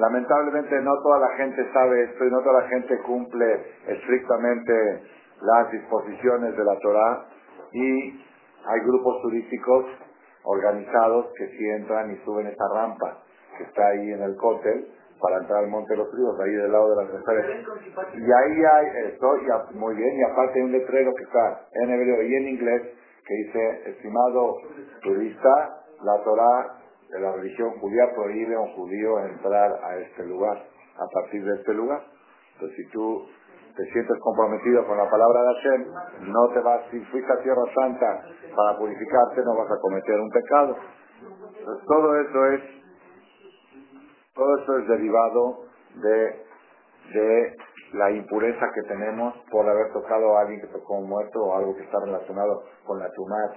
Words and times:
Lamentablemente 0.00 0.80
no 0.80 0.92
toda 1.02 1.18
la 1.18 1.36
gente 1.36 1.70
sabe 1.74 2.04
esto 2.04 2.24
y 2.24 2.30
no 2.30 2.40
toda 2.40 2.62
la 2.62 2.68
gente 2.68 2.98
cumple 3.00 3.66
estrictamente 3.86 4.72
las 5.42 5.70
disposiciones 5.70 6.56
de 6.56 6.64
la 6.64 6.78
Torah 6.78 7.26
y 7.72 8.24
hay 8.64 8.80
grupos 8.86 9.20
turísticos 9.20 9.84
organizados 10.44 11.26
que 11.36 11.48
sí 11.48 11.68
entran 11.68 12.10
y 12.12 12.16
suben 12.24 12.46
esta 12.46 12.64
rampa 12.74 13.18
que 13.58 13.64
está 13.64 13.88
ahí 13.88 14.12
en 14.12 14.22
el 14.22 14.36
cóctel 14.36 14.88
para 15.20 15.36
entrar 15.36 15.64
al 15.64 15.68
Monte 15.68 15.92
de 15.92 15.98
los 15.98 16.08
Ríos, 16.14 16.40
ahí 16.40 16.52
del 16.52 16.72
lado 16.72 16.88
de 16.88 17.04
las 17.04 17.12
mujeres. 17.12 17.66
Y 18.14 18.24
ahí 18.24 18.64
hay 18.64 18.86
esto, 19.12 19.36
y 19.36 19.76
muy 19.76 19.94
bien, 19.96 20.18
y 20.18 20.22
aparte 20.22 20.60
hay 20.60 20.64
un 20.64 20.72
letrero 20.72 21.12
que 21.14 21.24
está 21.24 21.66
en 21.74 21.90
hebreo 21.90 22.22
y 22.22 22.34
en 22.36 22.48
inglés 22.48 22.82
que 23.26 23.34
dice, 23.34 23.90
estimado 23.90 24.56
turista, 25.02 25.84
la 26.02 26.24
Torah 26.24 26.79
de 27.12 27.20
la 27.20 27.32
religión 27.32 27.70
judía 27.80 28.04
prohíbe 28.14 28.54
a 28.54 28.60
un 28.60 28.72
judío 28.74 29.18
entrar 29.20 29.72
a 29.82 29.96
este 29.98 30.24
lugar, 30.24 30.56
a 30.96 31.06
partir 31.12 31.44
de 31.44 31.54
este 31.56 31.74
lugar. 31.74 32.02
Entonces 32.54 32.76
si 32.76 32.90
tú 32.90 33.26
te 33.76 33.84
sientes 33.92 34.18
comprometido 34.20 34.86
con 34.86 34.98
la 34.98 35.08
palabra 35.08 35.42
de 35.42 35.54
Hashem, 35.54 35.86
no 36.32 36.48
te 36.52 36.60
vas, 36.60 36.82
si 36.90 37.00
fuiste 37.06 37.32
a 37.32 37.42
Tierra 37.42 37.62
Santa 37.74 38.22
para 38.54 38.78
purificarte, 38.78 39.42
no 39.44 39.56
vas 39.56 39.70
a 39.70 39.80
cometer 39.80 40.20
un 40.20 40.30
pecado. 40.30 40.76
Entonces 41.58 41.86
todo 41.86 42.20
eso 42.20 42.46
es 42.46 42.80
todo 44.34 44.56
eso 44.58 44.78
es 44.78 44.88
derivado 44.88 45.64
de, 45.96 46.44
de 47.12 47.56
la 47.92 48.10
impureza 48.10 48.70
que 48.74 48.82
tenemos 48.88 49.34
por 49.50 49.68
haber 49.68 49.92
tocado 49.92 50.36
a 50.36 50.42
alguien 50.42 50.60
que 50.60 50.68
tocó 50.68 50.94
un 50.94 51.08
muerto 51.08 51.40
o 51.40 51.56
algo 51.56 51.74
que 51.76 51.82
está 51.82 51.98
relacionado 52.04 52.62
con 52.86 52.98
la 52.98 53.10
tumat, 53.10 53.56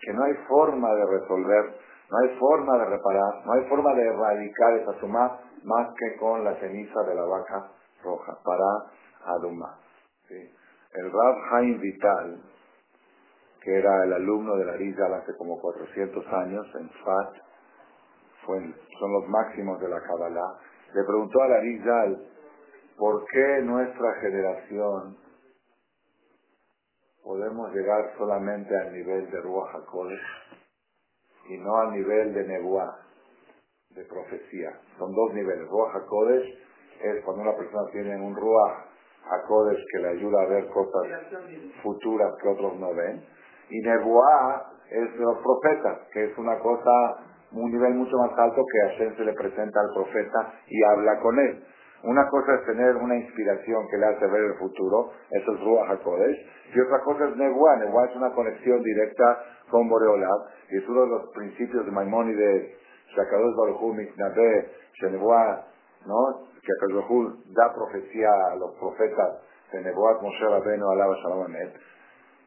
que 0.00 0.12
no 0.12 0.24
hay 0.24 0.34
forma 0.48 0.94
de 0.94 1.04
resolver, 1.06 1.74
no 2.10 2.18
hay 2.18 2.36
forma 2.38 2.76
de 2.78 2.84
reparar, 2.86 3.46
no 3.46 3.52
hay 3.52 3.64
forma 3.68 3.94
de 3.94 4.02
erradicar 4.02 4.74
esa 4.78 4.92
tumat 4.98 5.40
más 5.62 5.94
que 5.96 6.16
con 6.16 6.44
la 6.44 6.56
ceniza 6.56 7.02
de 7.04 7.14
la 7.14 7.24
vaca 7.24 7.70
roja 8.02 8.36
para 8.44 9.36
Aduma. 9.36 9.78
El 10.28 11.12
Rab 11.12 11.36
Haim 11.52 11.78
Vital, 11.80 12.42
que 13.62 13.78
era 13.78 14.04
el 14.04 14.12
alumno 14.12 14.56
de 14.56 14.64
la 14.64 14.72
Rizal 14.72 15.14
hace 15.14 15.36
como 15.36 15.60
400 15.60 16.26
años 16.32 16.66
en 16.74 16.90
Fat, 17.04 17.34
son 18.46 19.12
los 19.12 19.28
máximos 19.28 19.80
de 19.80 19.88
la 19.88 20.00
Kabbalah, 20.00 20.58
le 20.92 21.04
preguntó 21.04 21.42
a 21.42 21.48
la 21.48 21.60
Rizal, 21.60 22.26
¿por 22.96 23.24
qué 23.26 23.62
nuestra 23.62 24.14
generación 24.20 25.16
podemos 27.22 27.72
llegar 27.72 28.12
solamente 28.18 28.76
al 28.76 28.92
nivel 28.92 29.30
de 29.30 29.40
Ruach 29.42 29.74
HaKodesh 29.76 30.39
y 31.50 31.58
no 31.58 31.76
al 31.80 31.92
nivel 31.92 32.32
de 32.32 32.44
Nebuah, 32.44 32.96
de 33.90 34.04
profecía? 34.04 34.70
Son 34.98 35.12
dos 35.12 35.34
niveles. 35.34 35.68
Ruach 35.68 35.96
HaKodesh 35.96 36.46
es 37.02 37.24
cuando 37.24 37.42
una 37.42 37.56
persona 37.56 37.90
tiene 37.90 38.16
un 38.16 38.36
Ruach 38.36 38.86
HaKodesh 39.28 39.84
que 39.92 39.98
le 39.98 40.08
ayuda 40.10 40.42
a 40.42 40.46
ver 40.46 40.68
cosas 40.68 41.08
futuras 41.82 42.34
que 42.40 42.48
otros 42.48 42.78
no 42.78 42.94
ven. 42.94 43.24
Y 43.68 43.80
Nebuah 43.80 44.72
es 44.90 45.16
los 45.16 45.38
profetas, 45.38 46.08
que 46.12 46.24
es 46.24 46.38
una 46.38 46.58
cosa 46.60 46.90
un 47.52 47.70
nivel 47.70 47.94
mucho 47.94 48.16
más 48.16 48.30
alto 48.38 48.62
que 48.64 48.88
Hashem 48.88 49.16
se 49.16 49.24
le 49.24 49.32
presenta 49.32 49.80
al 49.80 49.92
profeta 49.92 50.54
y 50.68 50.82
habla 50.84 51.18
con 51.20 51.36
él. 51.36 51.64
Una 52.02 52.28
cosa 52.28 52.54
es 52.54 52.64
tener 52.64 52.96
una 52.96 53.16
inspiración 53.16 53.86
que 53.88 53.98
le 53.98 54.06
hace 54.06 54.26
ver 54.26 54.44
el 54.44 54.54
futuro, 54.54 55.12
eso 55.30 55.52
es 55.52 55.60
Ruach 55.60 55.90
HaKodesh, 55.90 56.38
y 56.74 56.80
otra 56.80 57.00
cosa 57.00 57.28
es 57.28 57.36
Nebuah. 57.36 57.76
Nebuah 57.76 58.06
es 58.06 58.16
una 58.16 58.32
conexión 58.32 58.82
directa 58.82 59.44
con 59.70 59.88
Boreolam, 59.88 60.40
y 60.70 60.78
es 60.78 60.88
uno 60.88 61.02
de 61.02 61.08
los 61.08 61.30
principios 61.34 61.84
de 61.84 61.92
Maimónides, 61.92 62.72
Shakadosh 63.14 63.54
Baruch 63.56 63.94
Mitnabe, 63.94 64.70
Shenebuah, 64.94 65.66
¿no? 66.06 66.48
que 66.62 66.72
Akadosh 66.72 67.52
da 67.52 67.72
profecía 67.74 68.30
a 68.52 68.56
los 68.56 68.74
profetas 68.76 69.42
de 69.72 69.82
Nebuah, 69.82 70.20
Moshe 70.22 70.44
Rabbeinu, 70.48 70.90
Alaba 70.90 71.14
Shalom 71.16 71.54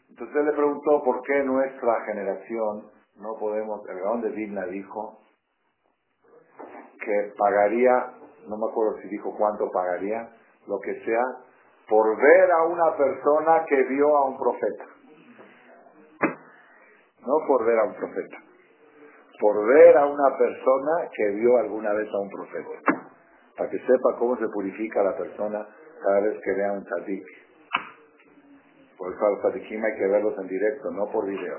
Entonces 0.09 0.35
él 0.35 0.45
le 0.45 0.53
preguntó 0.53 1.03
por 1.03 1.21
qué 1.21 1.43
nuestra 1.43 2.01
generación 2.05 2.89
no 3.17 3.37
podemos, 3.39 3.87
el 3.89 3.99
Gaón 3.99 4.21
de 4.21 4.29
Vilna 4.29 4.65
dijo 4.65 5.19
que 6.99 7.33
pagaría, 7.37 8.22
no 8.47 8.57
me 8.57 8.65
acuerdo 8.69 8.97
si 9.01 9.07
dijo 9.07 9.35
cuánto 9.37 9.69
pagaría, 9.71 10.29
lo 10.67 10.79
que 10.79 10.93
sea, 11.03 11.23
por 11.89 12.15
ver 12.17 12.51
a 12.51 12.63
una 12.63 12.95
persona 12.97 13.63
que 13.67 13.83
vio 13.83 14.15
a 14.15 14.25
un 14.25 14.37
profeta. 14.37 14.85
No 17.25 17.47
por 17.47 17.65
ver 17.65 17.79
a 17.79 17.83
un 17.85 17.93
profeta, 17.93 18.37
por 19.39 19.65
ver 19.65 19.97
a 19.97 20.05
una 20.05 20.37
persona 20.37 21.09
que 21.15 21.29
vio 21.35 21.57
alguna 21.57 21.93
vez 21.93 22.09
a 22.13 22.19
un 22.19 22.29
profeta. 22.29 23.09
Para 23.57 23.69
que 23.69 23.79
sepa 23.79 24.17
cómo 24.17 24.35
se 24.37 24.47
purifica 24.49 25.03
la 25.03 25.15
persona 25.15 25.65
cada 26.03 26.19
vez 26.21 26.39
que 26.43 26.51
vea 26.53 26.73
un 26.73 26.83
tzadik. 26.83 27.25
Por 28.97 29.13
eso 29.13 29.25
a 29.25 29.29
los 29.31 29.39
tzadikim 29.39 29.83
hay 29.83 29.95
que 29.97 30.07
verlos 30.07 30.37
en 30.37 30.47
directo, 30.47 30.91
no 30.91 31.09
por 31.11 31.25
video. 31.25 31.57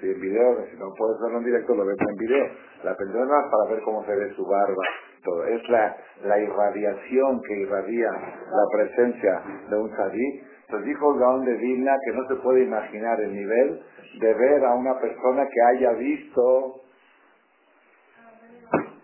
Si 0.00 0.06
en 0.10 0.20
video, 0.20 0.66
si 0.70 0.76
no 0.76 0.92
puedes 0.96 1.20
verlo 1.20 1.38
en 1.38 1.44
directo, 1.44 1.74
lo 1.74 1.84
ves 1.84 1.98
en 2.00 2.16
video. 2.16 2.46
La 2.84 2.96
persona 2.96 3.50
para 3.50 3.74
ver 3.74 3.82
cómo 3.84 4.04
se 4.04 4.16
ve 4.16 4.34
su 4.34 4.46
barba, 4.46 4.82
Es 5.20 5.68
la, 5.68 5.96
la 6.24 6.38
irradiación 6.38 7.42
que 7.42 7.54
irradia 7.54 8.10
la 8.10 8.66
presencia 8.72 9.42
de 9.68 9.76
un 9.76 9.94
sadí. 9.94 10.42
Entonces 10.62 10.86
dijo 10.86 11.14
Gaón 11.14 11.44
de 11.44 11.54
Vilna 11.56 11.94
que 12.04 12.12
no 12.12 12.26
se 12.28 12.36
puede 12.36 12.62
imaginar 12.64 13.20
el 13.20 13.34
nivel 13.34 13.82
de 14.18 14.34
ver 14.34 14.64
a 14.64 14.74
una 14.74 14.98
persona 14.98 15.46
que 15.46 15.76
haya 15.76 15.92
visto, 15.92 16.80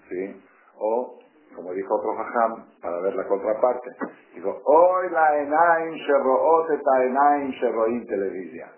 ¿sí? 0.08 0.42
O, 0.78 1.18
como 1.54 1.72
dijo 1.72 1.94
otro 1.94 2.14
jajam, 2.16 2.66
para 2.80 3.00
ver 3.00 3.14
la 3.14 3.26
contraparte, 3.26 3.90
dijo, 4.34 4.60
hoy 4.64 5.10
la 5.10 5.38
enaim 5.38 5.94
sherroot 5.94 6.70
eta 6.70 7.04
enaim 7.04 7.50
sherroim 7.50 8.06
televisia 8.06 8.70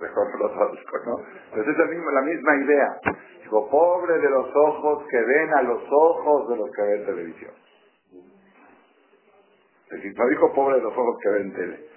mejor 0.00 0.38
lo 0.38 0.50
traduzco, 0.50 0.98
¿no? 1.06 1.16
Entonces 1.50 1.74
es 1.78 2.12
la 2.12 2.22
misma 2.22 2.56
idea. 2.56 3.00
Pobre 3.70 4.18
de 4.18 4.30
los 4.30 4.48
ojos 4.54 5.04
que 5.08 5.20
ven 5.22 5.54
a 5.54 5.62
los 5.62 5.82
ojos 5.90 6.48
de 6.48 6.56
los 6.56 6.70
que 6.70 6.82
ven 6.82 7.06
televisión. 7.06 7.52
Es 9.84 10.02
decir, 10.02 10.12
no 10.18 10.26
dijo 10.28 10.52
pobre 10.52 10.76
de 10.76 10.82
los 10.82 10.92
ojos 10.92 11.16
que 11.22 11.28
ven 11.30 11.52
tele. 11.54 11.88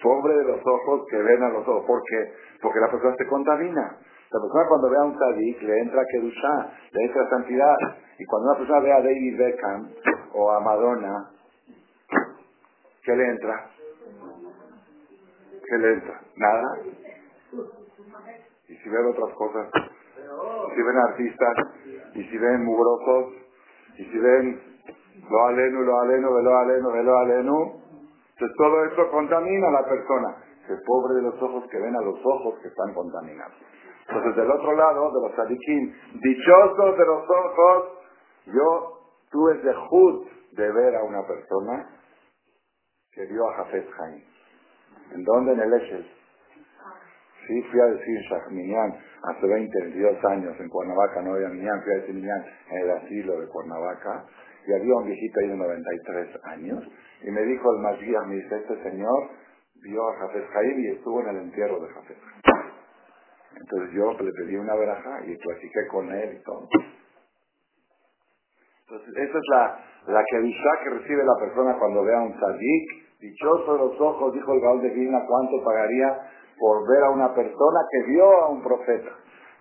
Pobre 0.00 0.34
de 0.34 0.44
los 0.44 0.60
ojos 0.64 1.06
que 1.10 1.16
ven 1.16 1.42
a 1.42 1.48
los 1.48 1.66
ojos. 1.66 1.84
¿Por 1.84 2.00
qué? 2.04 2.32
Porque 2.62 2.78
la 2.78 2.90
persona 2.90 3.16
se 3.16 3.26
contamina. 3.26 3.98
La 4.30 4.40
persona 4.40 4.68
cuando 4.68 4.88
ve 4.88 4.96
a 4.96 5.04
un 5.04 5.16
tzadik 5.16 5.62
le 5.62 5.78
entra 5.80 6.04
Kedushá, 6.12 6.72
le 6.92 7.04
entra 7.04 7.28
santidad. 7.30 7.76
Y 8.18 8.24
cuando 8.26 8.50
una 8.50 8.58
persona 8.58 8.80
ve 8.80 8.92
a 8.92 9.02
David 9.02 9.38
Beckham 9.38 9.90
o 10.34 10.50
a 10.52 10.60
Madonna, 10.60 11.30
¿qué 13.02 13.16
le 13.16 13.26
entra? 13.26 13.70
¿Qué 15.68 15.78
le 15.78 15.92
entra? 15.94 16.20
Nada. 16.36 16.78
Y 18.68 18.76
si 18.76 18.88
ven 18.88 19.06
otras 19.06 19.34
cosas, 19.34 19.68
si 20.74 20.82
ven 20.82 20.98
artistas, 21.08 21.56
y 22.14 22.24
si 22.24 22.38
ven 22.38 22.64
mugrosos, 22.64 23.34
y 23.98 24.04
si 24.04 24.18
ven 24.18 24.60
lo 25.28 25.46
aleno, 25.46 25.80
lo 25.82 26.00
aleno, 26.00 26.34
velo 26.34 26.56
aleno, 26.56 26.92
velo 26.92 27.18
aleno, 27.18 27.80
entonces 28.40 28.56
todo 28.56 28.84
esto 28.84 29.10
contamina 29.10 29.68
a 29.68 29.82
la 29.82 29.84
persona. 29.84 30.36
El 30.68 30.80
pobre 30.86 31.14
de 31.16 31.22
los 31.22 31.42
ojos 31.42 31.68
que 31.70 31.78
ven 31.78 31.94
a 31.94 32.00
los 32.00 32.18
ojos 32.24 32.58
que 32.62 32.68
están 32.68 32.94
contaminados. 32.94 33.54
Entonces 34.08 34.36
del 34.36 34.50
otro 34.50 34.74
lado, 34.76 35.10
de 35.12 35.28
los 35.28 35.36
sadiquín, 35.36 35.94
dichosos 36.14 36.96
de 36.96 37.06
los 37.06 37.22
ojos, 37.28 37.98
yo 38.46 38.98
tuve 39.30 39.54
de 39.58 39.74
jud 39.74 40.26
de 40.52 40.72
ver 40.72 40.96
a 40.96 41.02
una 41.02 41.26
persona 41.26 41.86
que 43.12 43.26
vio 43.26 43.48
a 43.48 43.54
Jafet 43.56 43.90
Jaim. 43.90 44.24
¿En 45.12 45.24
dónde? 45.24 45.52
En 45.52 45.60
el 45.60 45.74
Echel. 45.74 46.19
Sí, 47.50 47.60
fui 47.62 47.80
a 47.80 47.86
decir 47.86 48.20
Shahminyan 48.30 48.94
hace 49.24 49.44
20, 49.44 49.82
22 49.82 50.24
años 50.26 50.54
en 50.60 50.68
Cuernavaca, 50.68 51.20
no 51.20 51.34
había 51.34 51.48
Minyan, 51.48 51.82
fui 51.82 51.92
a 51.94 51.96
decir 51.96 52.14
Minyan 52.14 52.44
en 52.70 52.78
el 52.78 52.90
asilo 52.92 53.40
de 53.40 53.48
Cuernavaca, 53.48 54.24
y 54.68 54.72
había 54.72 54.94
un 54.94 55.06
viejito 55.06 55.40
ahí 55.40 55.48
de 55.48 55.56
93 55.56 56.28
años, 56.44 56.84
y 57.22 57.30
me 57.32 57.42
dijo 57.42 57.74
el 57.74 57.82
Mashiach, 57.82 58.26
me 58.28 58.36
dice, 58.36 58.54
este 58.54 58.80
señor 58.84 59.30
vio 59.82 60.08
a 60.10 60.16
Jafet 60.20 60.46
Jaim 60.46 60.78
y 60.78 60.88
estuvo 60.90 61.20
en 61.22 61.28
el 61.30 61.36
entierro 61.38 61.80
de 61.80 61.88
Jafet 61.88 62.18
Entonces 63.60 63.90
yo 63.96 64.12
le 64.12 64.30
pedí 64.30 64.54
una 64.54 64.76
veraja 64.76 65.20
y 65.26 65.36
platiqué 65.36 65.88
con 65.90 66.08
él 66.08 66.38
y 66.40 66.44
todo. 66.44 66.68
Entonces, 68.86 69.28
esa 69.28 69.38
es 69.38 69.44
la, 69.50 69.84
la 70.06 70.24
que 70.24 70.38
que 70.38 70.90
recibe 70.90 71.24
la 71.24 71.46
persona 71.46 71.76
cuando 71.80 72.04
ve 72.04 72.14
a 72.14 72.20
un 72.20 72.32
tzadik. 72.32 73.10
Dichoso 73.20 73.72
de 73.74 73.78
los 73.80 74.00
ojos, 74.00 74.32
dijo 74.32 74.54
el 74.54 74.60
Gaul 74.60 74.80
de 74.80 74.88
Vilna, 74.88 75.18
¿cuánto 75.28 75.62
pagaría 75.62 76.39
por 76.60 76.86
ver 76.86 77.02
a 77.04 77.10
una 77.10 77.34
persona 77.34 77.80
que 77.90 78.10
vio 78.10 78.24
a 78.42 78.50
un 78.50 78.62
profeta. 78.62 79.10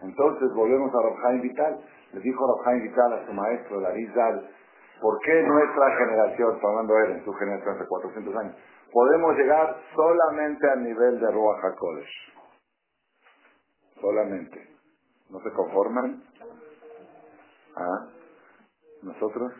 Entonces 0.01 0.53
volvemos 0.53 0.91
a 0.93 1.01
Rabjaim 1.01 1.41
Vital. 1.41 1.79
Le 2.11 2.19
dijo 2.19 2.45
Rabjaim 2.45 2.83
Vital 2.83 3.13
a 3.13 3.25
su 3.25 3.33
maestro, 3.33 3.79
Larizal, 3.79 4.49
¿por 5.01 5.17
qué 5.19 5.41
nuestra 5.43 5.97
generación, 5.97 6.55
está 6.55 6.67
hablando 6.67 6.97
él 6.97 7.11
en 7.11 7.25
su 7.25 7.33
generación 7.33 7.75
hace 7.75 7.87
400 7.87 8.35
años, 8.35 8.55
podemos 8.91 9.35
llegar 9.37 9.77
solamente 9.95 10.69
al 10.69 10.83
nivel 10.83 11.19
de 11.21 11.31
Ruach 11.31 11.63
HaKodesh? 11.63 12.33
Solamente. 14.01 14.67
¿No 15.29 15.39
se 15.39 15.51
conforman? 15.51 16.23
¿Ah? 17.77 18.07
Nosotros 19.03 19.53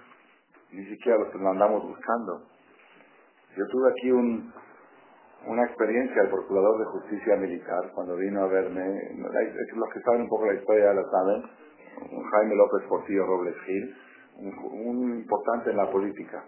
ni 0.71 0.85
siquiera 0.85 1.17
los 1.19 1.33
andamos 1.35 1.83
buscando. 1.83 2.43
Yo 3.55 3.65
tuve 3.67 3.91
aquí 3.91 4.11
un, 4.11 4.53
una 5.47 5.63
experiencia, 5.63 6.21
el 6.21 6.29
procurador 6.29 6.79
de 6.79 6.85
justicia 6.85 7.35
militar, 7.35 7.91
cuando 7.93 8.15
vino 8.15 8.43
a 8.43 8.47
verme, 8.47 8.83
los 9.15 9.89
que 9.93 10.01
saben 10.01 10.21
un 10.21 10.29
poco 10.29 10.45
la 10.45 10.53
historia 10.53 10.85
ya 10.85 10.93
la 10.93 11.03
saben, 11.09 11.43
Jaime 12.31 12.55
López 12.55 12.87
Portillo 12.87 13.25
Robles 13.25 13.55
Gil, 13.65 13.95
un, 14.37 15.19
importante 15.19 15.71
en 15.71 15.77
la 15.77 15.89
política, 15.89 16.43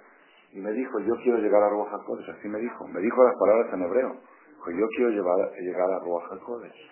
y 0.52 0.60
me 0.60 0.72
dijo, 0.72 1.00
yo 1.00 1.16
quiero 1.24 1.38
llegar 1.40 1.64
a 1.64 1.70
Ruach 1.70 1.94
HaKodesh, 1.94 2.30
así 2.30 2.48
me 2.48 2.60
dijo, 2.60 2.88
me 2.88 3.00
dijo 3.00 3.24
las 3.24 3.36
palabras 3.40 3.74
en 3.74 3.82
hebreo, 3.84 4.18
dijo, 4.50 4.72
yo 4.72 4.88
quiero 4.96 5.12
llevar, 5.12 5.52
llegar 5.60 5.90
a 5.90 6.00
Ruach 6.00 6.32
HaKodesh. 6.34 6.92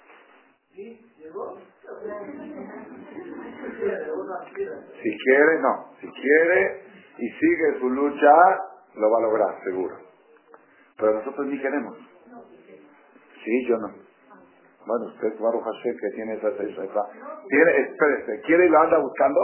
Si 5.04 5.18
quiere, 5.18 5.60
no, 5.60 5.92
si 6.00 6.08
quiere 6.08 6.84
y 7.18 7.30
sigue 7.30 7.80
su 7.80 7.90
lucha, 7.90 8.32
lo 8.96 9.12
va 9.12 9.18
a 9.18 9.22
lograr, 9.22 9.64
seguro. 9.64 10.09
Pero 11.00 11.14
nosotros 11.14 11.48
ni 11.48 11.60
queremos. 11.62 11.98
Sí, 13.44 13.68
yo 13.68 13.78
no. 13.78 13.88
Bueno, 14.86 15.06
usted, 15.06 15.40
Baruch 15.40 15.64
Hashem, 15.64 15.98
que 16.00 16.10
tiene 16.16 16.34
esa... 16.34 16.50
esa 16.50 17.06
¿Tiene, 17.48 17.78
espérese, 17.78 18.42
¿quiere 18.42 18.66
y 18.66 18.70
lo 18.70 18.80
anda 18.80 18.98
buscando? 18.98 19.40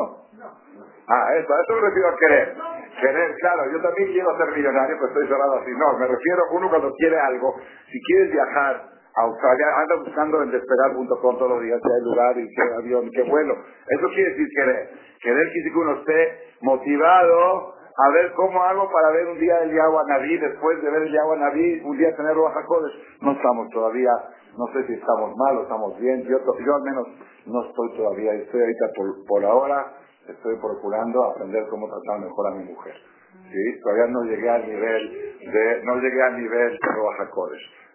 Ah, 1.07 1.35
eso, 1.37 1.53
a 1.53 1.61
eso 1.61 1.73
me 1.75 1.81
refiero 1.81 2.09
a 2.09 2.15
querer. 2.17 2.55
Querer, 2.99 3.35
claro, 3.39 3.71
yo 3.71 3.81
también 3.81 4.11
quiero 4.11 4.37
ser 4.37 4.57
millonario, 4.57 4.95
pero 4.95 5.07
estoy 5.07 5.27
cerrado 5.27 5.53
así. 5.59 5.71
No, 5.77 5.99
me 5.99 6.07
refiero 6.07 6.41
a 6.49 6.55
uno 6.55 6.69
cuando 6.69 6.91
quiere 6.93 7.19
algo. 7.19 7.55
Si 7.91 8.01
quieres 8.01 8.31
viajar 8.31 8.89
a 9.15 9.21
Australia, 9.21 9.65
anda 9.77 9.95
buscando 10.03 10.41
en 10.43 10.51
despegar.com 10.51 11.37
todos 11.37 11.51
los 11.51 11.61
días 11.61 11.79
si 11.79 11.93
hay 11.93 12.01
lugar 12.01 12.37
y 12.37 12.47
qué 12.49 12.61
avión, 12.79 13.09
qué 13.13 13.23
vuelo. 13.23 13.53
Eso 13.87 14.07
quiere 14.15 14.31
decir 14.31 14.47
querer. 14.55 14.89
Querer 15.21 15.51
quiere 15.51 15.51
decir 15.53 15.73
que 15.73 15.79
uno 15.79 15.93
esté 15.99 16.39
motivado 16.61 17.74
a 17.97 18.09
ver 18.11 18.33
cómo 18.33 18.61
hago 18.61 18.89
para 18.91 19.09
ver 19.11 19.27
un 19.27 19.39
día 19.39 19.57
el 19.63 19.71
Yahweh 19.71 20.03
Naví, 20.07 20.37
después 20.37 20.81
de 20.81 20.91
ver 20.91 21.03
el 21.03 21.13
Yahweh 21.13 21.39
Naví, 21.39 21.81
un 21.85 21.97
día 21.97 22.15
tener 22.15 22.35
Baja 22.35 22.65
No 23.21 23.31
estamos 23.31 23.69
todavía, 23.69 24.11
no 24.57 24.67
sé 24.73 24.85
si 24.87 24.93
estamos 24.93 25.33
mal 25.35 25.57
o 25.57 25.63
estamos 25.63 25.97
bien, 25.99 26.23
yo, 26.23 26.37
yo 26.37 26.75
al 26.75 26.83
menos 26.83 27.07
no 27.45 27.63
estoy 27.65 27.95
todavía, 27.95 28.33
estoy 28.33 28.61
ahorita 28.61 28.85
por, 28.95 29.25
por 29.25 29.45
ahora, 29.45 29.93
estoy 30.27 30.57
procurando 30.57 31.23
aprender 31.23 31.67
cómo 31.69 31.87
tratar 31.87 32.19
mejor 32.19 32.47
a 32.47 32.55
mi 32.55 32.65
mujer. 32.65 32.95
¿sí? 33.49 33.79
Todavía 33.81 34.07
no 34.07 34.23
llegué 34.23 34.49
al 34.49 34.67
nivel 34.67 35.11
de, 35.39 35.83
no 35.83 35.95
llegué 35.95 36.21
al 36.21 36.37
nivel 36.37 36.71
de 36.71 37.01
Baja 37.01 37.29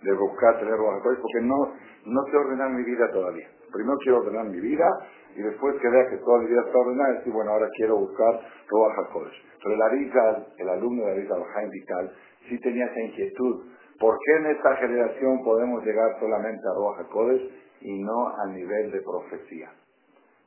de 0.00 0.12
buscar 0.14 0.58
tener 0.60 0.76
Baja 0.78 1.00
porque 1.02 1.40
no, 1.42 1.74
no 2.06 2.24
sé 2.24 2.36
ordenar 2.38 2.70
mi 2.70 2.84
vida 2.84 3.10
todavía. 3.12 3.48
Primero 3.70 3.98
quiero 3.98 4.18
ordenar 4.20 4.46
mi 4.46 4.60
vida 4.60 4.86
y 5.36 5.42
después 5.42 5.76
que 5.80 5.88
vea 5.88 6.10
que 6.10 6.16
toda 6.18 6.40
mi 6.40 6.46
vida 6.46 6.62
está 6.66 6.78
ordenada, 6.78 7.14
decir, 7.14 7.32
bueno, 7.32 7.52
ahora 7.52 7.68
quiero 7.76 7.96
buscar 7.96 8.40
Ruach 8.68 8.98
HaKodesh. 8.98 9.44
Pero 9.62 9.74
el 9.74 9.82
Arizal, 9.82 10.46
el 10.58 10.68
alumno 10.68 11.04
de 11.04 11.12
Arizal, 11.12 11.44
Jaime 11.54 11.70
Vital, 11.70 12.12
sí 12.48 12.58
tenía 12.60 12.86
esa 12.86 13.00
inquietud. 13.00 13.66
¿Por 13.98 14.18
qué 14.18 14.36
en 14.36 14.46
esta 14.56 14.76
generación 14.76 15.44
podemos 15.44 15.84
llegar 15.84 16.18
solamente 16.18 16.62
a 16.66 16.74
Ruach 16.74 17.00
HaKodesh 17.00 17.50
y 17.82 18.02
no 18.02 18.28
al 18.38 18.54
nivel 18.54 18.90
de 18.90 19.00
profecía? 19.02 19.70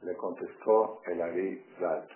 Le 0.02 0.16
contestó 0.16 1.00
el 1.06 1.22
Arizal, 1.22 2.08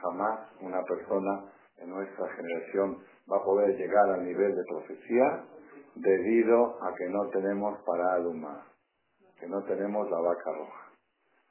jamás 0.00 0.40
una 0.60 0.82
persona 0.84 1.44
en 1.78 1.90
nuestra 1.90 2.28
generación 2.28 2.98
va 3.30 3.38
a 3.38 3.44
poder 3.44 3.76
llegar 3.76 4.10
al 4.10 4.24
nivel 4.24 4.54
de 4.54 4.62
profecía 4.68 5.44
debido 5.94 6.82
a 6.82 6.94
que 6.94 7.08
no 7.08 7.28
tenemos 7.28 7.78
para 7.84 8.14
Aluma, 8.14 8.66
que 9.38 9.46
no 9.46 9.62
tenemos 9.64 10.10
la 10.10 10.20
vaca 10.20 10.52
roja. 10.52 10.83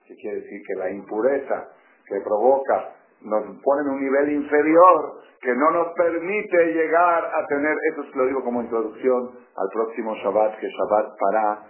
¿Qué 0.08 0.16
quiere 0.16 0.42
decir? 0.42 0.62
Que 0.68 0.76
la 0.76 0.90
impureza 0.92 1.70
que 2.08 2.20
provoca 2.22 2.96
nos 3.22 3.44
pone 3.62 3.82
en 3.82 3.90
un 3.90 4.02
nivel 4.02 4.32
inferior 4.34 5.24
que 5.44 5.54
no 5.54 5.72
nos 5.72 5.94
permite 5.94 6.74
llegar 6.74 7.26
a 7.26 7.46
tener, 7.48 7.76
eso 7.92 8.04
lo 8.16 8.28
digo 8.28 8.44
como 8.44 8.62
introducción 8.62 9.32
al 9.56 9.70
próximo 9.74 10.16
Shabbat, 10.16 10.58
que 10.58 10.68
es 10.68 10.74
Shabbat 10.74 11.20
para, 11.20 11.64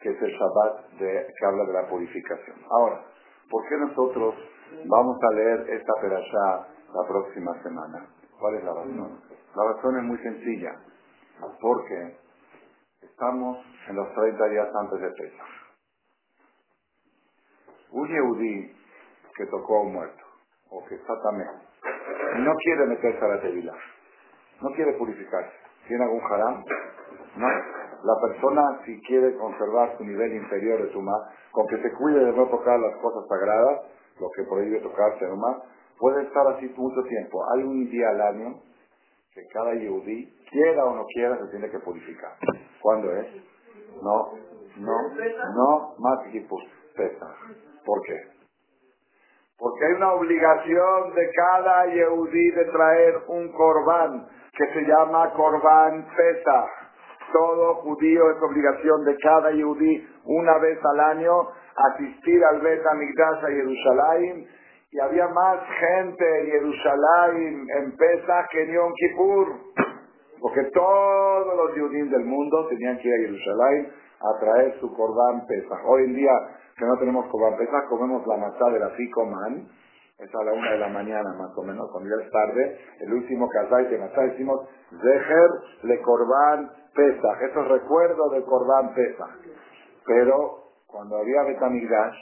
que 0.00 0.08
es 0.10 0.22
el 0.22 0.30
Shabbat 0.30 0.90
de, 0.98 1.26
que 1.38 1.46
habla 1.46 1.64
de 1.64 1.72
la 1.74 1.88
purificación. 1.88 2.56
Ahora, 2.70 3.04
¿por 3.50 3.68
qué 3.68 3.76
nosotros 3.76 4.34
vamos 4.86 5.18
a 5.22 5.34
leer 5.34 5.66
esta 5.68 5.92
perashá 6.00 6.68
la 6.94 7.06
próxima 7.06 7.52
semana? 7.62 8.06
¿Cuál 8.40 8.54
es 8.54 8.64
la 8.64 8.72
razón? 8.72 9.20
La 9.54 9.64
razón 9.74 9.98
es 9.98 10.04
muy 10.04 10.18
sencilla, 10.18 10.72
porque 11.60 12.16
estamos 13.02 13.58
en 13.88 13.96
los 13.96 14.14
30 14.14 14.48
días 14.48 14.68
antes 14.74 15.00
de 15.00 15.10
Pesach. 15.10 15.57
Un 17.92 18.08
Yehudí 18.08 18.76
que 19.36 19.46
tocó 19.46 19.78
a 19.78 19.82
un 19.82 19.92
muerto, 19.92 20.24
o 20.70 20.84
que 20.86 20.96
está 20.96 21.14
también, 21.22 21.48
no 22.44 22.54
quiere 22.56 22.86
meterse 22.86 23.24
a 23.24 23.28
la 23.28 23.40
tevila, 23.40 23.74
no 24.60 24.70
quiere 24.74 24.92
purificarse, 24.94 25.52
tiene 25.86 26.04
algún 26.04 26.22
haram, 26.22 26.64
no. 27.36 27.48
La 28.04 28.14
persona, 28.20 28.80
si 28.84 29.00
quiere 29.02 29.34
conservar 29.36 29.96
su 29.96 30.04
nivel 30.04 30.32
inferior 30.34 30.82
de 30.82 30.92
suma, 30.92 31.12
con 31.50 31.66
que 31.66 31.82
se 31.82 31.92
cuide 31.94 32.24
de 32.24 32.32
no 32.32 32.46
tocar 32.48 32.78
las 32.78 32.94
cosas 32.96 33.26
sagradas, 33.28 33.80
lo 34.20 34.30
que 34.30 34.44
prohíbe 34.44 34.80
tocarse 34.80 35.26
nomás, 35.26 35.62
puede 35.98 36.22
estar 36.22 36.46
así 36.48 36.72
mucho 36.76 37.02
tiempo. 37.02 37.44
Hay 37.52 37.62
un 37.64 37.90
día 37.90 38.08
al 38.10 38.20
año 38.20 38.60
que 39.34 39.42
cada 39.52 39.74
yehudí, 39.74 40.32
quiera 40.50 40.84
o 40.84 40.94
no 40.94 41.04
quiera, 41.06 41.38
se 41.38 41.50
tiene 41.50 41.70
que 41.70 41.78
purificar. 41.80 42.32
¿Cuándo 42.80 43.12
es? 43.16 43.26
No, 44.00 44.32
no, 44.76 44.94
no, 45.56 45.94
más 45.98 46.18
que 46.32 46.46
pesa. 46.96 47.34
¿Por 47.88 48.02
qué? 48.02 48.20
Porque 49.56 49.86
hay 49.86 49.92
una 49.94 50.12
obligación 50.12 51.14
de 51.14 51.30
cada 51.30 51.86
Yehudí 51.86 52.50
de 52.50 52.64
traer 52.66 53.14
un 53.28 53.50
corbán 53.50 54.28
que 54.52 54.66
se 54.74 54.82
llama 54.82 55.32
corbán 55.32 56.06
pesa. 56.14 56.66
Todo 57.32 57.76
judío 57.76 58.30
es 58.30 58.42
obligación 58.42 59.04
de 59.06 59.16
cada 59.16 59.52
Yehudí 59.52 60.06
una 60.24 60.58
vez 60.58 60.78
al 60.84 61.00
año 61.16 61.48
asistir 61.94 62.44
al 62.44 62.60
Bet 62.60 62.86
Amigdash 62.86 63.44
a 63.44 63.48
Jerusalén 63.48 64.46
y 64.90 65.00
había 65.00 65.26
más 65.28 65.58
gente 65.80 66.40
en 66.40 66.46
Jerusalén 66.46 67.66
en 67.74 67.96
Pesach 67.96 68.50
que 68.50 68.64
en 68.64 68.72
Yom 68.74 68.92
Kippur. 68.92 69.48
Porque 70.42 70.64
todos 70.74 71.56
los 71.56 71.70
judíos 71.70 72.10
del 72.10 72.26
mundo 72.26 72.68
tenían 72.68 72.98
que 72.98 73.08
ir 73.08 73.14
a 73.14 73.28
Jerusalén 73.28 73.92
a 74.20 74.40
traer 74.40 74.78
su 74.78 74.94
corbán 74.94 75.46
Pesach. 75.46 75.80
Hoy 75.86 76.04
en 76.04 76.16
día 76.16 76.32
que 76.78 76.84
no 76.86 76.96
tenemos 76.98 77.26
Corban 77.26 77.58
Pesach, 77.58 77.88
comemos 77.88 78.24
la 78.26 78.36
matzá 78.36 78.70
de 78.70 78.78
la 78.78 78.90
Ficoman, 78.90 79.68
es 80.18 80.34
a 80.34 80.44
la 80.44 80.52
una 80.52 80.72
de 80.72 80.78
la 80.78 80.88
mañana 80.88 81.32
más 81.36 81.56
o 81.56 81.62
menos, 81.62 81.90
cuando 81.90 82.08
ya 82.08 82.24
es 82.24 82.30
tarde, 82.30 82.78
el 83.00 83.12
último 83.12 83.48
kazay 83.48 83.86
de 83.86 83.98
matzá 83.98 84.22
decimos 84.22 84.60
Zeher 84.90 85.50
le 85.82 86.00
Corban 86.00 86.70
Pesach, 86.94 87.42
eso 87.42 87.62
es 87.62 88.32
del 88.32 88.44
Corban 88.44 88.94
Pesach. 88.94 89.38
Pero 90.06 90.68
cuando 90.86 91.18
había 91.18 91.42
Betamigdash, 91.42 92.16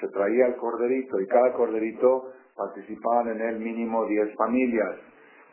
se 0.00 0.08
traía 0.08 0.46
el 0.46 0.56
corderito 0.56 1.20
y 1.20 1.26
cada 1.26 1.52
corderito 1.52 2.32
participaban 2.56 3.28
en 3.28 3.40
él 3.40 3.58
mínimo 3.60 4.04
10 4.06 4.34
familias. 4.36 4.96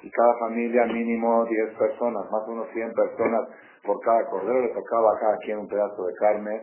Y 0.02 0.10
cada 0.12 0.38
familia 0.40 0.86
mínimo 0.86 1.46
10 1.46 1.78
personas, 1.78 2.30
más 2.32 2.44
o 2.48 2.52
menos 2.52 2.68
100 2.74 2.94
personas 2.94 3.50
por 3.84 4.00
cada 4.02 4.26
cordero, 4.30 4.62
le 4.62 4.70
tocaba 4.70 5.16
a 5.16 5.20
cada 5.20 5.38
quien 5.38 5.60
un 5.60 5.68
pedazo 5.68 6.06
de 6.06 6.14
carne 6.14 6.62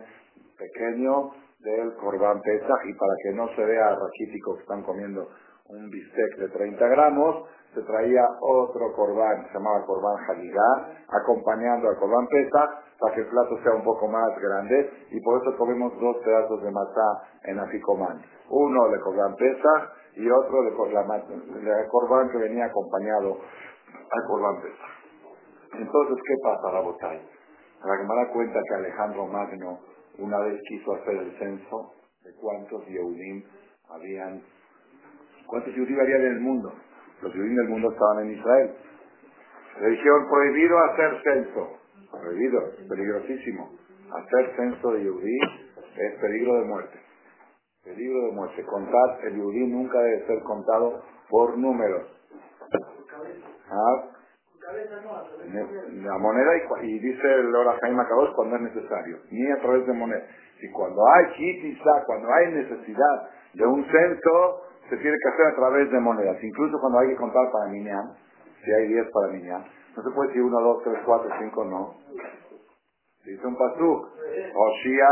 pequeño 0.57 1.31
del 1.63 1.95
Corbán 1.95 2.41
Pesach 2.41 2.85
y 2.85 2.93
para 2.93 3.13
que 3.23 3.33
no 3.33 3.47
se 3.55 3.65
vea 3.65 3.95
raquítico 3.95 4.55
que 4.55 4.61
están 4.61 4.83
comiendo 4.83 5.27
un 5.69 5.89
bistec 5.89 6.37
de 6.37 6.49
30 6.49 6.87
gramos, 6.87 7.47
se 7.73 7.81
traía 7.81 8.21
otro 8.41 8.93
corbán, 8.93 9.47
se 9.47 9.53
llamaba 9.53 9.85
corbán 9.85 10.15
Hagigá, 10.29 11.05
acompañando 11.07 11.89
al 11.89 11.97
corbán 11.97 12.27
Pesach 12.27 12.69
para 12.99 13.15
que 13.15 13.21
el 13.21 13.27
plato 13.27 13.57
sea 13.63 13.73
un 13.73 13.83
poco 13.83 14.07
más 14.07 14.29
grande 14.39 15.07
y 15.09 15.19
por 15.21 15.41
eso 15.41 15.57
comemos 15.57 15.93
dos 15.99 16.17
pedazos 16.17 16.61
de 16.61 16.71
matzá 16.71 17.23
en 17.45 17.59
Aficomán. 17.59 18.21
Uno 18.49 18.89
de 18.89 18.99
corbán 18.99 19.35
Pesach 19.35 19.89
y 20.15 20.29
otro 20.29 20.63
de, 20.63 20.75
corbán 21.89 22.29
que 22.29 22.37
venía 22.37 22.65
acompañado 22.65 23.37
al 24.11 24.27
corbán 24.27 24.61
Pesach. 24.61 25.79
Entonces, 25.79 26.17
¿qué 26.27 26.35
pasa, 26.43 26.71
Rabotay? 26.71 27.19
Para 27.81 27.97
que 27.97 28.03
me 28.03 28.15
da 28.15 28.31
cuenta 28.31 28.59
que 28.67 28.75
Alejandro 28.75 29.25
Magno 29.25 29.92
una 30.17 30.39
vez 30.39 30.61
quiso 30.67 30.93
hacer 30.95 31.15
el 31.15 31.37
censo 31.39 31.93
de 32.23 32.33
cuántos 32.35 32.85
Yehudim 32.87 33.43
habían, 33.89 34.41
cuántos 35.47 35.73
Yehudim 35.73 35.99
había 35.99 36.15
en 36.17 36.25
el 36.25 36.39
mundo. 36.39 36.73
Los 37.21 37.33
Yehudim 37.33 37.55
del 37.55 37.69
mundo 37.69 37.91
estaban 37.91 38.25
en 38.25 38.37
Israel. 38.37 38.75
Le 39.81 39.89
dijeron, 39.89 40.27
prohibido 40.29 40.77
hacer 40.85 41.21
censo. 41.23 41.79
Prohibido, 42.11 42.59
peligrosísimo. 42.87 43.71
Hacer 44.11 44.55
censo 44.55 44.91
de 44.91 45.03
Yehudí 45.03 45.37
es 45.97 46.19
peligro 46.21 46.59
de 46.59 46.65
muerte. 46.65 46.99
Peligro 47.83 48.27
de 48.27 48.31
muerte. 48.33 48.63
Contar 48.63 49.19
el 49.23 49.35
Yehudí 49.35 49.67
nunca 49.67 49.99
debe 49.99 50.27
ser 50.27 50.43
contado 50.43 51.01
por 51.29 51.57
números. 51.57 52.03
¿Ah? 53.69 54.12
La 56.03 56.17
moneda 56.17 56.51
y, 56.81 56.99
dice 56.99 57.33
el 57.33 57.53
Ora 57.55 57.77
Jaime 57.81 58.03
cuando 58.35 58.55
es 58.55 58.61
necesario, 58.61 59.17
ni 59.29 59.51
a 59.51 59.57
través 59.61 59.85
de 59.85 59.93
moneda. 59.93 60.23
Y 60.61 60.71
cuando 60.71 61.01
hay 61.07 61.25
kitisa, 61.33 62.03
cuando 62.05 62.31
hay 62.33 62.53
necesidad 62.53 63.29
de 63.53 63.65
un 63.65 63.85
censo, 63.85 64.61
se 64.89 64.97
tiene 64.97 65.17
que 65.21 65.29
hacer 65.29 65.47
a 65.47 65.55
través 65.55 65.91
de 65.91 65.99
monedas. 65.99 66.41
Incluso 66.41 66.79
cuando 66.79 66.99
hay 66.99 67.09
que 67.09 67.15
contar 67.15 67.51
para 67.51 67.71
niñar, 67.71 68.03
si 68.63 68.71
hay 68.71 68.87
10 68.87 69.07
para 69.11 69.33
niñar, 69.33 69.61
no 69.95 70.03
se 70.03 70.09
puede 70.15 70.29
decir 70.29 70.43
1, 70.43 70.61
2, 70.61 70.83
3, 70.83 70.99
4, 71.05 71.29
5, 71.39 71.65
no. 71.65 71.95
Dice 73.25 73.47
un 73.47 73.57
pasuk. 73.57 74.07
Oshia, 74.55 75.07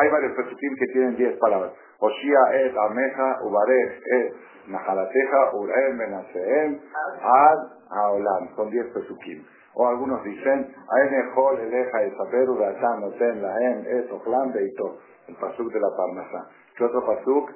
hay 0.00 0.08
varios 0.10 0.32
pasukim 0.36 0.76
que 0.76 0.86
tienen 0.92 1.16
10 1.16 1.38
palabras. 1.38 1.72
Oshia 1.98 2.40
et 2.52 2.76
ameja 2.76 3.38
ubarej 3.42 4.02
et 4.04 4.34
nahalateja 4.68 5.40
urem 5.54 5.98
benaseem 5.98 6.80
ad 7.20 7.60
haolam. 7.90 8.48
Son 8.56 8.70
10 8.70 8.92
pasukim. 8.94 9.44
O 9.74 9.86
algunos 9.86 10.22
dicen, 10.22 10.72
Aenehol 10.88 11.58
eleja 11.58 12.02
el 12.02 12.16
saber 12.16 12.48
uratan 12.48 13.00
noten 13.00 13.42
laem 13.42 13.84
et 13.86 14.12
ochlam 14.12 14.52
beito. 14.52 14.98
El 15.28 15.36
pasuk 15.36 15.72
de 15.72 15.80
la 15.80 15.90
parnasa. 15.96 16.48
¿Qué 16.76 16.84
otro 16.84 17.04
pasuk? 17.04 17.50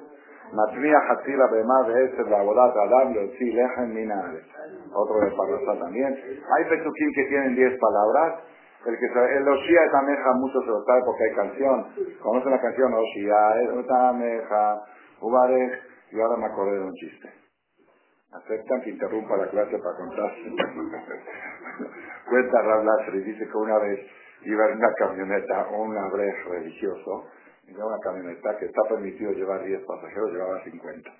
Matria 0.53 0.97
Hatila 1.07 1.47
Bema 1.47 1.83
Be'eser 1.87 2.27
la 2.27 2.41
bodat 2.41 2.75
Adam 2.75 3.13
Leotzi 3.13 3.51
Lejen 3.53 3.93
Minares. 3.93 4.43
Otro 4.93 5.19
de 5.19 5.31
Parnasá 5.37 5.79
también. 5.79 6.09
Hay 6.09 6.65
pesukim 6.65 7.13
que 7.13 7.25
tienen 7.29 7.55
10 7.55 7.79
palabras. 7.79 8.41
El 8.85 8.97
que 8.97 9.13
sabe, 9.13 9.35
el 9.35 9.47
Oshia 9.47 9.83
es 9.83 9.93
Ameja, 9.93 10.31
muchos 10.35 10.63
se 10.63 10.71
lo 10.71 10.83
saben 10.85 11.03
porque 11.05 11.23
hay 11.23 11.35
canción. 11.35 11.85
Conocen 12.21 12.51
la 12.51 12.61
canción 12.61 12.93
Oshia 12.93 13.61
es 13.61 13.91
Ameja, 13.91 14.81
Ubarej. 15.21 15.88
Y 16.11 16.19
ahora 16.19 16.37
me 16.37 16.45
acordé 16.45 16.77
de 16.77 16.85
un 16.85 16.93
chiste. 16.93 17.29
Aceptan 18.31 18.81
que 18.81 18.91
interrumpa 18.91 19.37
la 19.37 19.49
clase 19.49 19.77
para 19.79 19.97
contar. 19.97 20.31
Cuenta 22.29 22.61
Rablasri, 22.61 23.21
dice 23.21 23.47
que 23.47 23.57
una 23.57 23.79
vez 23.79 23.99
iba 24.43 24.69
en 24.69 24.77
una 24.77 24.93
camioneta 24.93 25.67
un 25.69 25.97
abrej 25.97 26.45
religioso, 26.47 27.25
y 27.69 27.75
una 27.75 27.99
camioneta 27.99 28.57
que 28.57 28.65
está 28.65 28.81
permitido 28.89 29.31
llevar 29.31 29.63
10 29.63 29.85
pasajeros, 29.85 30.31
llevaba 30.31 30.63
50. 30.63 31.11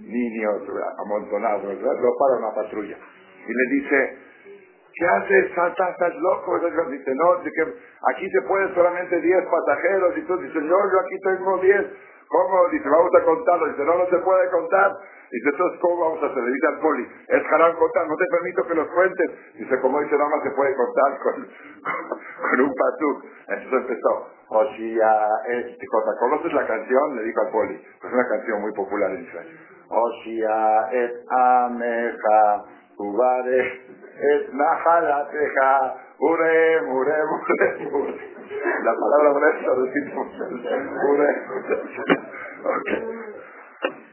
Niños 0.00 0.62
amontonados, 0.98 1.62
lo 1.62 2.16
para 2.18 2.38
una 2.38 2.54
patrulla. 2.54 2.98
Y 3.46 3.52
le 3.52 3.82
dice, 3.82 4.18
¿qué 4.94 5.06
haces? 5.06 5.46
¿Estás, 5.46 5.70
estás 5.70 6.14
loco? 6.16 6.58
Dice, 6.90 7.14
no, 7.14 7.42
dice 7.42 7.74
aquí 8.14 8.28
se 8.30 8.42
puede 8.42 8.74
solamente 8.74 9.20
10 9.20 9.44
pasajeros. 9.46 10.18
Y 10.18 10.22
tú 10.22 10.36
dices, 10.38 10.52
señor, 10.54 10.92
yo 10.92 11.00
aquí 11.00 11.18
tengo 11.22 11.58
10. 11.58 11.86
¿Cómo? 12.32 12.66
Dice, 12.70 12.88
vamos 12.88 13.14
a 13.14 13.24
contarlo. 13.24 13.66
Dice, 13.68 13.84
no, 13.84 13.98
no 13.98 14.06
se 14.06 14.18
puede 14.18 14.48
contar. 14.48 14.96
Dice, 15.30 15.48
entonces, 15.52 15.80
¿cómo 15.80 16.00
vamos 16.00 16.22
a 16.22 16.26
hacer? 16.26 16.44
Dice 16.44 16.66
al 16.66 16.80
poli, 16.80 17.06
es 17.28 17.42
contar, 17.78 18.06
no 18.08 18.16
te 18.16 18.26
permito 18.26 18.66
que 18.66 18.74
los 18.74 18.88
cuentes. 18.88 19.30
Dice, 19.54 19.80
como 19.80 20.00
dice, 20.00 20.16
nada 20.16 20.30
más 20.30 20.42
se 20.42 20.50
puede 20.52 20.74
contar 20.74 21.18
con, 21.20 21.34
con, 22.50 22.60
un 22.60 22.74
pasú. 22.74 23.22
Entonces 23.48 23.80
empezó, 23.80 24.28
Oshia 24.48 25.28
es, 25.48 25.76
¿conoces 26.20 26.52
la 26.54 26.66
canción? 26.66 27.16
Le 27.16 27.22
dijo 27.22 27.40
al 27.42 27.52
poli, 27.52 27.74
es 27.74 28.12
una 28.12 28.28
canción 28.28 28.62
muy 28.62 28.72
popular 28.72 29.10
en 29.10 29.24
Israel. 29.24 29.58
Oshia 29.90 30.88
es 30.90 31.12
ameja, 31.28 32.64
ubare 32.96 33.82
es 34.22 34.54
nahalateja, 34.54 35.96
urem, 36.18 36.92
urem, 36.92 37.28
urem, 37.28 37.94
urem. 37.94 38.31
La 38.84 38.94
palabra 38.94 39.32
lo 39.66 39.82
decimos. 39.82 40.26
Urem, 41.10 41.36
urem. 41.50 42.02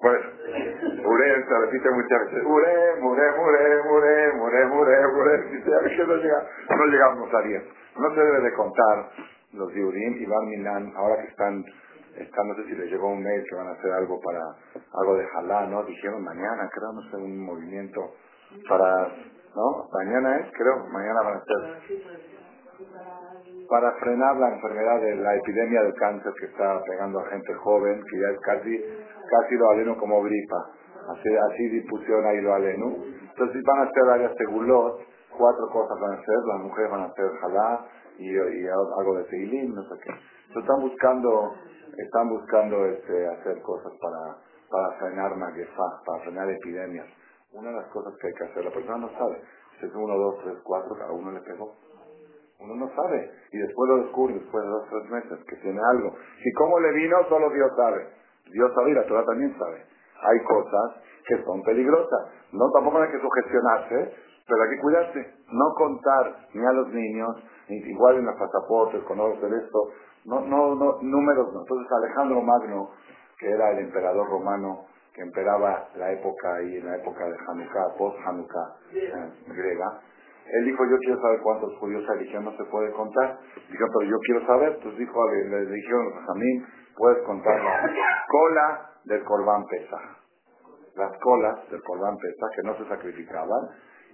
Bueno, 0.01 0.25
Urem 1.05 1.48
se 1.48 1.59
repite 1.59 1.89
muchas 1.91 2.25
veces. 2.25 2.43
Urem, 2.45 3.05
Urem, 3.05 3.39
Urem, 3.39 3.91
Urem, 3.91 4.41
Urem, 4.41 4.71
Urem, 4.71 5.17
Urem. 5.17 5.51
Dice, 5.51 5.75
a 5.75 5.79
veces 5.79 6.07
no, 6.07 6.15
llega, 6.15 6.48
no 6.69 6.86
llegamos 6.86 7.33
a 7.33 7.41
10. 7.41 7.63
No 7.98 8.13
se 8.15 8.21
debe 8.21 8.41
de 8.41 8.53
contar 8.53 9.09
los 9.53 9.74
Diurim 9.74 10.13
y 10.21 10.25
Bar 10.25 10.45
Minan, 10.45 10.93
ahora 10.95 11.21
que 11.21 11.29
están, 11.29 11.65
están, 12.15 12.48
no 12.48 12.55
sé 12.55 12.63
si 12.65 12.75
les 12.75 12.91
llegó 12.91 13.09
un 13.09 13.24
mail 13.24 13.43
que 13.50 13.55
van 13.55 13.67
a 13.67 13.71
hacer 13.71 13.91
algo 13.91 14.19
para, 14.21 14.41
algo 15.01 15.17
de 15.17 15.27
Jalá, 15.27 15.65
¿no? 15.67 15.83
Dijeron 15.83 16.24
mañana, 16.24 16.69
creo, 16.71 16.93
no 16.93 17.01
sé, 17.09 17.17
un 17.17 17.45
movimiento 17.45 18.13
para, 18.67 19.07
¿no? 19.55 19.89
Mañana 19.91 20.38
es, 20.38 20.51
creo, 20.53 20.86
mañana 20.91 21.21
van 21.24 21.33
a 21.33 21.38
hacer 21.38 22.28
para 23.69 23.91
frenar 23.99 24.35
la 24.38 24.49
enfermedad 24.49 24.99
de 24.99 25.15
la 25.17 25.35
epidemia 25.35 25.83
de 25.83 25.93
cáncer 25.93 26.33
que 26.39 26.47
está 26.47 26.81
pegando 26.83 27.19
a 27.19 27.29
gente 27.29 27.53
joven, 27.53 28.01
que 28.09 28.19
ya 28.19 28.29
es 28.29 28.39
casi, 28.39 28.83
casi 29.29 29.55
lo 29.55 29.69
aleno 29.69 29.97
como 29.97 30.23
gripa. 30.23 30.71
Así, 31.07 31.29
así 31.29 31.85
ahí 32.25 32.41
lo 32.41 32.53
aleno. 32.53 32.95
Entonces 33.29 33.63
van 33.63 33.79
a 33.79 33.83
hacer 33.83 34.05
varias 34.07 34.35
segulot, 34.38 34.99
cuatro 35.38 35.69
cosas 35.71 35.99
van 35.99 36.11
a 36.11 36.15
hacer, 36.15 36.35
las 36.47 36.61
mujeres 36.61 36.91
van 36.91 37.01
a 37.01 37.05
hacer 37.05 37.25
jalá 37.41 37.85
y, 38.17 38.38
algo 38.99 39.17
de 39.17 39.23
teilim, 39.25 39.73
no 39.75 39.83
sé 39.83 39.95
qué. 40.03 40.11
Entonces 40.47 40.63
están 40.63 40.81
buscando, 40.81 41.53
están 41.95 42.29
buscando 42.29 42.85
este, 42.85 43.27
hacer 43.27 43.61
cosas 43.61 43.93
para, 44.01 44.35
para 44.69 44.97
frenar 44.99 45.35
maguefa, 45.38 46.01
para 46.05 46.23
frenar 46.23 46.49
epidemias. 46.49 47.07
Una 47.53 47.69
de 47.69 47.77
las 47.77 47.88
cosas 47.88 48.13
que 48.19 48.27
hay 48.27 48.33
que 48.33 48.43
hacer, 48.45 48.65
la 48.65 48.71
persona 48.71 48.97
no 48.97 49.09
sabe, 49.09 49.41
si 49.79 49.85
es 49.85 49.93
uno, 49.93 50.17
dos, 50.17 50.43
tres, 50.43 50.57
cuatro, 50.63 50.95
cada 50.97 51.11
uno 51.11 51.31
le 51.31 51.41
pegó. 51.41 51.75
Uno 52.59 52.75
no 52.75 52.89
sabe. 52.95 53.31
Y 53.51 53.57
después 53.57 53.89
lo 53.89 53.97
descubre, 54.03 54.33
después 54.35 54.63
de 54.63 54.69
dos 54.69 54.83
o 54.83 54.89
tres 54.89 55.09
meses, 55.11 55.45
que 55.45 55.55
tiene 55.57 55.79
algo. 55.91 56.15
Y 56.43 56.53
cómo 56.53 56.79
le 56.79 56.91
vino, 56.93 57.17
solo 57.29 57.49
Dios 57.51 57.71
sabe. 57.75 58.07
Dios 58.51 58.71
sabe 58.73 58.91
y 58.91 58.93
la 58.95 59.05
Torah 59.05 59.25
también 59.25 59.55
sabe. 59.57 59.85
Hay 60.21 60.43
cosas 60.43 61.01
que 61.27 61.43
son 61.43 61.61
peligrosas. 61.63 62.27
No, 62.51 62.69
tampoco 62.71 63.01
hay 63.01 63.11
que 63.11 63.21
sugestionarse, 63.21 64.13
pero 64.47 64.61
hay 64.63 64.69
que 64.75 64.81
cuidarse. 64.81 65.33
No 65.51 65.73
contar 65.75 66.47
ni 66.53 66.65
a 66.65 66.71
los 66.73 66.89
niños, 66.89 67.35
ni 67.69 67.77
igual 67.77 68.17
en 68.17 68.25
los 68.25 68.35
pasaportes, 68.35 69.03
con 69.03 69.19
oro 69.19 69.35
esto. 69.35 69.91
No, 70.25 70.41
no, 70.41 70.75
no, 70.75 70.97
números 71.01 71.53
no. 71.53 71.61
Entonces 71.61 71.91
Alejandro 71.91 72.41
Magno, 72.41 72.89
que 73.37 73.49
era 73.49 73.71
el 73.71 73.79
emperador 73.85 74.29
romano, 74.29 74.85
que 75.13 75.21
emperaba 75.21 75.87
la 75.95 76.11
época 76.11 76.61
y 76.63 76.77
en 76.77 76.85
la 76.85 76.97
época 76.97 77.25
de 77.25 77.35
Hanukkah, 77.47 77.95
post 77.97 78.17
Hanukkah 78.25 78.75
eh, 78.93 79.31
griega, 79.47 80.01
él 80.53 80.65
dijo, 80.65 80.84
yo 80.86 80.98
quiero 80.98 81.22
saber 81.22 81.39
cuántos 81.41 81.77
judíos 81.77 82.03
hay. 82.10 82.20
Dijeron, 82.20 82.46
no 82.46 82.58
se 82.58 82.63
puede 82.65 82.91
contar. 82.94 83.39
Dijo, 83.70 83.86
pero 83.98 84.10
yo 84.10 84.18
quiero 84.25 84.46
saber. 84.46 84.74
Entonces 84.74 85.00
dijo, 85.00 85.32
le 85.32 85.65
dijeron 85.65 86.13
Jamín, 86.25 86.65
puedes 86.98 87.24
contar 87.25 87.63
la 87.63 87.94
cola 88.27 88.89
del 89.06 89.24
corbán 89.24 89.65
pesa. 89.68 89.98
Las 90.96 91.18
colas 91.20 91.70
del 91.70 91.82
corbán 91.84 92.18
pesa 92.18 92.48
que 92.56 92.68
no 92.68 92.77
se 92.77 92.86
sacrificaban. 92.88 93.62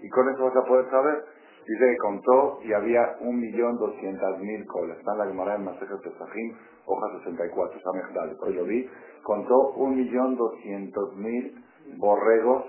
Y 0.02 0.10
con 0.10 0.30
eso 0.30 0.44
vas 0.44 0.56
a 0.58 0.68
poder 0.68 0.90
saber. 0.90 1.24
Dice 1.68 1.84
que 1.84 1.98
contó 1.98 2.60
y 2.64 2.74
había 2.74 3.16
un 3.22 3.40
millón 3.40 3.78
doscientas 3.78 4.38
mil 4.40 4.66
colas. 4.68 5.00
Está 5.00 5.14
en 5.14 5.18
la 5.18 5.26
Gemara 5.26 5.56
en 5.56 5.66
Masejet 5.66 6.00
Pesajim, 6.00 6.56
hoja 6.86 7.18
64, 7.24 7.80
Samech 7.82 8.38
Pero 8.40 8.52
yo 8.52 8.66
vi, 8.66 8.88
contó 9.24 9.72
un 9.78 9.96
millón 9.96 10.36
doscientos 10.36 11.16
mil 11.16 11.66
borregos 11.98 12.66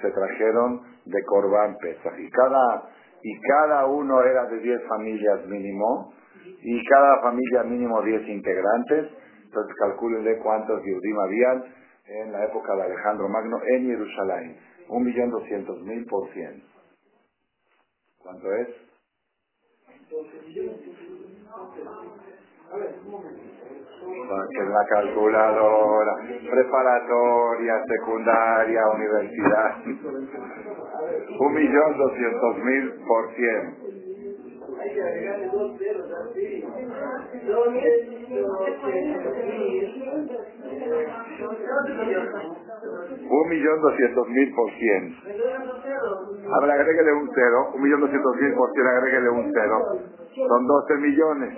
se 0.00 0.10
trajeron 0.10 0.82
de 1.04 1.22
Corbán 1.24 1.76
Pesaj. 1.78 2.18
Y 2.18 2.30
cada 2.30 2.90
y 3.22 3.40
cada 3.40 3.86
uno 3.86 4.22
era 4.22 4.46
de 4.46 4.60
10 4.60 4.82
familias 4.88 5.46
mínimo, 5.46 6.12
y 6.62 6.84
cada 6.86 7.20
familia 7.22 7.62
mínimo 7.64 8.02
10 8.02 8.28
integrantes, 8.28 9.10
entonces 9.44 9.74
calcúlenle 9.78 10.38
cuántos 10.38 10.82
Yehudim 10.84 11.18
habían 11.18 11.64
en 12.06 12.32
la 12.32 12.44
época 12.44 12.74
de 12.76 12.82
Alejandro 12.82 13.28
Magno 13.28 13.58
en 13.66 13.86
Jerusalén. 13.86 14.56
Un 14.88 15.04
millón 15.04 15.30
doscientos 15.30 15.80
mil 15.82 16.04
por 16.06 16.28
cien. 16.32 16.62
¿Cuánto 18.18 18.52
es? 18.52 18.68
Que 24.00 24.62
la 24.62 24.86
calculadora, 24.88 26.16
preparatoria, 26.50 27.74
secundaria, 27.86 28.80
universidad. 28.94 29.76
Un 31.40 31.54
millón 31.54 31.98
doscientos 31.98 32.56
mil 32.58 32.92
por 33.06 33.34
cien. 33.34 33.76
Un 43.30 43.48
millón 43.48 43.82
doscientos 43.82 44.28
mil 44.28 44.54
por 44.54 44.70
cien. 44.72 45.16
Ahora 46.54 46.74
agréguele 46.74 47.12
un 47.12 47.30
cero. 47.34 47.70
Un 47.74 47.82
millón 47.82 48.00
doscientos 48.00 48.36
mil 48.36 48.54
por 48.54 48.72
cien, 48.72 48.86
agréguele 48.86 49.28
un 49.28 49.52
cero. 49.52 50.19
Son 50.34 50.66
12 50.66 50.94
millones. 50.96 51.54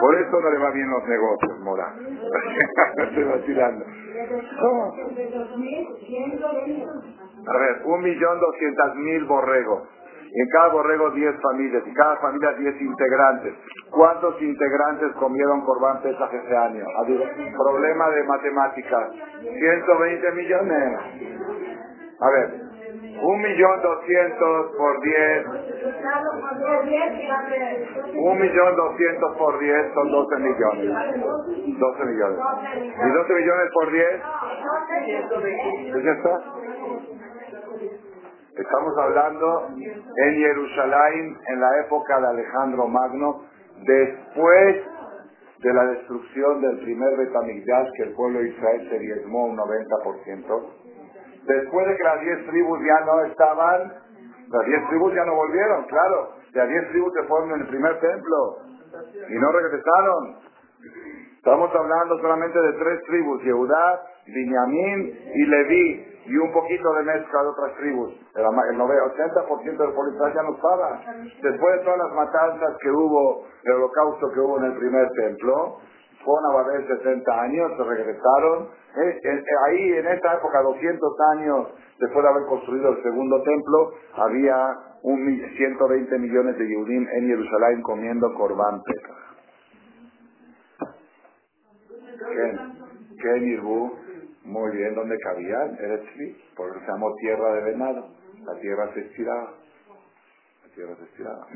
Por 0.00 0.14
eso 0.14 0.40
no 0.40 0.50
le 0.50 0.58
va 0.58 0.70
bien 0.70 0.88
los 0.88 1.08
negocios, 1.08 1.60
Mora. 1.60 1.94
Estoy 3.08 3.24
vacilando. 3.24 3.84
A 7.46 7.58
ver, 7.58 7.82
un 7.84 8.02
millón 8.02 8.40
doscientas 8.40 8.94
mil 8.96 9.24
borregos. 9.24 9.88
En 10.34 10.48
cada 10.48 10.68
borrego 10.68 11.10
10 11.10 11.34
familias, 11.42 11.82
y 11.86 11.92
cada 11.92 12.16
familia 12.16 12.52
10 12.54 12.80
integrantes. 12.80 13.54
¿Cuántos 13.90 14.40
integrantes 14.40 15.12
comieron 15.16 15.60
Corbán 15.62 16.00
Pesaj 16.00 16.32
ese 16.32 16.56
año? 16.56 16.84
Problema 17.54 18.08
de 18.10 18.24
matemáticas. 18.24 19.10
120 19.42 20.32
millones. 20.32 20.98
A 22.18 22.30
ver, 22.30 22.71
Un 23.02 23.40
millón 23.40 23.82
doscientos 23.82 24.76
por 24.76 25.02
diez. 25.02 25.46
Un 28.14 28.38
millón 28.40 28.76
doscientos 28.76 29.36
por 29.38 29.58
diez 29.58 29.92
son 29.92 30.12
doce 30.12 30.36
millones. 30.36 31.78
Doce 31.80 32.04
millones. 32.04 32.38
¿Y 32.76 33.10
doce 33.10 33.32
millones 33.34 33.70
por 33.74 33.90
diez? 33.90 34.22
¿Es 35.96 36.06
está? 36.16 36.40
Estamos 38.56 38.98
hablando 38.98 39.68
en 39.74 40.34
Jerusalén 40.34 41.36
en 41.48 41.60
la 41.60 41.80
época 41.84 42.20
de 42.20 42.26
Alejandro 42.28 42.86
Magno, 42.86 43.42
después 43.84 44.76
de 45.58 45.74
la 45.74 45.86
destrucción 45.86 46.60
del 46.60 46.78
primer 46.80 47.16
Betamigdash, 47.16 47.88
que 47.96 48.02
el 48.04 48.14
pueblo 48.14 48.38
de 48.38 48.48
Israel 48.48 48.88
se 48.90 48.98
diezmó 49.00 49.46
un 49.46 49.56
90%. 49.56 50.81
Después 51.46 51.86
de 51.86 51.96
que 51.96 52.04
las 52.04 52.20
diez 52.20 52.46
tribus 52.46 52.78
ya 52.80 53.04
no 53.04 53.24
estaban, 53.24 53.92
las 54.48 54.66
diez 54.66 54.88
tribus 54.88 55.14
ya 55.14 55.24
no 55.24 55.34
volvieron, 55.34 55.84
claro. 55.84 56.28
Las 56.52 56.68
diez 56.68 56.88
tribus 56.90 57.12
se 57.14 57.26
fueron 57.26 57.50
en 57.52 57.60
el 57.62 57.68
primer 57.68 57.98
templo 58.00 58.58
y 59.28 59.34
no 59.38 59.52
regresaron. 59.52 60.36
Estamos 61.36 61.74
hablando 61.74 62.18
solamente 62.18 62.58
de 62.60 62.72
tres 62.74 63.02
tribus, 63.04 63.42
Yehudá, 63.42 64.02
Binyamin 64.26 65.18
y 65.34 65.46
Leví, 65.46 66.12
y 66.26 66.36
un 66.36 66.52
poquito 66.52 66.94
de 66.94 67.02
mezcla 67.02 67.42
de 67.42 67.48
otras 67.48 67.74
tribus. 67.78 68.14
El, 68.34 68.44
el 68.44 68.80
80% 68.80 69.76
del 69.76 69.92
pueblo 69.92 70.34
ya 70.34 70.42
no 70.42 70.54
estaba. 70.54 71.00
Después 71.42 71.78
de 71.78 71.84
todas 71.84 71.98
las 71.98 72.12
matanzas 72.12 72.76
que 72.80 72.90
hubo, 72.90 73.46
el 73.64 73.72
holocausto 73.72 74.30
que 74.32 74.40
hubo 74.40 74.58
en 74.58 74.64
el 74.64 74.78
primer 74.78 75.08
templo, 75.10 75.78
fueron 76.24 76.50
a 76.50 76.54
Babel 76.54 76.86
60 76.86 77.42
años, 77.42 77.72
se 77.76 77.84
regresaron. 77.84 78.68
Eh, 78.96 79.20
eh, 79.24 79.44
ahí, 79.68 79.92
en 79.98 80.06
esta 80.06 80.34
época, 80.34 80.62
200 80.62 81.16
años 81.36 81.68
después 81.98 82.22
de 82.22 82.28
haber 82.28 82.46
construido 82.46 82.90
el 82.90 83.02
segundo 83.02 83.42
templo, 83.42 83.92
había 84.14 84.56
un, 85.02 85.40
120 85.56 86.18
millones 86.18 86.58
de 86.58 86.68
Yehudim 86.68 87.06
en 87.08 87.26
Jerusalén 87.28 87.82
comiendo 87.82 88.32
corbán 88.34 88.82
pesca. 88.82 89.14
Ken 93.20 93.44
Irbu, 93.44 93.92
muy 94.44 94.76
bien, 94.76 94.94
donde 94.94 95.16
cabían, 95.18 95.76
era 95.78 96.00
porque 96.56 96.80
se 96.80 96.86
llamó 96.86 97.14
tierra 97.16 97.54
de 97.54 97.62
venado. 97.62 98.08
La 98.44 98.60
tierra 98.60 98.92
se 98.94 99.00
estiraba. 99.00 99.52
La 100.64 100.74
tierra 100.74 100.96
se 100.96 101.04
estiraba. 101.04 101.46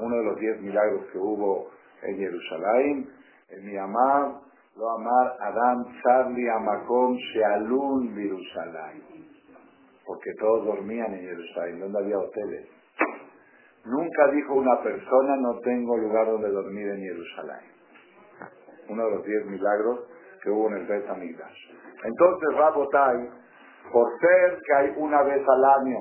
Uno 0.00 0.16
de 0.16 0.24
los 0.24 0.38
diez 0.38 0.60
milagros 0.60 1.06
que 1.12 1.18
hubo 1.18 1.70
en 2.02 2.16
Jerusalén, 2.16 3.08
mi 3.56 3.76
amar, 3.76 4.40
lo 4.76 4.90
amar 4.90 5.36
Adam 5.40 5.84
Charlie 6.02 6.48
Amakom 6.50 7.16
Shealun 7.16 8.14
Jerusalén. 8.14 9.02
Porque 10.06 10.30
todos 10.38 10.66
dormían 10.66 11.12
en 11.14 11.20
Jerusalén, 11.20 11.80
donde 11.80 11.98
había 11.98 12.18
hoteles. 12.18 12.68
Nunca 13.84 14.30
dijo 14.32 14.54
una 14.54 14.82
persona, 14.82 15.36
no 15.36 15.58
tengo 15.60 15.96
lugar 15.96 16.26
donde 16.26 16.50
dormir 16.50 16.88
en 16.88 17.00
Jerusalén. 17.00 17.72
Uno 18.88 19.04
de 19.04 19.10
los 19.16 19.24
diez 19.24 19.44
milagros 19.46 20.00
que 20.42 20.50
hubo 20.50 20.68
en 20.68 20.76
el 20.78 20.86
Bet 20.86 21.08
Amidash. 21.08 21.70
Entonces, 22.04 22.48
Rabotai, 22.56 23.28
por 23.92 24.08
ser 24.20 24.58
que 24.64 24.74
hay 24.76 24.94
una 24.96 25.22
vez 25.22 25.42
al 25.46 25.64
año, 25.64 25.98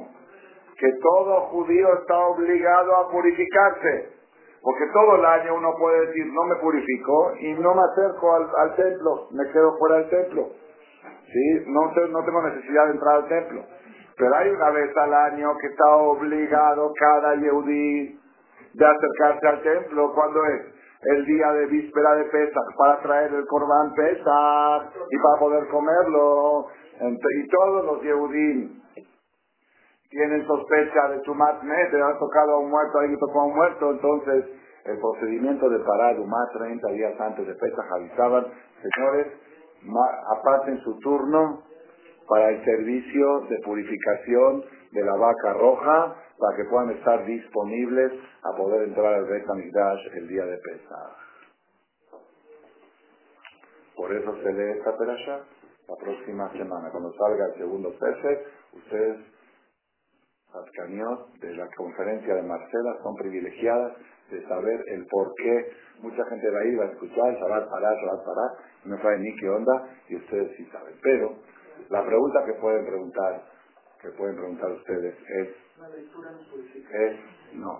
que 0.77 0.89
todo 1.01 1.41
judío 1.47 1.87
está 1.99 2.17
obligado 2.19 2.95
a 2.97 3.11
purificarse, 3.11 4.16
porque 4.61 4.85
todo 4.93 5.15
el 5.15 5.25
año 5.25 5.55
uno 5.55 5.75
puede 5.77 6.07
decir, 6.07 6.25
no 6.33 6.43
me 6.43 6.55
purifico 6.55 7.33
y 7.39 7.53
no 7.53 7.73
me 7.73 7.81
acerco 7.91 8.35
al, 8.35 8.75
templo, 8.75 9.27
me 9.31 9.51
quedo 9.51 9.77
fuera 9.77 9.97
del 9.97 10.09
templo. 10.09 10.49
¿Sí? 11.31 11.63
No, 11.67 11.91
no 12.09 12.23
tengo 12.25 12.41
necesidad 12.41 12.85
de 12.85 12.91
entrar 12.91 13.15
al 13.15 13.27
templo. 13.27 13.63
Pero 14.17 14.35
hay 14.35 14.49
una 14.49 14.69
vez 14.71 14.97
al 14.97 15.13
año 15.13 15.57
que 15.59 15.67
está 15.67 15.95
obligado 15.97 16.91
cada 16.99 17.35
yehudí 17.35 18.19
de 18.73 18.85
acercarse 18.85 19.47
al 19.47 19.61
templo. 19.61 20.11
¿Cuándo 20.13 20.43
es? 20.45 20.77
el 21.01 21.25
día 21.25 21.51
de 21.53 21.67
víspera 21.67 22.15
de 22.15 22.23
Pesach 22.25 22.75
para 22.77 22.99
traer 23.01 23.33
el 23.33 23.45
corbán 23.45 23.93
Pesach 23.93 24.93
y 25.09 25.17
para 25.17 25.39
poder 25.39 25.67
comerlo. 25.67 26.67
Y 26.99 27.47
todos 27.49 27.85
los 27.85 28.01
Yehudim 28.01 28.81
tienen 30.09 30.45
sospecha 30.47 31.09
de 31.09 31.21
su 31.23 31.33
matme, 31.35 31.75
te 31.91 32.01
han 32.01 32.17
tocado 32.19 32.53
a 32.53 32.59
un 32.59 32.69
muerto, 32.69 32.99
alguien 32.99 33.19
tocó 33.19 33.41
a 33.41 33.45
un 33.45 33.55
muerto, 33.55 33.91
entonces 33.91 34.45
el 34.85 34.99
procedimiento 34.99 35.69
de 35.69 35.79
parar 35.79 36.17
más 36.19 36.49
30 36.53 36.87
días 36.91 37.19
antes 37.19 37.45
de 37.45 37.53
Pesach 37.55 37.91
avisaban, 37.91 38.45
señores, 38.81 39.27
aparten 40.37 40.79
su 40.79 40.97
turno 40.99 41.63
para 42.27 42.49
el 42.49 42.63
servicio 42.63 43.41
de 43.49 43.59
purificación 43.63 44.63
de 44.91 45.03
la 45.03 45.15
vaca 45.15 45.53
roja 45.53 46.15
para 46.37 46.55
que 46.55 46.65
puedan 46.69 46.91
estar 46.91 47.25
disponibles 47.25 48.13
a 48.43 48.55
poder 48.55 48.87
entrar 48.87 49.13
al 49.13 49.25
Beit 49.25 49.45
el 50.15 50.27
día 50.27 50.45
de 50.45 50.57
Pesach. 50.57 51.27
Por 53.95 54.13
eso 54.13 54.35
se 54.43 54.53
lee 54.53 54.77
esta 54.77 54.95
perasha 54.95 55.39
la 55.87 55.95
próxima 55.95 56.51
semana. 56.51 56.89
Cuando 56.91 57.11
salga 57.13 57.47
el 57.47 57.55
segundo 57.55 57.91
Pesach, 57.97 58.39
ustedes, 58.73 59.17
las 60.53 61.39
de 61.39 61.55
la 61.55 61.67
conferencia 61.75 62.35
de 62.35 62.41
Marcela, 62.41 62.97
son 63.03 63.15
privilegiadas 63.15 63.93
de 64.31 64.47
saber 64.47 64.83
el 64.87 65.05
por 65.07 65.33
qué. 65.35 65.71
Mucha 66.01 66.23
gente 66.25 66.49
va 66.49 66.59
a 66.59 66.65
ir, 66.65 66.79
va 66.79 66.85
a 66.85 66.91
escuchar, 66.91 67.39
parar, 67.39 67.67
va 67.69 68.13
a 68.13 68.25
parar, 68.25 68.51
no 68.85 68.97
saben 69.01 69.21
ni 69.21 69.35
qué 69.35 69.49
onda, 69.49 69.89
y 70.09 70.15
ustedes 70.15 70.55
sí 70.57 70.65
saben. 70.71 70.95
Pero 71.01 71.35
la 71.89 72.05
pregunta 72.05 72.45
que 72.45 72.53
pueden 72.53 72.85
preguntar, 72.85 73.43
que 74.01 74.09
pueden 74.09 74.35
preguntar 74.35 74.71
ustedes 74.71 75.15
es, 75.27 75.49
es 76.91 77.19
no, 77.53 77.79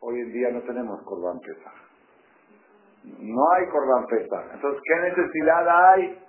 hoy 0.00 0.20
en 0.20 0.32
día 0.32 0.50
no 0.50 0.62
tenemos 0.62 1.02
Corban 1.04 1.38
Pesach. 1.40 1.88
No 3.04 3.52
hay 3.52 3.66
Corban 3.68 4.06
Pesach. 4.06 4.54
Entonces, 4.54 4.82
¿qué 4.84 4.96
necesidad 4.96 5.92
hay 5.92 6.22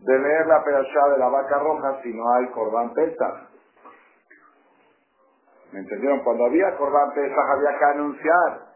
de 0.00 0.18
leer 0.18 0.46
la 0.46 0.62
perashá 0.64 1.08
de 1.12 1.18
la 1.18 1.28
vaca 1.28 1.58
roja 1.58 2.00
si 2.02 2.12
no 2.12 2.32
hay 2.34 2.46
Corban 2.50 2.92
Pesach? 2.92 3.48
¿Me 5.72 5.80
entendieron? 5.80 6.20
Cuando 6.24 6.46
había 6.46 6.76
Corban 6.76 7.12
Pesach 7.14 7.46
había 7.56 7.78
que 7.78 7.84
anunciar. 7.84 8.68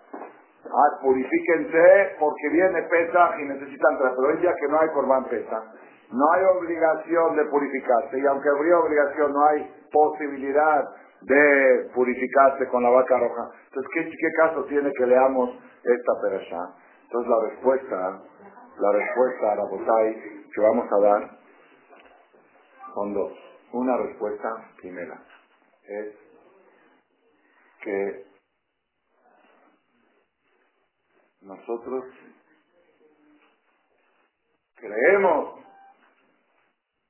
Ah, 0.64 1.00
purifíquense 1.02 2.16
porque 2.18 2.48
viene 2.52 2.82
Pesach 2.82 3.38
y 3.40 3.44
necesitan 3.44 3.98
traer. 3.98 4.14
Pero 4.16 4.40
día 4.40 4.54
que 4.60 4.68
no 4.68 4.80
hay 4.80 4.88
Corban 4.90 5.24
Pesach, 5.24 5.64
no 6.12 6.32
hay 6.32 6.44
obligación 6.56 7.36
de 7.36 7.44
purificarse. 7.46 8.18
Y 8.18 8.26
aunque 8.26 8.48
habría 8.48 8.78
obligación, 8.78 9.32
no 9.32 9.46
hay 9.46 9.70
posibilidad 9.90 10.84
de 11.22 11.90
purificarse 11.94 12.68
con 12.68 12.82
la 12.82 12.90
vaca 12.90 13.18
roja. 13.18 13.50
Entonces, 13.68 13.90
¿qué, 13.94 14.28
caso 14.38 14.64
tiene 14.64 14.90
que 14.92 15.06
leamos 15.06 15.50
esta 15.84 16.12
perashá? 16.20 16.74
Entonces, 17.04 17.30
la 17.30 17.48
respuesta, 17.48 18.20
la 18.78 18.92
respuesta 18.92 19.52
a 19.52 19.56
la 19.56 19.64
botay 19.64 20.44
que 20.54 20.60
vamos 20.60 20.86
a 20.92 21.00
dar 21.00 21.30
son 22.94 23.14
dos. 23.14 23.32
Una 23.72 23.96
respuesta 23.96 24.48
primera 24.80 25.18
es 25.88 26.21
que 27.82 28.24
nosotros 31.42 32.04
creemos 34.76 35.60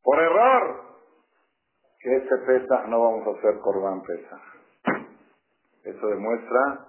por 0.03 0.19
error 0.19 0.83
que 2.01 2.17
este 2.17 2.37
pesa 2.39 2.87
no 2.89 3.01
vamos 3.01 3.27
a 3.27 3.39
hacer 3.39 3.61
Corban 3.61 4.03
pesa. 4.03 4.41
Eso 5.85 6.07
demuestra 6.07 6.87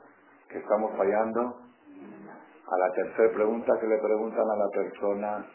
que 0.50 0.58
estamos 0.60 0.96
fallando 0.98 1.58
a 2.68 2.78
la 2.78 2.94
tercera 2.94 3.34
pregunta 3.34 3.80
que 3.80 3.88
le 3.88 3.98
preguntan 4.00 4.50
a 4.50 4.56
la 4.56 4.70
persona 4.70 5.46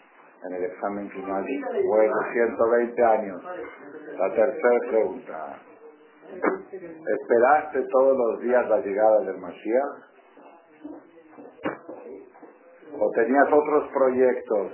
en 0.44 0.54
el 0.54 0.64
examen 0.64 1.10
final 1.10 1.44
después 1.44 2.10
de 2.10 2.32
120 2.32 3.04
años. 3.04 3.42
La 4.18 4.34
tercera 4.34 4.78
pregunta. 4.88 5.58
¿Esperaste 7.20 7.82
todos 7.90 8.16
los 8.16 8.40
días 8.40 8.68
la 8.68 8.78
llegada 8.80 9.20
del 9.20 9.38
Mashiach? 9.38 10.08
¿O 13.00 13.10
tenías 13.12 13.46
otros 13.46 13.90
proyectos 13.92 14.72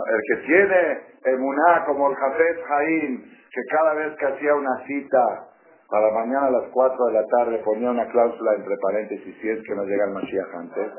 el 0.00 0.20
que 0.28 0.46
tiene 0.46 1.00
emuná 1.24 1.84
como 1.86 2.10
el 2.10 2.16
Jafet 2.16 2.64
Jaim, 2.66 3.22
que 3.52 3.60
cada 3.70 3.94
vez 3.94 4.16
que 4.16 4.26
hacía 4.26 4.54
una 4.54 4.84
cita 4.86 5.48
para 5.88 6.10
mañana 6.12 6.46
a 6.46 6.50
las 6.50 6.70
4 6.72 7.06
de 7.06 7.12
la 7.12 7.26
tarde 7.26 7.58
ponía 7.64 7.90
una 7.90 8.08
cláusula 8.08 8.54
entre 8.54 8.76
paréntesis 8.78 9.36
si 9.40 9.48
es 9.50 9.62
que 9.66 9.74
no 9.74 9.84
llega 9.84 10.06
el 10.06 10.12
Mashiach 10.12 10.54
antes. 10.54 10.92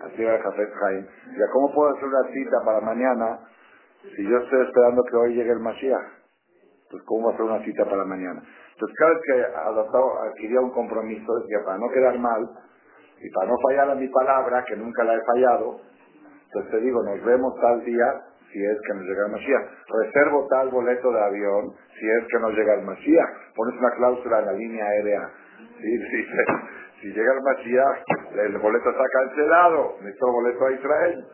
Así 0.00 0.22
era 0.22 0.36
el 0.36 0.42
Jafet 0.42 0.72
Jaim. 0.72 1.06
Ya, 1.38 1.46
¿cómo 1.52 1.74
puedo 1.74 1.90
hacer 1.90 2.04
una 2.04 2.32
cita 2.32 2.56
para 2.64 2.80
mañana 2.80 3.40
si 4.16 4.28
yo 4.28 4.38
estoy 4.38 4.66
esperando 4.66 5.02
que 5.04 5.16
hoy 5.16 5.34
llegue 5.34 5.52
el 5.52 5.60
Mashiach? 5.60 6.06
Entonces, 6.84 7.06
¿cómo 7.06 7.30
hacer 7.30 7.42
una 7.42 7.64
cita 7.64 7.84
para 7.84 8.04
mañana? 8.04 8.42
Entonces, 8.72 8.96
cada 8.98 9.10
vez 9.14 9.22
que 9.26 9.44
adoptaba, 9.56 10.26
adquiría 10.28 10.60
un 10.60 10.70
compromiso, 10.70 11.38
decía, 11.40 11.58
para 11.64 11.78
no 11.78 11.88
quedar 11.90 12.18
mal 12.18 12.48
y 13.20 13.30
para 13.30 13.48
no 13.48 13.54
fallar 13.68 13.90
a 13.90 13.94
mi 13.94 14.08
palabra, 14.08 14.64
que 14.66 14.76
nunca 14.76 15.04
la 15.04 15.14
he 15.14 15.20
fallado, 15.24 15.80
entonces 16.54 16.70
te 16.70 16.80
digo, 16.80 17.02
nos 17.02 17.24
vemos 17.24 17.52
tal 17.60 17.84
día, 17.84 18.06
si 18.54 18.64
es 18.64 18.78
que 18.86 18.94
no 18.94 19.02
llega 19.02 19.26
el 19.26 19.32
Mashiach. 19.32 19.66
Reservo 19.88 20.46
tal 20.48 20.68
boleto 20.70 21.10
de 21.10 21.20
avión 21.20 21.74
si 21.98 22.08
es 22.08 22.24
que 22.30 22.38
no 22.38 22.50
llega 22.50 22.74
el 22.74 22.82
Mashiach. 22.82 23.54
Pones 23.56 23.74
una 23.80 23.90
cláusula 23.96 24.38
en 24.38 24.46
la 24.46 24.52
línea 24.52 24.86
aérea. 24.86 25.30
Sí, 25.80 25.98
sí, 26.10 26.26
si 27.00 27.08
llega 27.08 27.32
el 27.32 27.42
Mashiach, 27.42 28.04
el 28.46 28.58
boleto 28.58 28.90
está 28.90 29.04
cancelado. 29.12 29.96
Necesito 30.00 30.30
boleto 30.30 30.66
a 30.66 30.72
Israel. 30.72 31.24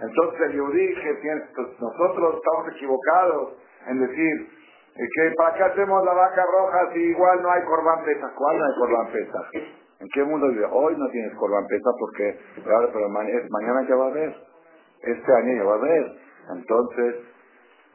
Entonces 0.00 0.40
el 0.40 0.52
Yudí 0.52 0.94
que 0.94 1.14
pues, 1.56 1.68
nosotros 1.80 2.36
estamos 2.36 2.74
equivocados 2.76 3.52
en 3.86 4.00
decir 4.00 4.48
eh, 4.94 5.08
que 5.14 5.34
para 5.36 5.54
qué 5.56 5.62
hacemos 5.64 6.04
la 6.04 6.12
vaca 6.12 6.44
roja 6.44 6.92
si 6.92 7.00
igual 7.00 7.42
no 7.42 7.50
hay 7.50 7.62
corbán 7.64 8.04
pesa. 8.04 8.32
¿Cuál 8.36 8.58
no 8.58 8.64
hay 8.64 8.74
corbán 8.78 9.12
pesa? 9.12 9.38
¿En 10.00 10.08
qué 10.14 10.24
mundo 10.24 10.48
vive? 10.48 10.66
Hoy 10.70 10.96
no 10.96 11.08
tienes 11.10 11.34
corbán 11.34 11.66
pesa 11.66 11.90
porque, 11.98 12.38
claro, 12.62 12.90
pero 12.92 13.08
mañana 13.08 13.88
ya 13.88 13.96
va 13.96 14.04
a 14.06 14.10
haber. 14.10 14.36
Este 15.02 15.32
año 15.32 15.54
ya 15.54 15.64
va 15.64 15.72
a 15.72 15.78
haber. 15.78 16.12
Entonces, 16.56 17.14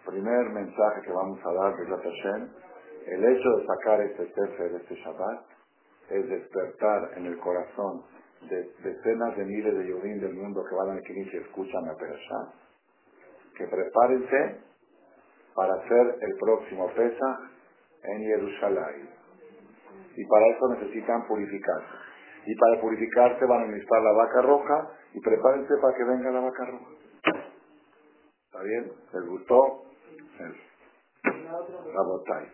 primer 0.06 0.50
mensaje 0.50 1.02
que 1.06 1.12
vamos 1.12 1.40
a 1.46 1.54
dar 1.54 1.76
de 1.76 1.86
Hashem, 1.88 2.50
el 3.08 3.26
hecho 3.26 3.50
de 3.50 3.66
sacar 3.66 4.02
este 4.02 4.24
de 4.24 4.78
este 4.78 4.96
Shabbat, 4.96 5.42
es 6.10 6.30
despertar 6.30 7.12
en 7.16 7.26
el 7.28 7.40
corazón 7.40 8.04
de 8.50 8.72
decenas 8.84 9.36
de 9.38 9.46
miles 9.46 9.78
de 9.78 9.88
Yodim 9.88 10.20
del 10.20 10.34
mundo 10.34 10.64
que 10.68 10.76
van 10.76 10.90
a 10.90 10.94
adquirir 10.94 11.28
y 11.34 11.38
escuchan 11.38 11.88
a 11.90 11.96
Perashá, 11.96 12.54
que 13.58 13.68
prepárense 13.68 14.62
para 15.56 15.74
hacer 15.76 16.18
el 16.22 16.36
próximo 16.38 16.88
Pesach 16.94 17.40
en 18.04 18.20
Jerusalén. 18.22 19.10
Y 20.16 20.26
para 20.26 20.48
eso 20.48 20.68
necesitan 20.74 21.28
purificarse. 21.28 21.96
Y 22.46 22.56
para 22.56 22.82
purificarse 22.82 23.46
van 23.46 23.64
a 23.64 23.68
necesitar 23.68 24.02
la 24.02 24.12
vaca 24.12 24.42
roja 24.42 24.90
y 25.14 25.20
prepárense 25.22 25.74
para 25.82 25.96
que 25.96 26.04
venga 26.04 26.32
la 26.32 26.40
vaca 26.42 26.66
roja. 26.66 26.92
¿Está 28.46 28.64
bien? 28.64 28.92
¿Les 29.14 29.30
gustó? 29.30 29.84
La 31.24 32.04
botella. 32.04 32.52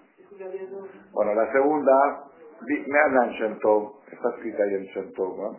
Bueno, 1.11 1.33
la 1.33 1.51
segunda, 1.51 2.23
me 2.61 3.33
Shentov, 3.33 3.93
está 4.11 4.29
escrita 4.35 4.63
ahí 4.63 4.75
en 4.75 4.83
Shentov, 4.83 5.37
¿no? 5.37 5.57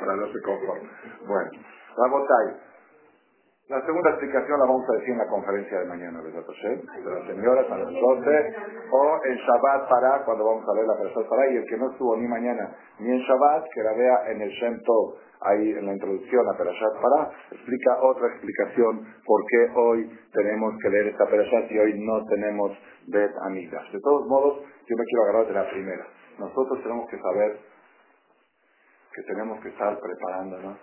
Para 0.00 0.16
no 0.16 0.32
se 0.32 0.42
conforme. 0.42 0.88
Bueno, 1.26 1.50
la 1.96 2.08
botella. 2.08 2.68
La 3.68 3.84
segunda 3.84 4.10
explicación 4.10 4.58
la 4.58 4.64
vamos 4.64 4.88
a 4.88 4.92
decir 4.94 5.10
en 5.10 5.18
la 5.18 5.26
conferencia 5.26 5.78
de 5.80 5.84
mañana, 5.84 6.22
de 6.22 6.32
las 6.32 7.26
señoras 7.26 7.70
a 7.70 7.76
las 7.76 7.92
12, 7.92 8.56
o 8.90 9.20
en 9.26 9.36
Shabbat 9.36 9.88
para, 9.90 10.24
cuando 10.24 10.46
vamos 10.46 10.64
a 10.66 10.72
ver 10.72 10.86
la 10.86 10.96
persona 10.96 11.28
para, 11.28 11.52
y 11.52 11.56
el 11.58 11.66
que 11.66 11.76
no 11.76 11.90
estuvo 11.90 12.16
ni 12.16 12.26
mañana 12.26 12.74
ni 12.98 13.10
en 13.10 13.20
Shabbat, 13.20 13.64
que 13.74 13.82
la 13.82 13.92
vea 13.92 14.30
en 14.32 14.40
el 14.40 14.48
Shem 14.48 14.80
ahí 15.42 15.70
en 15.70 15.84
la 15.84 15.92
introducción 15.92 16.48
a 16.48 16.56
Perashat 16.56 16.94
para, 17.02 17.30
explica 17.52 17.98
otra 18.00 18.28
explicación 18.28 19.04
por 19.26 19.44
qué 19.50 19.70
hoy 19.76 20.18
tenemos 20.32 20.74
que 20.82 20.88
leer 20.88 21.08
esta 21.08 21.26
Perashat 21.26 21.70
y 21.70 21.78
hoy 21.78 21.92
no 22.00 22.24
tenemos 22.24 22.72
Bet 23.06 23.32
Amigas. 23.42 23.84
De 23.92 24.00
todos 24.00 24.26
modos, 24.28 24.60
yo 24.64 24.96
me 24.96 25.04
quiero 25.04 25.22
agarrar 25.24 25.46
de 25.46 25.52
la 25.52 25.70
primera. 25.70 26.06
Nosotros 26.38 26.82
tenemos 26.82 27.10
que 27.10 27.18
saber 27.18 27.58
que 29.12 29.22
tenemos 29.22 29.60
que 29.60 29.68
estar 29.70 29.98
preparándonos 29.98 30.78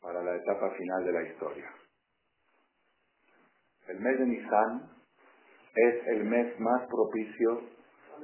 para 0.00 0.22
la 0.22 0.36
etapa 0.36 0.70
final 0.70 1.04
de 1.04 1.12
la 1.12 1.22
historia. 1.22 1.70
El 3.88 4.00
mes 4.00 4.18
de 4.18 4.26
Nisan 4.26 4.90
es 5.74 6.06
el 6.06 6.24
mes 6.24 6.60
más 6.60 6.86
propicio 6.86 7.60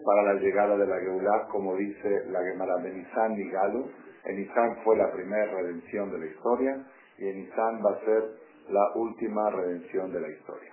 para 0.05 0.23
la 0.23 0.35
llegada 0.41 0.77
de 0.77 0.87
la 0.87 1.01
Geulah, 1.01 1.49
como 1.49 1.75
dice 1.77 2.25
la 2.27 2.41
Gemara 2.43 2.77
de 2.77 2.93
Nisan 2.93 3.33
y 3.33 3.51
Galo. 3.51 3.91
En 4.25 4.37
Nisan 4.37 4.77
fue 4.85 4.97
la 4.97 5.11
primera 5.13 5.47
redención 5.53 6.11
de 6.13 6.19
la 6.19 6.27
historia 6.27 6.87
y 7.19 7.29
en 7.29 7.37
Nisan 7.37 7.83
va 7.85 7.97
a 7.97 8.05
ser 8.05 8.23
la 8.69 8.93
última 8.95 9.51
redención 9.51 10.13
de 10.13 10.21
la 10.21 10.29
historia. 10.29 10.73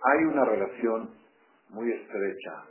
Hay 0.00 0.24
una 0.26 0.44
relación 0.44 1.10
muy 1.70 1.90
estrecha 1.90 2.64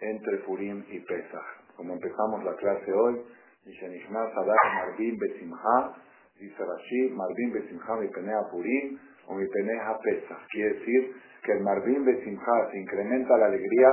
entre 0.00 0.38
Purim 0.38 0.84
y 0.88 0.98
Pesach. 0.98 1.76
Como 1.76 1.94
empezamos 1.94 2.42
la 2.42 2.56
clase 2.56 2.92
hoy, 2.92 3.22
Mishenishmat 3.64 4.34
Sadat 4.34 4.56
Marvin 4.74 5.16
Besimha, 5.16 5.94
dice 6.40 6.58
Rashi, 6.58 7.10
Marvin 7.14 7.52
Besimha 7.52 7.96
Mipenea 8.00 8.40
Purim 8.50 8.98
o 9.28 9.34
Mipenea 9.34 9.96
Pesach. 10.02 10.44
Quiere 10.50 10.74
decir 10.74 11.14
que 11.44 11.52
el 11.52 11.60
Marvin 11.60 12.04
Besimha 12.04 12.70
se 12.72 12.78
incrementa 12.80 13.38
la 13.38 13.46
alegría, 13.46 13.88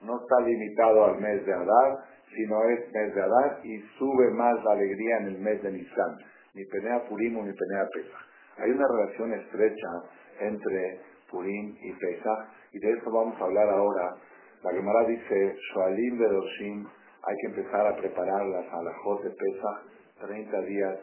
no 0.00 0.20
está 0.20 0.40
limitado 0.44 1.04
al 1.04 1.20
mes 1.20 1.46
de 1.46 1.52
Adar, 1.52 1.98
sino 2.34 2.64
es 2.70 2.92
mes 2.92 3.14
de 3.14 3.22
Adar 3.22 3.60
y 3.62 3.78
sube 3.96 4.30
más 4.32 4.64
la 4.64 4.72
alegría 4.72 5.18
en 5.18 5.26
el 5.28 5.38
mes 5.38 5.62
de 5.62 5.70
Nisan. 5.70 6.16
Mipenea 6.54 7.04
Purim 7.08 7.38
o 7.38 7.42
Mipenea 7.42 7.86
Pesach. 7.94 8.26
Hay 8.58 8.70
una 8.72 8.86
relación 8.88 9.32
estrecha 9.32 9.88
entre 10.40 11.11
Purim 11.32 11.74
y 11.80 11.92
Pesach 11.94 12.48
y 12.72 12.78
de 12.78 12.92
eso 12.92 13.10
vamos 13.10 13.40
a 13.40 13.44
hablar 13.44 13.68
ahora. 13.70 14.14
La 14.62 14.70
Gemara 14.70 15.04
dice, 15.08 15.56
Shoalim 15.72 16.18
Bedoshim 16.18 16.86
hay 17.24 17.36
que 17.40 17.46
empezar 17.48 17.86
a 17.86 17.96
preparar 17.96 18.46
las 18.46 18.72
alajot 18.72 19.22
de 19.22 19.30
Pesach 19.30 19.92
30 20.20 20.60
días 20.60 20.98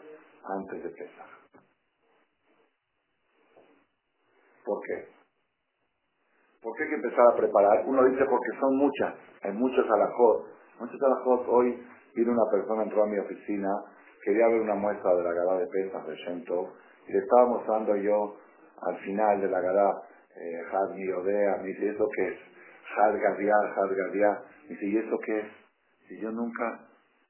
antes 0.46 0.84
de 0.84 0.90
Pesach. 0.92 1.40
¿Por 4.64 4.80
qué? 4.86 5.08
¿Por 6.62 6.76
qué 6.76 6.84
hay 6.84 6.90
que 6.90 6.96
empezar 6.96 7.26
a 7.34 7.36
preparar? 7.36 7.84
Uno 7.88 8.04
dice 8.06 8.24
porque 8.26 8.60
son 8.60 8.78
muchas, 8.78 9.16
hay 9.42 9.54
muchos 9.54 9.86
alajot. 9.90 10.46
Muchos 10.80 11.02
alajot, 11.02 11.46
hoy 11.48 11.84
vino 12.16 12.32
una 12.32 12.52
persona, 12.52 12.84
entró 12.84 13.04
a 13.04 13.08
mi 13.08 13.18
oficina, 13.18 13.70
quería 14.24 14.48
ver 14.48 14.62
una 14.62 14.76
muestra 14.76 15.14
de 15.16 15.24
la 15.24 15.34
gada 15.34 15.58
de 15.58 15.68
Pesach 15.68 16.06
de 16.06 16.16
Shento, 16.16 16.74
y 17.08 17.14
le 17.14 17.20
estaba 17.20 17.48
mostrando 17.48 17.96
yo 17.96 18.36
al 18.82 18.98
final 19.00 19.42
de 19.42 19.48
la 19.48 19.60
gada, 19.60 20.02
eh, 20.40 20.62
Had 20.72 20.92
Odea, 20.92 21.58
me 21.62 21.68
dice, 21.68 21.90
¿eso 21.90 22.08
qué 22.16 22.28
es? 22.28 22.38
Had 22.96 23.14
Gadia, 23.20 23.56
Had. 23.76 23.92
Me 23.92 24.76
dice, 24.76 24.86
¿y 24.86 24.98
eso 24.98 25.20
qué 25.26 25.40
es? 25.40 25.46
Y 26.10 26.22
yo 26.22 26.32
nunca, 26.32 26.80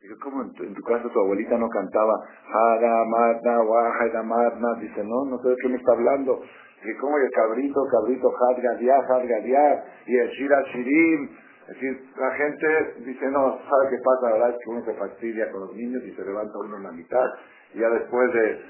digo, 0.01 0.15
¿cómo 0.21 0.43
en 0.43 0.53
tu, 0.53 0.81
casa 0.83 1.09
tu 1.09 1.19
abuelita 1.19 1.57
no 1.57 1.67
cantaba 1.69 2.13
Hada, 2.47 3.05
Marna, 3.05 3.61
Wahada, 3.63 4.23
Marna? 4.23 4.75
Dice, 4.79 5.03
no, 5.03 5.25
no 5.25 5.41
sé 5.41 5.49
de 5.49 5.55
qué 5.61 5.69
me 5.69 5.77
está 5.77 5.93
hablando. 5.93 6.41
Dice, 6.81 6.97
¿cómo 6.97 7.17
el 7.17 7.31
cabrito, 7.31 7.81
cabrito, 7.91 8.31
Hadgadia, 8.31 8.95
Hadgadia, 8.99 9.83
y 10.05 10.17
el 10.17 10.29
Shira 10.29 10.63
Shirim? 10.71 11.29
Es 11.67 11.75
decir, 11.75 12.09
la 12.17 12.31
gente 12.31 12.93
dice, 13.05 13.25
no, 13.31 13.59
¿sabe 13.59 13.89
qué 13.89 13.97
pasa? 14.03 14.27
La 14.27 14.31
verdad 14.33 14.49
es 14.51 14.57
que 14.63 14.69
uno 14.69 14.85
se 14.85 14.93
fastidia 14.93 15.51
con 15.51 15.61
los 15.61 15.75
niños 15.75 16.01
y 16.03 16.11
se 16.13 16.23
levanta 16.23 16.57
uno 16.57 16.77
en 16.77 16.83
la 16.83 16.91
mitad. 16.91 17.25
Y 17.73 17.79
ya 17.79 17.89
después 17.89 18.33
de, 18.33 18.61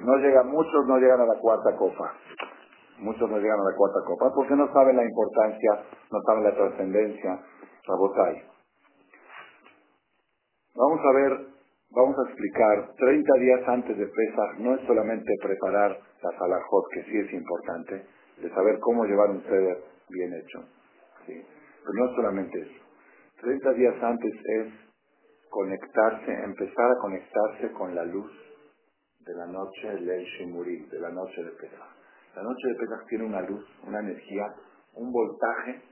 no 0.00 0.16
llegan, 0.16 0.48
muchos 0.48 0.86
no 0.86 0.98
llegan 0.98 1.20
a 1.20 1.26
la 1.26 1.38
cuarta 1.40 1.76
copa. 1.76 2.14
Muchos 2.98 3.30
no 3.30 3.38
llegan 3.38 3.60
a 3.60 3.70
la 3.70 3.76
cuarta 3.76 4.00
copa 4.06 4.32
porque 4.34 4.54
no 4.54 4.72
saben 4.72 4.96
la 4.96 5.04
importancia, 5.04 5.70
no 6.10 6.18
saben 6.26 6.44
la 6.44 6.54
trascendencia. 6.54 7.40
Rabotai. 7.86 8.42
Vamos 10.74 11.00
a 11.00 11.12
ver, 11.12 11.46
vamos 11.90 12.16
a 12.18 12.28
explicar, 12.28 12.92
30 12.96 13.32
días 13.40 13.68
antes 13.68 13.96
de 13.96 14.06
Pesach 14.06 14.58
no 14.58 14.74
es 14.74 14.86
solamente 14.86 15.32
preparar 15.42 15.98
la 16.22 16.38
salajot, 16.38 16.84
que 16.92 17.02
sí 17.04 17.18
es 17.18 17.32
importante, 17.32 18.06
de 18.42 18.50
saber 18.50 18.78
cómo 18.80 19.04
llevar 19.04 19.30
un 19.30 19.42
ceder 19.42 19.78
bien 20.10 20.34
hecho. 20.34 20.60
Pero 21.26 21.92
no 21.94 22.10
es 22.10 22.16
solamente 22.16 22.60
eso. 22.60 22.84
30 23.40 23.72
días 23.72 24.02
antes 24.02 24.32
es 24.32 24.72
conectarse, 25.50 26.32
empezar 26.44 26.90
a 26.90 26.98
conectarse 27.00 27.72
con 27.72 27.94
la 27.94 28.04
luz 28.04 28.32
de 29.20 29.34
la 29.34 29.46
noche 29.46 29.88
del 30.04 30.24
Shimuri, 30.24 30.86
de 30.86 31.00
la 31.00 31.10
noche 31.10 31.42
de 31.42 31.50
Pesach. 31.52 31.95
La 32.36 32.42
noche 32.42 32.68
de 32.68 32.74
Pesach 32.74 33.06
tiene 33.08 33.24
una 33.24 33.40
luz, 33.40 33.64
una 33.86 33.98
energía, 33.98 34.44
un 34.92 35.10
voltaje 35.10 35.82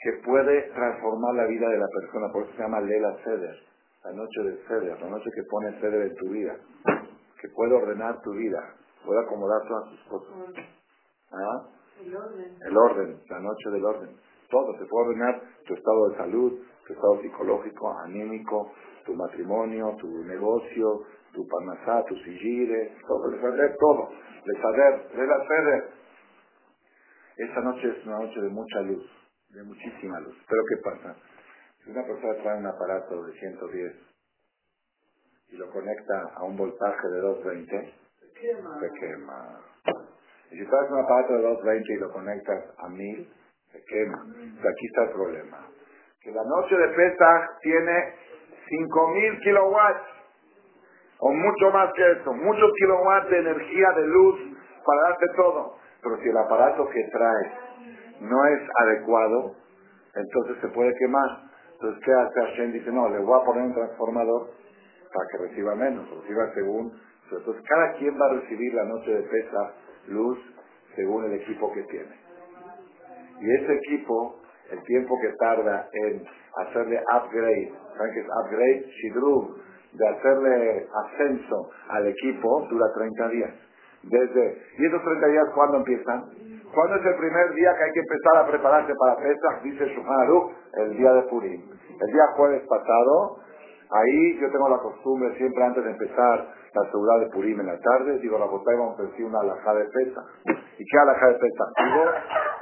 que 0.00 0.12
puede 0.24 0.62
transformar 0.70 1.34
la 1.34 1.44
vida 1.44 1.68
de 1.68 1.76
la 1.76 1.86
persona. 1.88 2.32
Por 2.32 2.44
eso 2.44 2.52
se 2.52 2.62
llama 2.62 2.80
Lela 2.80 3.14
Seder, 3.22 3.54
la 4.02 4.12
noche 4.12 4.42
del 4.44 4.66
Seder, 4.66 4.98
la 4.98 5.10
noche 5.10 5.30
que 5.34 5.42
pone 5.50 5.78
Seder 5.78 6.06
en 6.06 6.14
tu 6.14 6.30
vida, 6.30 6.56
que 7.38 7.48
puede 7.50 7.74
ordenar 7.74 8.22
tu 8.22 8.32
vida, 8.32 8.76
puede 9.04 9.20
acomodar 9.20 9.60
todas 9.68 9.90
tus 9.90 10.02
cosas. 10.04 10.64
¿Ah? 11.32 11.68
El 12.00 12.16
orden. 12.16 12.56
El 12.66 12.76
orden, 12.78 13.20
la 13.28 13.40
noche 13.40 13.70
del 13.70 13.84
orden. 13.84 14.16
Todo, 14.48 14.72
se 14.78 14.86
puede 14.86 15.08
ordenar 15.08 15.42
tu 15.66 15.74
estado 15.74 16.08
de 16.08 16.16
salud, 16.16 16.60
tu 16.86 16.92
estado 16.94 17.20
psicológico, 17.20 17.92
anímico, 17.98 18.72
tu 19.04 19.14
matrimonio, 19.14 19.94
tu 20.00 20.08
negocio, 20.24 21.02
tu 21.32 21.46
panasá, 21.46 22.04
tu 22.04 22.16
sigire, 22.16 22.96
todo, 23.06 23.32
el 23.32 23.40
saber, 23.40 23.76
todo, 23.78 24.10
el 24.44 24.62
saber, 24.62 25.08
Lela 25.14 25.46
Seder. 25.46 25.84
Esa 27.36 27.60
noche 27.60 27.88
es 27.88 28.06
una 28.06 28.18
noche 28.18 28.40
de 28.40 28.48
mucha 28.48 28.80
luz 28.82 29.18
de 29.50 29.62
muchísima 29.62 30.20
luz. 30.20 30.36
Pero 30.48 30.62
¿qué 30.68 30.76
pasa? 30.82 31.16
Si 31.82 31.90
una 31.90 32.04
persona 32.04 32.34
trae 32.42 32.58
un 32.58 32.66
aparato 32.66 33.22
de 33.24 33.32
110 33.32 33.92
y 35.50 35.56
lo 35.56 35.70
conecta 35.70 36.32
a 36.36 36.44
un 36.44 36.56
voltaje 36.56 37.08
de 37.08 37.20
220, 37.20 37.94
se 38.20 39.00
quema. 39.00 39.60
Y 40.50 40.58
si 40.58 40.66
traes 40.66 40.90
un 40.90 40.98
aparato 40.98 41.32
de 41.34 41.42
220 41.42 41.92
y 41.92 41.96
lo 41.96 42.12
conectas 42.12 42.64
a 42.78 42.88
1000, 42.88 43.32
se 43.72 43.84
quema. 43.84 44.18
aquí 44.22 44.86
está 44.86 45.04
el 45.04 45.10
problema. 45.10 45.66
que 46.20 46.32
la 46.32 46.44
noche 46.44 46.76
de 46.76 46.88
Pesach 46.88 47.58
tiene 47.62 48.14
5000 48.68 49.38
kilowatts, 49.40 50.17
o 51.20 51.32
mucho 51.32 51.70
más 51.72 51.92
que 51.94 52.12
eso, 52.12 52.32
muchos 52.32 52.70
kilowatts 52.78 53.30
de 53.30 53.38
energía 53.38 53.88
de 53.96 54.06
luz 54.06 54.40
para 54.84 55.02
darte 55.10 55.26
todo. 55.36 55.76
Pero 56.02 56.16
si 56.18 56.28
el 56.28 56.36
aparato 56.36 56.88
que 56.88 57.02
trae 57.10 57.52
no 58.20 58.44
es 58.46 58.60
adecuado, 58.82 59.54
entonces 60.14 60.56
se 60.60 60.68
puede 60.68 60.94
quemar. 60.98 61.48
Entonces, 61.72 62.04
¿qué 62.04 62.12
hace 62.12 62.40
Hashem? 62.40 62.72
Dice, 62.72 62.90
no, 62.90 63.08
le 63.08 63.18
voy 63.18 63.40
a 63.40 63.44
poner 63.44 63.62
un 63.64 63.74
transformador 63.74 64.50
para 65.12 65.26
que 65.30 65.48
reciba 65.48 65.74
menos, 65.74 66.08
reciba 66.10 66.52
según. 66.54 66.92
Entonces, 67.30 67.62
cada 67.68 67.92
quien 67.94 68.18
va 68.20 68.26
a 68.26 68.40
recibir 68.40 68.74
la 68.74 68.84
noche 68.84 69.12
de 69.12 69.22
pesa 69.22 69.74
luz 70.08 70.38
según 70.96 71.24
el 71.26 71.34
equipo 71.34 71.72
que 71.72 71.82
tiene. 71.84 72.16
Y 73.40 73.54
ese 73.62 73.74
equipo, 73.74 74.40
el 74.70 74.82
tiempo 74.82 75.14
que 75.20 75.32
tarda 75.38 75.88
en 75.92 76.24
hacerle 76.56 77.00
upgrade, 77.14 77.72
¿saben 77.96 78.12
qué 78.14 78.20
es 78.20 78.26
upgrade? 78.26 78.86
Shidrug, 78.86 79.57
de 79.92 80.08
hacerle 80.08 80.86
ascenso 81.04 81.70
al 81.88 82.06
equipo, 82.06 82.66
dura 82.70 82.86
30 82.94 83.28
días. 83.28 83.50
Desde, 84.02 84.62
¿Y 84.78 84.86
esos 84.86 85.02
30 85.02 85.26
días 85.26 85.44
cuándo 85.54 85.78
empiezan? 85.78 86.24
¿Cuándo 86.72 86.96
es 86.96 87.06
el 87.06 87.16
primer 87.16 87.54
día 87.54 87.74
que 87.76 87.84
hay 87.84 87.92
que 87.92 88.00
empezar 88.00 88.36
a 88.36 88.46
prepararse 88.46 88.92
para 88.94 89.16
Pesach? 89.16 89.62
Dice 89.62 89.86
Shulchan 89.86 90.54
el 90.84 90.96
día 90.96 91.12
de 91.12 91.22
Purim. 91.22 91.62
El 92.00 92.12
día 92.12 92.26
jueves 92.36 92.62
pasado, 92.68 93.38
ahí 93.90 94.38
yo 94.40 94.50
tengo 94.52 94.68
la 94.68 94.78
costumbre 94.78 95.34
siempre 95.36 95.64
antes 95.64 95.82
de 95.82 95.90
empezar 95.90 96.46
la 96.74 96.90
seguridad 96.90 97.20
de 97.20 97.30
Purim 97.30 97.60
en 97.60 97.66
la 97.66 97.78
tarde, 97.78 98.18
digo, 98.18 98.38
la 98.38 98.46
botella 98.46 98.78
vamos 98.78 99.00
a 99.00 99.02
decir 99.02 99.24
una 99.24 99.40
alajá 99.40 99.74
de 99.74 99.84
pesa. 99.84 100.20
¿Y 100.78 100.84
qué 100.84 100.98
alajá 100.98 101.26
de 101.28 101.34
pesa? 101.34 101.64
Digo, 101.84 102.04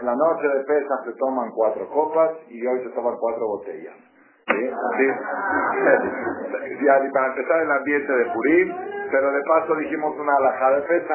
en 0.01 0.07
la 0.07 0.15
noche 0.15 0.49
de 0.49 0.65
pesa 0.65 0.95
se 1.05 1.13
toman 1.19 1.51
cuatro 1.51 1.89
copas 1.91 2.31
y 2.49 2.67
hoy 2.67 2.83
se 2.85 2.91
toman 2.91 3.17
cuatro 3.19 3.47
botellas. 3.47 3.97
¿Sí? 4.47 4.55
Para 7.13 7.27
empezar 7.29 7.63
el 7.63 7.71
ambiente 7.71 8.13
de 8.13 8.25
Purim, 8.33 8.75
pero 9.11 9.31
de 9.33 9.41
paso 9.49 9.75
dijimos 9.77 10.15
una 10.19 10.37
alajá 10.37 10.77
de 10.77 10.83
pesa. 10.83 11.15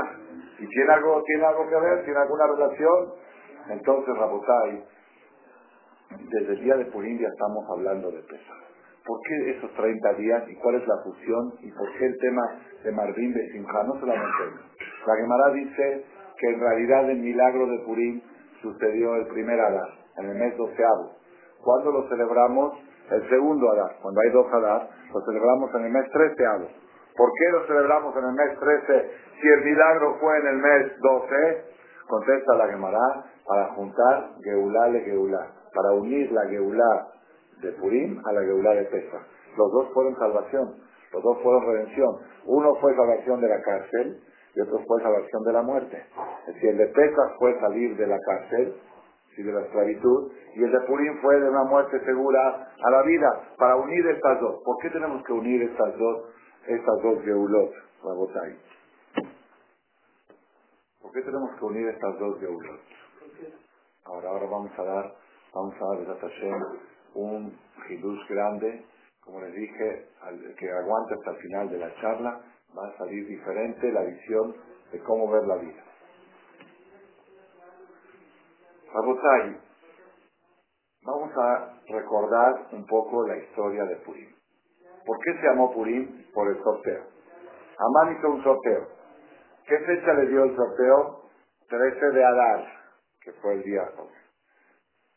¿Y 0.60 0.68
tiene 0.68 0.94
algo, 0.94 1.22
tiene 1.24 1.46
algo 1.46 1.68
que 1.68 1.76
ver? 1.76 2.04
¿Tiene 2.04 2.20
alguna 2.20 2.48
relación? 2.48 3.14
Entonces, 3.70 4.18
Rabotai, 4.18 4.84
desde 6.30 6.54
el 6.54 6.62
día 6.62 6.76
de 6.76 6.86
Purim 6.86 7.20
ya 7.20 7.28
estamos 7.28 7.64
hablando 7.70 8.10
de 8.12 8.22
pesa. 8.24 8.54
¿Por 9.06 9.20
qué 9.28 9.52
esos 9.58 9.72
30 9.74 10.14
días 10.14 10.44
y 10.50 10.56
cuál 10.56 10.76
es 10.76 10.88
la 10.88 10.98
fusión 11.04 11.54
y 11.62 11.72
por 11.72 11.92
qué 11.98 12.06
el 12.06 12.18
tema 12.20 12.44
de 12.84 12.92
Marvin 12.92 13.34
de 13.34 13.52
Simcha? 13.52 13.84
No 13.84 14.00
solamente 14.00 14.44
eso. 14.44 14.60
La 15.08 15.16
Gemara 15.16 15.50
dice 15.54 16.06
que 16.38 16.50
en 16.50 16.60
realidad 16.60 17.10
el 17.10 17.20
milagro 17.20 17.66
de 17.68 17.80
Purim 17.80 18.22
sucedió 18.62 19.16
el 19.16 19.26
primer 19.28 19.60
Adar, 19.60 19.90
en 20.18 20.30
el 20.30 20.38
mes 20.38 20.56
doceavo. 20.58 21.16
¿Cuándo 21.64 21.92
lo 21.92 22.08
celebramos? 22.10 22.78
El 23.12 23.30
segundo 23.30 23.72
Adar. 23.72 23.98
Cuando 24.02 24.22
hay 24.22 24.30
dos 24.32 24.48
Adar, 24.54 24.90
lo 25.14 25.22
celebramos 25.22 25.70
en 25.76 25.86
el 25.86 25.92
mes 25.92 26.10
treceavo. 26.12 26.68
¿Por 27.16 27.30
qué 27.38 27.52
lo 27.52 27.68
celebramos 27.68 28.16
en 28.16 28.24
el 28.24 28.34
mes 28.34 28.60
13 28.60 29.12
si 29.42 29.48
el 29.48 29.64
milagro 29.66 30.18
fue 30.20 30.38
en 30.40 30.48
el 30.48 30.58
mes 30.58 31.00
12? 31.00 31.66
Contesta 32.08 32.56
la 32.56 32.68
Gemara, 32.68 33.26
para 33.46 33.68
juntar 33.74 34.30
Geulá 34.44 34.88
le 34.90 35.02
Geulá, 35.02 35.48
para 35.74 35.92
unir 35.92 36.32
la 36.32 36.48
Geulá 36.48 37.08
de 37.62 37.72
Purim 37.74 38.22
a 38.26 38.32
la 38.32 38.42
Geulá 38.42 38.72
de 38.72 38.86
Pesa. 38.86 39.20
Los 39.58 39.72
dos 39.72 39.90
fueron 39.94 40.16
salvación, 40.18 40.76
los 41.12 41.24
dos 41.24 41.38
fueron 41.44 41.66
redención. 41.66 42.18
Uno 42.46 42.76
fue 42.76 42.96
salvación 42.96 43.42
de 43.42 43.50
la 43.50 43.62
cárcel 43.62 44.22
y 44.56 44.62
otro 44.62 44.80
fue 44.88 45.02
salvación 45.02 45.44
de 45.44 45.54
la 45.54 45.62
muerte. 45.62 46.06
Es 46.48 46.56
decir, 46.56 46.70
el 46.72 46.78
de 46.78 46.88
Pesach 46.88 47.38
fue 47.40 47.60
salir 47.60 47.96
de 47.98 48.08
la 48.08 48.18
cárcel, 48.20 48.76
y 49.38 49.44
de 49.44 49.52
la 49.52 49.62
esclavitud, 49.62 50.32
y 50.56 50.64
el 50.64 50.72
de 50.72 50.80
Purim 50.82 51.22
fue 51.22 51.40
de 51.40 51.50
una 51.50 51.64
muerte 51.64 52.04
segura 52.04 52.70
a 52.84 52.92
la 52.92 53.02
vida, 53.04 53.56
para 53.58 53.76
unir 53.78 54.06
estas 54.08 54.40
dos. 54.40 54.62
¿Por 54.64 54.78
qué 54.82 54.90
tenemos 54.90 55.24
que 55.24 55.34
unir 55.34 55.62
estas 55.64 55.98
dos, 55.98 56.26
estas 56.68 57.02
dos 57.02 57.24
Geulot, 57.24 57.72
Rabotai? 58.04 58.58
¿Por 61.02 61.12
qué 61.12 61.22
tenemos 61.22 61.50
que 61.58 61.66
unir 61.66 61.88
estas 61.88 62.20
dos 62.20 62.40
Geulot? 62.40 62.82
Ahora, 64.06 64.30
ahora 64.30 64.46
vamos 64.50 64.72
a 64.78 64.84
dar, 64.84 65.14
vamos 65.54 65.76
a 65.76 66.06
dar 66.06 66.18
Hashem 66.20 66.62
un 67.14 67.58
hidush 67.90 68.28
grande, 68.30 68.86
como 69.24 69.42
les 69.42 69.54
dije, 69.54 70.08
que 70.58 70.72
aguante 70.72 71.14
hasta 71.14 71.32
el 71.32 71.38
final 71.38 71.70
de 71.70 71.78
la 71.78 71.94
charla, 71.96 72.42
va 72.78 72.88
a 72.88 72.98
salir 72.98 73.28
diferente 73.28 73.92
la 73.92 74.04
visión 74.04 74.56
de 74.92 75.00
cómo 75.00 75.30
ver 75.30 75.46
la 75.46 75.56
vida. 75.58 75.84
Rabotai, 78.94 79.58
vamos 81.06 81.32
a 81.38 81.80
recordar 81.88 82.68
un 82.74 82.86
poco 82.86 83.26
la 83.26 83.38
historia 83.38 83.86
de 83.86 83.96
Purim. 83.98 84.30
¿Por 85.06 85.18
qué 85.20 85.34
se 85.34 85.48
llamó 85.48 85.74
Purim? 85.74 86.26
Por 86.34 86.50
el 86.50 86.62
sorteo. 86.62 87.04
Amán 87.80 88.18
hizo 88.18 88.30
un 88.30 88.44
sorteo. 88.44 88.88
¿Qué 89.66 89.78
fecha 89.80 90.14
le 90.14 90.28
dio 90.28 90.44
el 90.44 90.56
sorteo? 90.58 91.22
13 91.70 92.06
de 92.12 92.26
Adar, 92.26 92.68
que 93.22 93.32
fue 93.34 93.54
el 93.54 93.64
día 93.64 93.90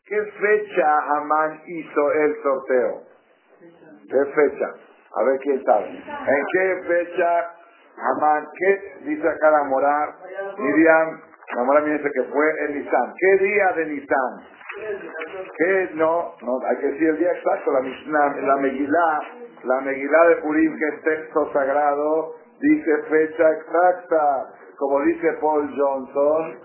¿Qué 0.05 0.21
fecha 0.23 0.97
Amán 1.17 1.61
hizo 1.67 2.11
el 2.13 2.43
sorteo? 2.43 3.03
¿Qué 3.59 4.25
fecha? 4.33 4.73
A 5.15 5.23
ver 5.23 5.39
quién 5.41 5.63
sabe. 5.65 5.89
¿En 5.89 6.45
qué 6.53 6.83
fecha 6.87 7.53
Amán? 7.97 8.47
¿Qué 8.57 8.99
dice 9.03 9.27
acá 9.27 9.51
la 9.51 9.63
Mora? 9.65 10.15
Miriam, 10.57 11.21
la 11.55 11.81
me 11.81 11.93
dice 11.93 12.09
que 12.11 12.23
fue 12.23 12.65
en 12.65 12.77
Nisan. 12.77 13.13
¿Qué 13.17 13.43
día 13.43 13.71
de 13.75 13.85
Nisan? 13.85 14.41
¿Qué? 15.57 15.89
No, 15.93 16.33
no, 16.41 16.59
hay 16.67 16.77
que 16.77 16.87
decir 16.87 17.09
el 17.09 17.17
día 17.17 17.31
exacto. 17.31 17.71
La, 17.71 17.79
la, 17.79 18.41
la 18.41 18.55
Megilá, 18.57 19.21
la 19.63 19.81
Megilá 19.81 20.27
de 20.27 20.35
Purim, 20.37 20.77
que 20.77 20.87
es 20.87 21.03
texto 21.03 21.51
sagrado, 21.53 22.35
dice 22.59 23.03
fecha 23.09 23.51
exacta. 23.51 24.53
Como 24.77 25.01
dice 25.01 25.31
Paul 25.39 25.73
Johnson, 25.77 26.59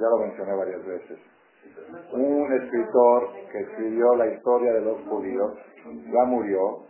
ya 0.00 0.08
lo 0.08 0.18
mencioné 0.18 0.54
varias 0.54 0.86
veces. 0.86 1.18
Un 2.12 2.52
escritor 2.52 3.28
que 3.50 3.58
escribió 3.58 4.14
la 4.14 4.28
historia 4.28 4.72
de 4.74 4.80
los 4.82 5.00
judíos, 5.08 5.58
ya 6.12 6.24
murió, 6.24 6.86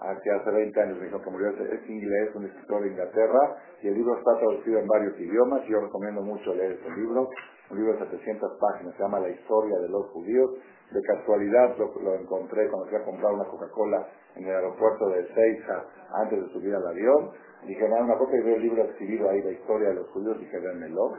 hace, 0.00 0.30
hace 0.30 0.50
20 0.50 0.80
años 0.80 0.98
me 0.98 1.06
dijo 1.06 1.20
que 1.20 1.30
murió, 1.30 1.48
es 1.50 1.90
inglés, 1.90 2.34
un 2.34 2.46
escritor 2.46 2.82
de 2.82 2.88
Inglaterra, 2.88 3.56
y 3.82 3.88
el 3.88 3.94
libro 3.94 4.16
está 4.16 4.38
traducido 4.38 4.78
en 4.78 4.86
varios 4.86 5.18
idiomas, 5.18 5.62
y 5.66 5.72
yo 5.72 5.80
recomiendo 5.80 6.22
mucho 6.22 6.54
leer 6.54 6.72
este 6.72 6.90
libro, 6.90 7.28
un 7.70 7.76
libro 7.76 7.92
de 7.92 7.98
700 8.00 8.58
páginas, 8.58 8.94
se 8.96 9.02
llama 9.02 9.20
La 9.20 9.30
historia 9.30 9.78
de 9.78 9.88
los 9.88 10.06
judíos, 10.10 10.50
de 10.90 11.00
casualidad 11.02 11.76
lo, 11.78 12.14
encontré 12.14 12.68
cuando 12.68 12.88
fui 12.88 12.96
a 12.96 13.04
comprar 13.04 13.32
una 13.32 13.44
Coca-Cola 13.44 14.08
en 14.34 14.44
el 14.44 14.54
aeropuerto 14.56 15.08
de 15.10 15.26
Seiza 15.34 15.84
antes 16.14 16.42
de 16.42 16.52
subir 16.52 16.74
al 16.74 16.86
avión, 16.86 17.30
Dije, 17.66 17.86
no, 17.88 17.96
una 17.96 18.16
cosa 18.16 18.36
y 18.36 18.40
veo 18.40 18.56
el 18.56 18.62
libro 18.62 18.84
escribido 18.84 19.28
ahí, 19.28 19.42
la 19.42 19.50
historia 19.50 19.88
de 19.90 19.96
los 19.96 20.08
judíos, 20.08 20.38
dije, 20.38 20.58
véanmelo. 20.58 21.12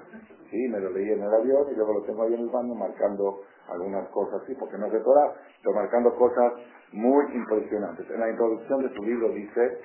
Sí, 0.49 0.57
me 0.69 0.79
lo 0.79 0.89
leí 0.89 1.11
en 1.11 1.21
el 1.21 1.33
avión 1.33 1.67
y 1.71 1.75
luego 1.75 1.93
lo 1.93 2.01
tengo 2.03 2.23
ahí 2.23 2.33
en 2.33 2.41
el 2.41 2.49
baño 2.49 2.73
marcando 2.73 3.41
algunas 3.69 4.09
cosas, 4.09 4.41
sí, 4.47 4.55
porque 4.55 4.77
no 4.77 4.89
de 4.89 4.99
Torah, 5.01 5.33
pero 5.61 5.75
marcando 5.75 6.15
cosas 6.15 6.53
muy 6.91 7.25
impresionantes. 7.33 8.09
En 8.09 8.19
la 8.19 8.29
introducción 8.29 8.81
de 8.83 8.95
su 8.95 9.03
libro 9.03 9.29
dice, 9.29 9.79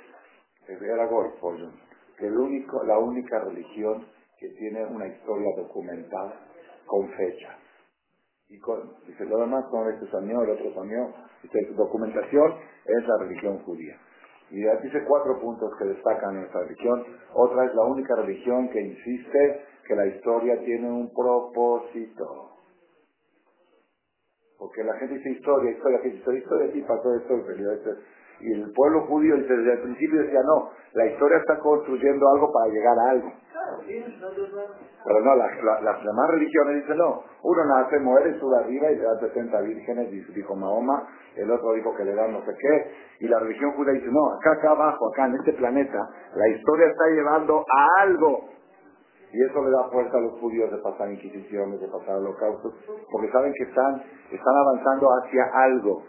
era 0.69 1.07
Goy, 1.07 1.31
que 2.19 2.27
el 2.27 2.37
único, 2.37 2.83
la 2.85 2.99
única 2.99 3.39
religión 3.41 4.07
que 4.39 4.49
tiene 4.51 4.85
una 4.87 5.07
historia 5.07 5.49
documentada 5.57 6.41
con 6.87 7.09
fecha. 7.11 7.57
Y 8.49 8.59
con, 8.61 8.93
dice, 9.07 9.25
lo 9.25 9.39
demás 9.39 9.65
con 9.71 9.93
este 9.93 10.07
soñó, 10.11 10.43
el 10.43 10.51
otro 10.51 10.73
soñó. 10.75 11.13
Dice, 11.43 11.73
documentación 11.75 12.55
es 12.85 13.07
la 13.07 13.19
religión 13.19 13.59
judía. 13.65 13.99
Y 14.51 14.59
dice 14.59 15.03
cuatro 15.05 15.41
puntos 15.41 15.73
que 15.77 15.87
destacan 15.87 16.37
en 16.37 16.45
esta 16.45 16.61
religión. 16.61 17.05
Otra 17.35 17.65
es 17.65 17.75
la 17.75 17.83
única 17.83 18.15
religión 18.15 18.69
que 18.69 18.81
insiste 18.81 19.65
que 19.89 19.97
la 19.97 20.07
historia 20.07 20.61
tiene 20.65 20.89
un 20.89 21.13
propósito. 21.13 22.56
Porque 24.59 24.83
la 24.85 24.95
gente 24.95 25.15
dice 25.15 25.31
historia, 25.31 25.71
historia, 25.71 26.01
que 26.01 26.09
historia, 26.09 26.41
historia, 26.41 26.73
sí 26.73 26.83
pasó 26.83 27.15
esto, 27.15 27.35
el 27.35 27.99
Y 28.41 28.53
el 28.53 28.73
pueblo 28.73 29.07
judío 29.07 29.37
desde 29.37 29.73
el 29.73 29.81
principio 29.81 30.23
decía, 30.23 30.41
no, 30.43 30.71
la 30.95 31.07
historia 31.07 31.39
está 31.39 31.59
construyendo 31.59 32.27
algo 32.35 32.51
para 32.53 32.73
llegar 32.73 32.99
a 32.99 33.11
algo. 33.11 33.33
Pero 35.05 35.21
no, 35.21 35.35
las, 35.37 36.05
demás 36.05 36.31
religiones 36.31 36.83
dicen 36.83 36.99
no. 36.99 37.23
Uno 37.43 37.65
nace, 37.65 37.99
muere, 38.01 38.39
sube 38.39 38.57
arriba 38.59 38.91
y 38.91 38.97
le 38.97 39.03
da 39.03 39.19
60 39.21 39.61
vírgenes, 39.61 40.11
dijo 40.35 40.57
Mahoma. 40.57 41.07
El 41.37 41.51
otro 41.51 41.73
dijo 41.75 41.95
que 41.95 42.05
le 42.05 42.15
dan 42.15 42.33
no 42.33 42.45
sé 42.45 42.53
qué. 42.59 42.93
Y 43.21 43.29
la 43.29 43.39
religión 43.39 43.73
judía 43.73 43.93
dice 43.93 44.09
no, 44.11 44.33
acá, 44.35 44.53
acá 44.53 44.71
abajo, 44.71 45.09
acá 45.13 45.27
en 45.27 45.35
este 45.37 45.53
planeta, 45.53 45.99
la 46.35 46.49
historia 46.49 46.87
está 46.89 47.05
llevando 47.11 47.61
a 47.61 48.03
algo. 48.03 48.56
Y 49.33 49.43
eso 49.43 49.63
le 49.63 49.71
da 49.71 49.89
fuerza 49.91 50.17
a 50.17 50.21
los 50.21 50.41
judíos 50.41 50.71
de 50.71 50.79
pasar 50.79 51.11
inquisiciones, 51.11 51.81
de 51.81 51.89
pasar 51.89 52.17
holocaustos, 52.17 52.75
porque 53.11 53.31
saben 53.33 53.53
que 53.55 53.65
están, 53.65 54.03
están 54.31 54.57
avanzando 54.57 55.09
hacia 55.19 55.45
algo, 55.53 56.03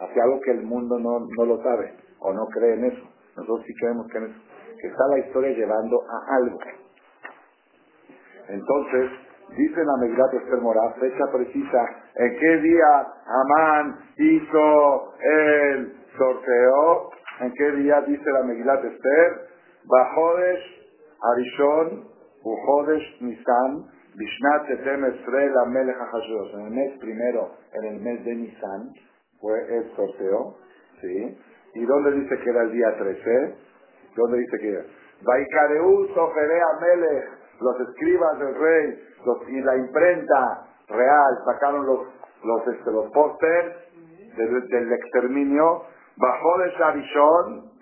hacia 0.00 0.22
algo 0.22 0.40
que 0.40 0.50
el 0.52 0.62
mundo 0.62 0.98
no, 0.98 1.26
no 1.38 1.44
lo 1.44 1.62
sabe 1.62 1.94
o 2.20 2.32
no 2.32 2.46
cree 2.46 2.74
en 2.74 2.84
eso. 2.84 3.02
Nosotros 3.36 3.64
sí 3.66 3.74
creemos 3.80 4.06
que, 4.08 4.18
está 4.86 5.06
la 5.10 5.18
historia 5.18 5.50
llevando 5.50 6.02
a 6.02 6.36
algo. 6.36 6.58
Entonces, 8.48 9.10
Dice 9.56 9.84
la 9.84 9.96
Megilat 9.98 10.32
Esther 10.32 10.60
Morá, 10.62 10.94
fecha 10.98 11.26
precisa, 11.30 11.86
en 12.14 12.38
qué 12.38 12.56
día 12.56 13.06
Amán 13.26 13.98
hizo 14.16 15.12
el 15.20 15.92
sorteo, 16.16 17.10
en 17.40 17.52
qué 17.52 17.72
día 17.72 18.00
dice 18.06 18.30
la 18.30 18.44
Megilat 18.44 18.82
Esther, 18.82 19.48
Bajodesh 19.84 20.88
Arishon, 21.20 22.11
Nisan, 23.20 23.86
Bishnat 24.14 24.70
En 24.70 26.60
el 26.60 26.70
mes 26.70 26.98
primero, 26.98 27.50
en 27.72 27.84
el 27.84 28.00
mes 28.00 28.24
de 28.24 28.34
Nisan, 28.34 28.90
fue 29.40 29.58
el 29.76 29.90
sorteo, 29.96 30.56
¿sí? 31.00 31.38
¿Y 31.74 31.84
dónde 31.86 32.12
dice 32.12 32.38
que 32.38 32.50
era 32.50 32.62
el 32.62 32.72
día 32.72 32.96
13? 32.98 33.54
¿Dónde 34.16 34.38
dice 34.38 34.58
que 34.58 34.68
era? 34.68 34.84
Vaikareu 35.24 36.08
Sofere 36.14 36.60
Amelech, 36.76 37.24
los 37.60 37.88
escribas 37.88 38.38
del 38.38 38.54
rey 38.54 38.98
y 39.48 39.60
la 39.62 39.76
imprenta 39.76 40.66
real 40.88 41.38
sacaron 41.46 41.86
los 41.86 42.22
los, 42.44 42.62
los 42.86 43.12
pósters 43.12 43.76
del, 44.36 44.92
exterminio. 44.92 45.82
Bajó 46.16 46.58
de 46.58 46.72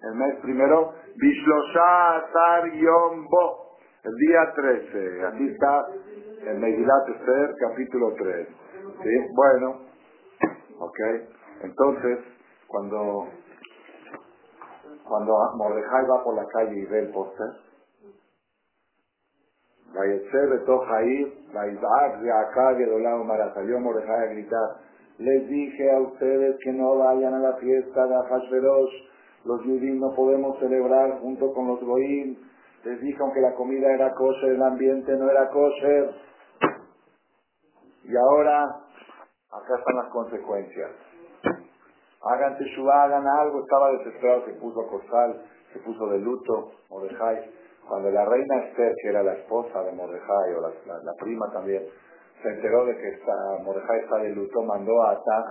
el 0.03 0.15
mes 0.15 0.37
primero, 0.43 0.95
Bishlosha 1.17 2.17
Atar 2.17 2.73
Yom 2.73 3.27
Bo, 3.29 3.60
el 4.03 4.17
día 4.17 4.53
13. 4.55 5.27
Aquí 5.27 5.49
está 5.49 5.87
el 6.47 6.59
Megilat 6.59 7.09
Esther, 7.09 7.55
capítulo 7.61 8.15
3. 8.17 8.49
¿Sí? 9.03 9.27
Bueno, 9.35 9.81
ok. 10.79 10.99
Entonces, 11.63 12.19
cuando, 12.67 13.29
cuando 15.07 15.35
Mordejai 15.57 16.07
va 16.07 16.25
por 16.25 16.35
la 16.35 16.47
calle 16.47 16.79
y 16.79 16.87
ve 16.87 17.01
el 17.01 17.11
póster, 17.11 17.49
salió 23.53 23.81
Mordejai 23.81 24.25
a 24.25 24.33
gritar, 24.33 24.69
les 25.19 25.49
dije 25.49 25.91
a 25.93 26.01
ustedes 26.01 26.57
que 26.65 26.73
no 26.73 26.97
vayan 26.97 27.35
a 27.35 27.39
la 27.39 27.57
fiesta 27.57 28.07
de 28.07 28.15
Ahashverosh, 28.15 29.11
los 29.45 29.63
judíos 29.63 29.97
no 29.99 30.15
podemos 30.15 30.59
celebrar 30.59 31.19
junto 31.21 31.53
con 31.53 31.69
los 31.69 31.81
goim, 31.81 32.37
les 32.85 33.01
dije 33.01 33.19
aunque 33.21 33.41
la 33.41 33.55
comida 33.55 33.93
era 33.93 34.15
kosher, 34.15 34.51
el 34.53 34.63
ambiente 34.63 35.13
no 35.17 35.31
era 35.31 35.49
kosher, 35.49 36.15
y 38.05 38.17
ahora 38.17 38.65
acá 38.65 39.79
están 39.79 39.97
las 39.97 40.09
consecuencias. 40.11 40.91
Hagan 42.23 42.59
teshuva, 42.59 43.05
hagan 43.05 43.27
algo, 43.27 43.61
estaba 43.61 43.91
desesperado, 43.93 44.45
se 44.45 44.53
puso 44.55 44.87
costal, 44.89 45.43
se 45.73 45.79
puso 45.81 46.07
de 46.09 46.19
luto, 46.19 46.73
Mordejai. 46.91 47.51
Cuando 47.89 48.11
la 48.11 48.25
reina 48.25 48.65
Esther, 48.67 48.93
que 49.03 49.09
era 49.09 49.23
la 49.23 49.35
esposa 49.35 49.83
de 49.83 49.93
Mordejai, 49.93 50.55
o 50.55 50.61
la, 50.61 51.15
prima 51.19 51.51
también, 51.53 51.85
se 52.43 52.49
enteró 52.49 52.85
de 52.85 52.97
que 52.97 53.09
está, 53.09 53.33
Mordejai 53.63 54.01
está 54.01 54.17
de 54.19 54.31
luto, 54.31 54.63
mandó 54.63 55.03
a 55.03 55.13
Atag, 55.13 55.45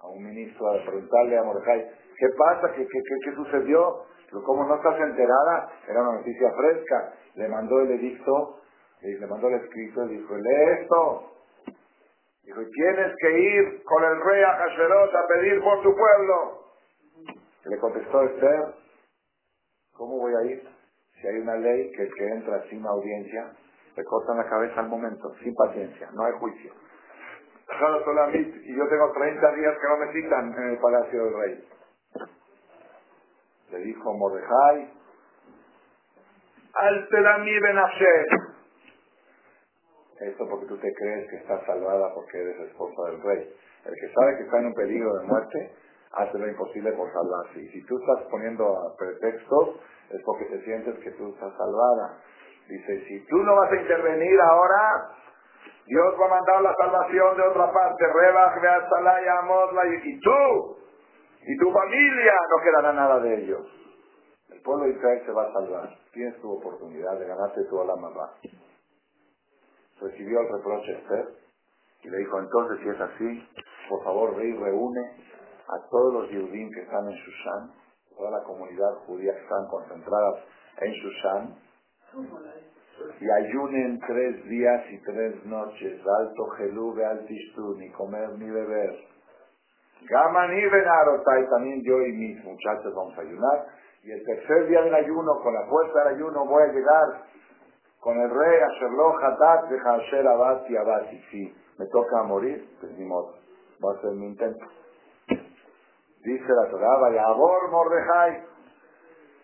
a 0.00 0.08
un 0.08 0.24
ministro, 0.24 0.70
a 0.70 0.84
preguntarle 0.84 1.38
a 1.38 1.42
Mordejai, 1.44 1.90
¿qué 2.18 2.28
pasa? 2.36 2.72
¿Qué, 2.74 2.86
qué, 2.86 3.00
qué, 3.24 3.34
sucedió? 3.34 4.04
Pero 4.30 4.42
como 4.44 4.64
no 4.66 4.76
estás 4.76 4.98
enterada, 5.00 5.70
era 5.88 6.02
una 6.02 6.18
noticia 6.18 6.50
fresca. 6.52 7.14
Le 7.34 7.48
mandó 7.48 7.80
el 7.80 7.90
edicto, 7.92 8.60
le 9.02 9.26
mandó 9.26 9.48
el 9.48 9.54
escrito, 9.54 10.04
y 10.04 10.18
dijo, 10.18 10.34
lee 10.36 10.80
esto. 10.80 11.30
Dijo, 12.44 12.60
tienes 12.72 13.12
que 13.20 13.38
ir 13.38 13.82
con 13.84 14.04
el 14.04 14.20
rey 14.22 14.42
a 14.42 14.50
Hasherot 14.50 15.14
a 15.14 15.26
pedir 15.28 15.62
por 15.62 15.82
tu 15.82 15.94
pueblo. 15.94 16.64
le 17.64 17.78
contestó 17.78 18.22
Esther, 18.22 18.74
¿cómo 19.94 20.18
voy 20.18 20.34
a 20.34 20.52
ir? 20.52 20.68
Si 21.20 21.26
hay 21.26 21.38
una 21.38 21.56
ley 21.56 21.90
que 21.92 22.02
el 22.02 22.14
que 22.14 22.28
entra 22.28 22.62
sin 22.68 22.84
audiencia, 22.84 23.50
le 23.96 24.04
cortan 24.04 24.36
la 24.36 24.48
cabeza 24.48 24.80
al 24.80 24.88
momento, 24.88 25.34
sin 25.42 25.54
paciencia, 25.54 26.10
no 26.12 26.24
hay 26.24 26.32
juicio. 26.32 26.72
Y 28.62 28.76
yo 28.76 28.88
tengo 28.88 29.12
30 29.12 29.52
días 29.52 29.74
que 29.80 29.88
no 29.88 29.96
me 29.96 30.12
citan 30.12 30.52
en 30.52 30.70
el 30.70 30.78
palacio 30.78 31.24
del 31.24 31.34
rey. 31.34 31.68
Le 33.70 33.78
dijo 33.78 34.14
Mordejai, 34.14 34.92
al 36.74 37.08
Telami 37.08 37.52
Esto 40.20 40.48
porque 40.48 40.66
tú 40.66 40.76
te 40.78 40.92
crees 40.92 41.30
que 41.30 41.36
estás 41.36 41.64
salvada 41.66 42.12
porque 42.14 42.38
eres 42.40 42.68
esposa 42.68 43.10
del 43.10 43.22
rey. 43.22 43.54
El 43.84 43.94
que 43.94 44.12
sabe 44.12 44.36
que 44.36 44.42
está 44.44 44.58
en 44.58 44.66
un 44.66 44.74
peligro 44.74 45.14
de 45.18 45.26
muerte, 45.26 45.72
hace 46.12 46.38
lo 46.38 46.48
imposible 46.48 46.92
por 46.92 47.12
salvarse. 47.12 47.60
Y 47.60 47.68
si 47.68 47.86
tú 47.86 47.98
estás 47.98 48.26
poniendo 48.30 48.94
pretextos, 48.98 49.80
es 50.10 50.22
porque 50.24 50.46
te 50.46 50.64
sientes 50.64 50.98
que 50.98 51.10
tú 51.12 51.30
estás 51.34 51.52
salvada. 51.56 52.18
Dice, 52.68 53.04
si 53.06 53.26
tú 53.26 53.36
no 53.36 53.56
vas 53.56 53.70
a 53.70 53.76
intervenir 53.76 54.40
ahora, 54.40 55.10
Dios 55.86 56.14
va 56.20 56.26
a 56.26 56.40
mandar 56.40 56.62
la 56.62 56.74
salvación 56.74 57.36
de 57.36 57.42
otra 57.42 57.72
parte. 57.72 58.06
Rebach, 58.06 58.60
Beatzalaya, 58.60 59.38
Amosla, 59.40 59.82
y 59.86 60.20
tú, 60.20 60.83
y 61.46 61.56
tu 61.58 61.70
familia, 61.70 62.32
no 62.50 62.62
quedará 62.62 62.92
nada 62.92 63.20
de 63.20 63.42
ellos. 63.42 63.66
El 64.50 64.60
pueblo 64.62 64.84
de 64.84 64.92
Israel 64.92 65.22
se 65.26 65.32
va 65.32 65.42
a 65.44 65.52
salvar. 65.52 65.98
Tienes 66.12 66.40
tu 66.40 66.50
oportunidad 66.50 67.18
de 67.18 67.26
ganarte 67.26 67.64
tu 67.64 67.76
mamá. 67.76 68.32
Recibió 70.00 70.40
el 70.40 70.48
reproche 70.48 70.92
Esther 70.92 71.28
y 72.02 72.08
le 72.08 72.18
dijo, 72.18 72.38
entonces 72.38 72.80
si 72.82 72.88
es 72.88 73.00
así, 73.00 73.48
por 73.88 74.02
favor 74.04 74.36
ve 74.36 74.56
reúne 74.58 75.00
a 75.68 75.88
todos 75.90 76.12
los 76.14 76.30
Yehudim 76.30 76.70
que 76.70 76.80
están 76.82 77.08
en 77.08 77.14
Shushan, 77.14 77.72
toda 78.16 78.30
la 78.30 78.42
comunidad 78.44 78.94
judía 79.06 79.32
que 79.34 79.40
están 79.40 79.66
concentradas 79.68 80.44
en 80.78 80.92
Shushan, 80.92 81.54
y 83.20 83.30
ayunen 83.30 84.00
tres 84.06 84.44
días 84.44 84.84
y 84.90 84.98
tres 85.02 85.44
noches, 85.46 86.00
alto 86.20 86.46
gelú, 86.56 86.94
altishtu, 87.02 87.76
ni 87.76 87.90
comer 87.90 88.30
ni 88.38 88.50
beber. 88.50 89.13
Gaman 90.08 90.58
y 90.58 91.50
también 91.50 91.82
yo 91.82 92.00
y 92.02 92.12
mis 92.12 92.44
muchachos 92.44 92.94
vamos 92.94 93.16
a 93.16 93.22
ayunar. 93.22 93.66
Y 94.02 94.12
el 94.12 94.22
tercer 94.24 94.66
día 94.68 94.82
del 94.82 94.94
ayuno, 94.94 95.40
con 95.42 95.54
la 95.54 95.66
fuerza 95.66 95.98
del 96.00 96.16
ayuno, 96.16 96.44
voy 96.44 96.62
a 96.62 96.72
llegar 96.72 97.22
con 98.00 98.20
el 98.20 98.28
rey 98.28 98.60
Asherlo 98.60 99.16
Hatat 99.18 99.70
de 99.70 99.78
Hasher 99.78 100.28
Abad 100.28 100.62
y. 100.68 101.16
Y 101.16 101.22
si 101.30 101.54
me 101.78 101.86
toca 101.86 102.22
morir, 102.24 102.68
pues 102.80 102.92
ni 102.98 103.04
modo, 103.06 103.34
va 103.82 103.96
a 103.96 104.00
ser 104.02 104.10
mi 104.10 104.26
intento. 104.26 104.66
Dice 106.22 106.48
la 106.48 106.70
Torah, 106.70 106.98
Vayabor 106.98 107.70
Mordejai. 107.70 108.44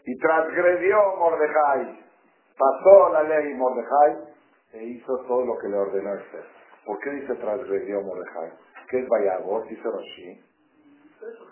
Y 0.04 0.18
transgredió 0.18 0.98
Mordejai. 1.16 2.04
Pasó 2.58 3.12
la 3.12 3.22
ley 3.22 3.54
Mordejai 3.54 4.16
e 4.72 4.84
hizo 4.84 5.18
todo 5.26 5.44
lo 5.44 5.58
que 5.58 5.68
le 5.68 5.78
ordenó 5.78 6.14
Esther. 6.14 6.44
¿Por 6.84 6.98
qué 7.00 7.10
dice 7.10 7.34
transgredió 7.36 8.02
Mordejai? 8.02 8.52
¿Qué 8.90 8.98
es 9.00 9.08
Vayabor? 9.08 9.66
Dice 9.68 9.82
Rashi. 9.84 10.49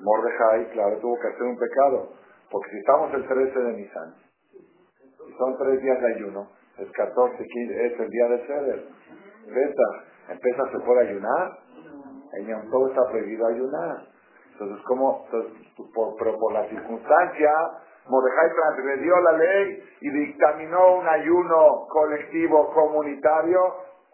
Mordejai, 0.01 0.71
claro, 0.73 0.99
tuvo 0.99 1.19
que 1.21 1.29
hacer 1.29 1.43
un 1.43 1.59
pecado. 1.59 2.09
Porque 2.51 2.71
si 2.71 2.79
estamos 2.79 3.13
el 3.15 3.27
13 3.27 3.59
de 3.59 3.73
Nisan, 3.75 4.15
y 5.29 5.33
son 5.37 5.59
tres 5.59 5.83
días 5.83 6.01
de 6.01 6.15
ayuno, 6.15 6.49
es 6.79 6.91
14, 6.93 7.37
15, 7.37 7.87
es 7.87 8.01
el 8.01 8.09
día 8.09 8.29
de 8.29 8.47
Seder. 8.47 8.89
Empieza, 9.47 9.83
empieza 10.29 10.71
se 10.71 10.81
puede 10.81 11.09
ayunar. 11.09 11.59
En 12.33 12.71
todo 12.71 12.89
está 12.89 13.09
prohibido 13.11 13.47
ayunar. 13.47 14.07
Entonces, 14.53 14.85
como, 14.87 15.27
por, 15.95 16.17
pero 16.19 16.39
por 16.39 16.53
la 16.53 16.69
circunstancia, 16.69 17.51
Mordejai 18.09 18.51
transgredió 18.55 19.21
la 19.21 19.33
ley 19.33 19.85
y 20.01 20.11
dictaminó 20.11 20.97
un 20.97 21.07
ayuno 21.07 21.87
colectivo 21.89 22.73
comunitario, 22.73 23.61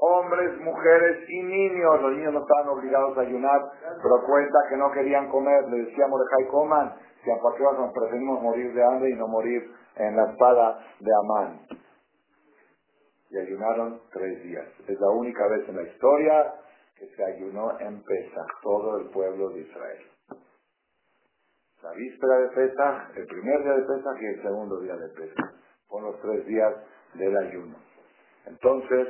hombres, 0.04 0.60
mujeres 0.60 1.28
y 1.28 1.42
niños. 1.42 2.00
Los 2.02 2.12
niños 2.12 2.32
no 2.34 2.40
estaban 2.40 2.68
obligados 2.68 3.16
a 3.16 3.22
ayunar, 3.22 3.60
pero 4.02 4.26
cuenta 4.26 4.58
que 4.68 4.76
no 4.76 4.90
querían 4.92 5.28
comer. 5.28 5.68
Le 5.68 5.84
decía 5.84 6.06
Mordejai, 6.06 6.48
coman, 6.50 6.94
si 7.22 7.30
a 7.30 7.40
partir 7.40 7.62
nos 7.62 7.92
preferimos 7.92 8.42
morir 8.42 8.72
de 8.74 8.84
hambre 8.84 9.10
y 9.10 9.14
no 9.14 9.28
morir 9.28 9.70
en 9.96 10.16
la 10.16 10.30
espada 10.30 10.78
de 11.00 11.10
Amán. 11.22 11.60
Y 13.30 13.38
ayunaron 13.38 14.00
tres 14.12 14.42
días. 14.42 14.66
Es 14.86 15.00
la 15.00 15.10
única 15.10 15.46
vez 15.48 15.68
en 15.68 15.76
la 15.76 15.82
historia 15.82 16.54
que 16.96 17.06
se 17.08 17.24
ayunó 17.24 17.78
en 17.80 18.02
Pesa, 18.02 18.44
todo 18.62 18.98
el 18.98 19.10
pueblo 19.10 19.48
de 19.50 19.60
Israel 19.60 20.14
la 21.84 21.92
víspera 21.92 22.38
de 22.38 22.48
Pesach, 22.48 23.14
el 23.14 23.26
primer 23.26 23.62
día 23.62 23.74
de 23.74 23.82
Pesach 23.82 24.18
y 24.18 24.26
el 24.26 24.42
segundo 24.42 24.80
día 24.80 24.96
de 24.96 25.08
Pesach. 25.10 25.52
Son 25.90 26.02
los 26.02 26.18
tres 26.22 26.46
días 26.46 26.74
del 27.12 27.36
ayuno. 27.36 27.76
Entonces, 28.46 29.08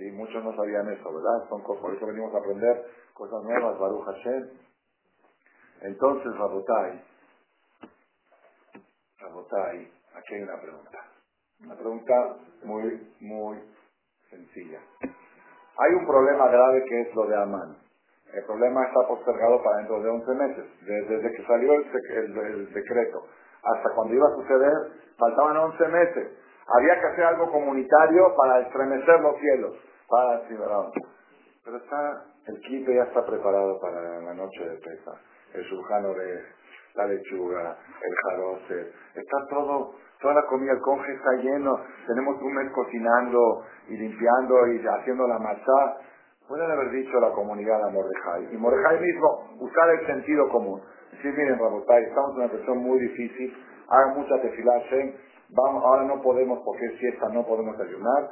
sí, 0.00 0.10
muchos 0.12 0.42
no 0.42 0.56
sabían 0.56 0.88
eso, 0.88 1.12
¿verdad? 1.12 1.48
Son, 1.50 1.62
por 1.62 1.94
eso 1.94 2.06
venimos 2.06 2.34
a 2.34 2.38
aprender 2.38 2.86
cosas 3.12 3.42
nuevas, 3.44 3.78
Baruch 3.78 4.04
Hashem. 4.06 4.48
Entonces, 5.82 6.36
Rabotai, 6.36 7.04
Rabotai, 9.18 9.92
aquí 10.16 10.34
hay 10.34 10.42
una 10.42 10.60
pregunta. 10.60 10.98
Una 11.64 11.74
pregunta 11.74 12.36
muy, 12.64 13.14
muy 13.20 13.58
sencilla. 14.30 14.80
Hay 15.02 15.94
un 15.94 16.06
problema 16.06 16.48
grave 16.48 16.84
que 16.88 17.00
es 17.02 17.14
lo 17.14 17.26
de 17.26 17.36
Amán. 17.36 17.76
El 18.32 18.44
problema 18.44 18.86
está 18.86 19.06
postergado 19.06 19.62
para 19.62 19.78
dentro 19.78 20.02
de 20.02 20.08
11 20.08 20.34
meses. 20.34 20.64
Desde, 20.82 21.36
que 21.36 21.46
salió 21.46 21.74
el, 21.74 22.72
decreto 22.72 23.26
hasta 23.62 23.94
cuando 23.94 24.14
iba 24.14 24.26
a 24.26 24.36
suceder, 24.36 24.72
faltaban 25.18 25.56
11 25.56 25.88
meses. 25.88 26.28
Había 26.66 27.00
que 27.00 27.06
hacer 27.08 27.24
algo 27.24 27.50
comunitario 27.50 28.34
para 28.36 28.60
estremecer 28.60 29.20
los 29.20 29.36
cielos. 29.38 29.89
Para 30.10 30.46
Cimarón. 30.48 30.90
Pero 31.64 31.76
está, 31.76 32.24
el 32.46 32.60
kipe 32.60 32.94
ya 32.94 33.04
está 33.04 33.24
preparado 33.24 33.78
para 33.80 34.20
la 34.20 34.34
noche 34.34 34.68
de 34.68 34.76
pesa. 34.76 35.12
El 35.54 35.64
surjano 35.68 36.12
de 36.14 36.42
la 36.94 37.06
lechuga, 37.06 37.76
el 38.02 38.14
jaroce, 38.24 38.92
está 39.14 39.46
todo, 39.48 39.94
toda 40.20 40.34
la 40.34 40.46
comida, 40.46 40.72
el 40.72 40.80
conje 40.80 41.12
está 41.12 41.32
lleno. 41.42 41.80
Tenemos 42.06 42.42
un 42.42 42.54
mes 42.54 42.72
cocinando 42.72 43.64
y 43.88 43.96
limpiando 43.96 44.66
y 44.68 44.82
haciendo 44.86 45.28
la 45.28 45.38
masa. 45.38 45.98
Pueden 46.48 46.70
haber 46.70 46.90
dicho 46.90 47.20
la 47.20 47.30
comunidad 47.30 47.84
a 47.84 47.90
Mordejai. 47.90 48.52
Y 48.52 48.56
Mordejai 48.56 49.00
mismo, 49.00 49.56
usar 49.60 49.90
el 49.90 50.06
sentido 50.06 50.48
común. 50.48 50.82
Decir, 51.12 51.32
miren, 51.36 51.58
Rabotay, 51.58 52.04
estamos 52.04 52.30
en 52.30 52.36
una 52.36 52.48
situación 52.48 52.78
muy 52.78 52.98
difícil, 53.00 53.56
hagan 53.88 54.16
mucha 54.16 54.40
tefilaje, 54.40 55.16
vamos, 55.50 55.84
ahora 55.84 56.04
no 56.04 56.22
podemos 56.22 56.60
porque 56.64 56.86
es 56.86 56.98
fiesta, 56.98 57.28
no 57.28 57.44
podemos 57.46 57.78
ayunar, 57.80 58.30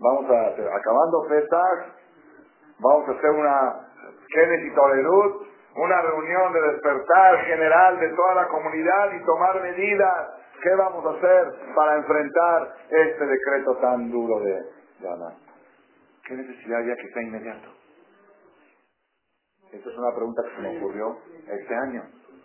vamos 0.00 0.30
a 0.30 0.46
hacer, 0.48 0.66
acabando 0.66 1.26
Pesach, 1.28 1.92
vamos 2.78 3.08
a 3.08 3.12
hacer 3.12 3.30
una 3.30 3.88
Kenneth 4.28 4.64
y 4.64 4.74
Tolerut, 4.74 5.46
una 5.76 6.02
reunión 6.02 6.52
de 6.52 6.60
despertar 6.72 7.38
general 7.44 8.00
de 8.00 8.08
toda 8.10 8.34
la 8.34 8.48
comunidad 8.48 9.12
y 9.12 9.24
tomar 9.24 9.62
medidas. 9.62 10.28
¿Qué 10.62 10.74
vamos 10.74 11.04
a 11.06 11.16
hacer 11.16 11.74
para 11.74 11.96
enfrentar 11.96 12.74
este 12.90 13.26
decreto 13.26 13.76
tan 13.80 14.10
duro 14.10 14.40
de, 14.40 14.54
de 14.54 15.08
¿Qué 16.26 16.34
necesidad 16.34 16.80
había 16.80 16.96
que 16.96 17.08
sea 17.08 17.22
inmediato? 17.22 17.68
Esta 19.72 19.88
es 19.88 19.96
una 19.96 20.14
pregunta 20.14 20.42
que 20.42 20.56
se 20.56 20.62
me 20.62 20.78
ocurrió 20.78 21.16
este 21.46 21.74
año. 21.74 22.02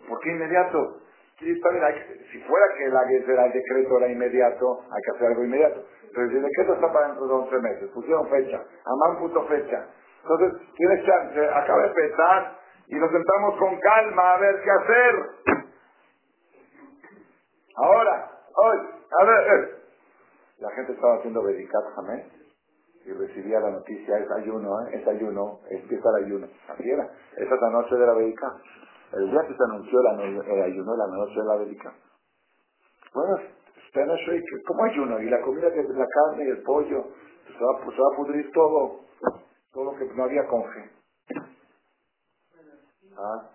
¿Por 0.08 0.20
qué 0.20 0.30
inmediato? 0.30 1.00
si 1.38 2.40
fuera 2.40 2.66
que 2.78 2.88
la, 2.88 3.02
el 3.02 3.52
decreto 3.52 3.98
era 3.98 4.08
inmediato, 4.08 4.80
hay 4.84 5.02
que 5.02 5.10
hacer 5.16 5.26
algo 5.28 5.44
inmediato. 5.44 5.84
Pero 6.16 6.30
el 6.30 6.42
decreto 6.42 6.72
está 6.72 6.90
para 6.90 7.08
dentro 7.08 7.26
de 7.26 7.34
11 7.34 7.58
meses, 7.58 7.90
pusieron 7.90 8.26
fecha, 8.30 8.56
Amán 8.86 9.18
puso 9.18 9.44
fecha. 9.48 9.86
Entonces, 10.22 10.72
tienes 10.74 11.04
chance, 11.04 11.46
acaba 11.46 11.82
de 11.82 11.88
empezar 11.88 12.58
y 12.86 12.94
nos 12.94 13.10
sentamos 13.10 13.58
con 13.58 13.78
calma 13.78 14.32
a 14.32 14.38
ver 14.38 14.62
qué 14.62 14.70
hacer. 14.70 15.64
Ahora, 17.76 18.30
hoy, 18.54 18.78
a 19.20 19.24
ver, 19.26 19.46
eh. 19.46 19.74
la 20.60 20.70
gente 20.70 20.92
estaba 20.92 21.16
haciendo 21.16 21.42
Bedicat 21.42 21.84
Jamé 21.96 22.26
y 23.04 23.12
recibía 23.12 23.60
la 23.60 23.72
noticia, 23.72 24.16
es 24.16 24.30
ayuno, 24.30 24.70
¿eh? 24.86 24.96
es 24.96 25.06
ayuno, 25.06 25.60
empieza 25.68 26.08
el 26.16 26.24
ayuno. 26.24 26.46
Así 26.66 26.90
era, 26.90 27.10
esa 27.36 27.54
es 27.54 27.60
la 27.60 27.70
noche 27.70 27.94
de 27.94 28.06
la 28.06 28.14
Bedicat. 28.14 28.54
El 29.12 29.30
día 29.30 29.40
que 29.46 29.54
se 29.54 29.64
anunció 29.64 30.00
el 30.00 30.62
ayuno, 30.62 30.96
la 30.96 31.06
noche 31.08 31.38
de 31.38 31.46
la 31.46 31.56
Bedicat. 31.56 31.92
Bueno, 33.12 33.36
¿cómo 34.66 34.84
ayuno? 34.84 35.20
Y 35.20 35.30
la 35.30 35.40
comida, 35.40 35.72
que 35.72 35.82
la 35.82 36.06
carne 36.06 36.44
y 36.44 36.50
el 36.50 36.62
pollo, 36.62 37.04
se 37.46 37.64
va, 37.64 37.78
se 37.80 38.00
va 38.00 38.08
a 38.12 38.16
pudrir 38.16 38.50
todo, 38.52 39.00
todo 39.72 39.84
lo 39.84 39.98
que 39.98 40.04
no 40.14 40.24
había 40.24 40.46
conge. 40.46 40.90
¿Ah? 43.16 43.50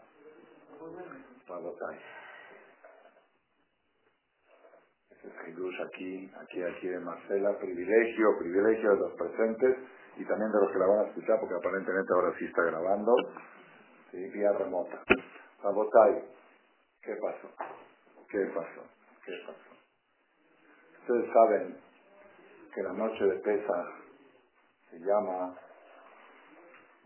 Ese 5.11 5.27
es 5.27 5.81
aquí, 5.85 6.31
aquí, 6.41 6.63
aquí 6.63 6.87
de 6.87 6.99
Marcela, 6.99 7.57
privilegio, 7.59 8.37
privilegio 8.39 8.91
de 8.91 8.97
los 8.97 9.13
presentes 9.13 9.77
y 10.17 10.25
también 10.25 10.51
de 10.51 10.59
los 10.61 10.71
que 10.71 10.79
la 10.79 10.87
van 10.87 10.99
a 10.99 11.09
escuchar 11.09 11.39
porque 11.39 11.55
aparentemente 11.55 12.13
ahora 12.13 12.33
sí 12.39 12.45
está 12.45 12.63
grabando. 12.63 13.13
Sí, 14.09 14.17
vía 14.31 14.51
remota. 14.53 15.03
Sabotay, 15.61 16.23
¿qué 17.03 17.15
pasó? 17.21 17.47
¿Qué 18.29 18.39
pasó? 18.55 18.81
¿Qué 19.25 19.33
pasó? 19.45 19.70
Ustedes 21.01 21.33
saben 21.33 21.77
que 22.73 22.83
la 22.83 22.93
noche 22.93 23.25
de 23.25 23.39
Pesach 23.39 23.87
se 24.91 24.99
llama 24.99 25.57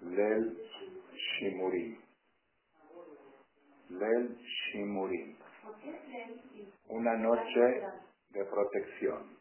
Lel 0.02 0.58
Shimurim. 1.14 1.98
Lel 3.90 4.38
Shimurim. 4.38 5.38
Una 6.90 7.16
noche 7.18 7.84
de 8.32 8.46
protección. 8.46 9.38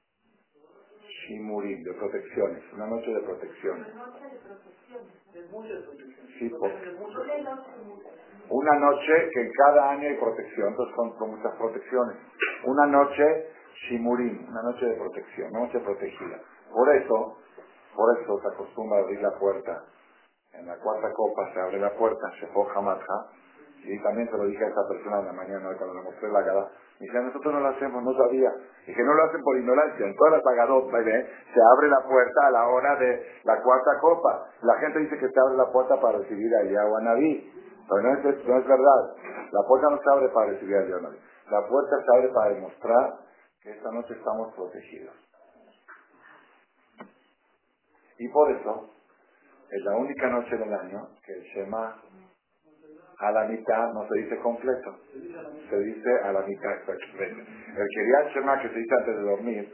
Shimurim, 1.03 1.83
de 1.83 1.95
protecciones. 1.95 2.63
Una 2.73 2.87
noche 2.87 3.11
de 3.13 3.21
protección. 3.21 3.87
Sí, 6.39 6.51
una 8.49 8.79
noche 8.79 9.31
que 9.33 9.51
cada 9.53 9.91
año 9.91 10.09
hay 10.09 10.17
protección, 10.17 10.69
entonces 10.69 10.95
con, 11.19 11.31
muchas 11.31 11.55
protecciones. 11.57 12.17
Una 12.65 12.87
noche 12.87 13.49
Shimurim, 13.75 14.49
una 14.49 14.63
noche 14.63 14.87
de 14.87 14.95
protección, 14.95 15.51
una 15.51 15.67
noche 15.67 15.81
protegida. 15.81 16.39
Por 16.73 16.95
eso, 16.95 17.39
por 17.95 18.19
eso 18.19 18.41
se 18.41 18.49
acostumbra 18.49 18.99
a 18.99 19.03
abrir 19.03 19.21
la 19.21 19.33
puerta. 19.39 19.85
En 20.53 20.67
la 20.67 20.77
cuarta 20.79 21.13
copa 21.13 21.53
se 21.53 21.61
abre 21.61 21.79
la 21.81 21.91
puerta, 21.97 22.31
se 22.39 22.47
foja 22.49 22.81
matja, 22.81 23.27
y 23.85 24.03
también 24.03 24.29
se 24.31 24.37
lo 24.37 24.45
dije 24.45 24.65
a 24.65 24.69
esa 24.69 24.89
persona 24.89 25.21
en 25.21 25.27
la 25.27 25.33
mañana 25.33 25.77
cuando 25.77 25.95
le 25.95 26.03
mostré 26.03 26.31
la 26.33 26.45
cara. 26.45 26.69
Me 27.01 27.07
dice, 27.07 27.21
nosotros 27.21 27.53
no 27.53 27.61
lo 27.61 27.69
hacemos, 27.69 28.03
no 28.03 28.15
sabía. 28.15 28.51
Y 28.87 28.95
que 28.95 29.03
no 29.03 29.13
lo 29.13 29.25
hacen 29.25 29.43
por 29.43 29.59
ignorancia. 29.59 30.07
En 30.07 30.17
todas 30.17 30.33
las 30.35 30.43
pagadotas 30.43 31.05
se 31.05 31.61
abre 31.61 31.89
la 31.89 32.01
puerta 32.09 32.47
a 32.47 32.51
la 32.51 32.69
hora 32.69 32.97
de 32.97 33.27
la 33.45 33.61
cuarta 33.61 33.91
copa. 34.01 34.47
La 34.63 34.75
gente 34.77 35.01
dice 35.01 35.19
que 35.19 35.29
se 35.29 35.41
abre 35.41 35.57
la 35.57 35.71
puerta 35.71 36.01
para 36.01 36.19
recibir 36.19 36.55
a 36.55 36.65
Yahuanabí. 36.65 37.53
Pero 37.89 38.03
no 38.03 38.15
es, 38.15 38.25
no 38.25 38.59
es 38.59 38.67
verdad. 38.67 39.03
La 39.53 39.63
puerta 39.69 39.91
no 39.91 39.99
se 39.99 40.11
abre 40.11 40.29
para 40.29 40.47
recibir 40.53 40.77
a 40.77 40.87
Yahuanabí. 40.87 41.19
La 41.51 41.67
puerta 41.67 41.97
se 42.01 42.17
abre 42.17 42.29
para 42.33 42.55
demostrar 42.55 43.24
esta 43.65 43.91
noche 43.91 44.15
estamos 44.15 44.55
protegidos. 44.55 45.15
Y 48.19 48.29
por 48.29 48.51
eso, 48.53 48.91
es 49.71 49.83
la 49.85 49.97
única 49.97 50.29
noche 50.29 50.57
del 50.57 50.73
año 50.73 51.09
que 51.25 51.33
el 51.33 51.43
Shema 51.43 52.01
a 53.19 53.31
la 53.31 53.45
mitad 53.45 53.93
no 53.93 54.07
se 54.09 54.23
dice 54.23 54.39
completo, 54.41 54.99
se 55.71 55.79
dice 55.79 56.11
a 56.25 56.33
la 56.33 56.43
mitad. 56.43 56.73
El 56.89 57.89
Kiriat 57.89 58.35
Shema 58.35 58.61
que 58.61 58.69
se 58.69 58.79
dice 58.79 58.95
antes 58.99 59.17
de 59.17 59.23
dormir, 59.23 59.73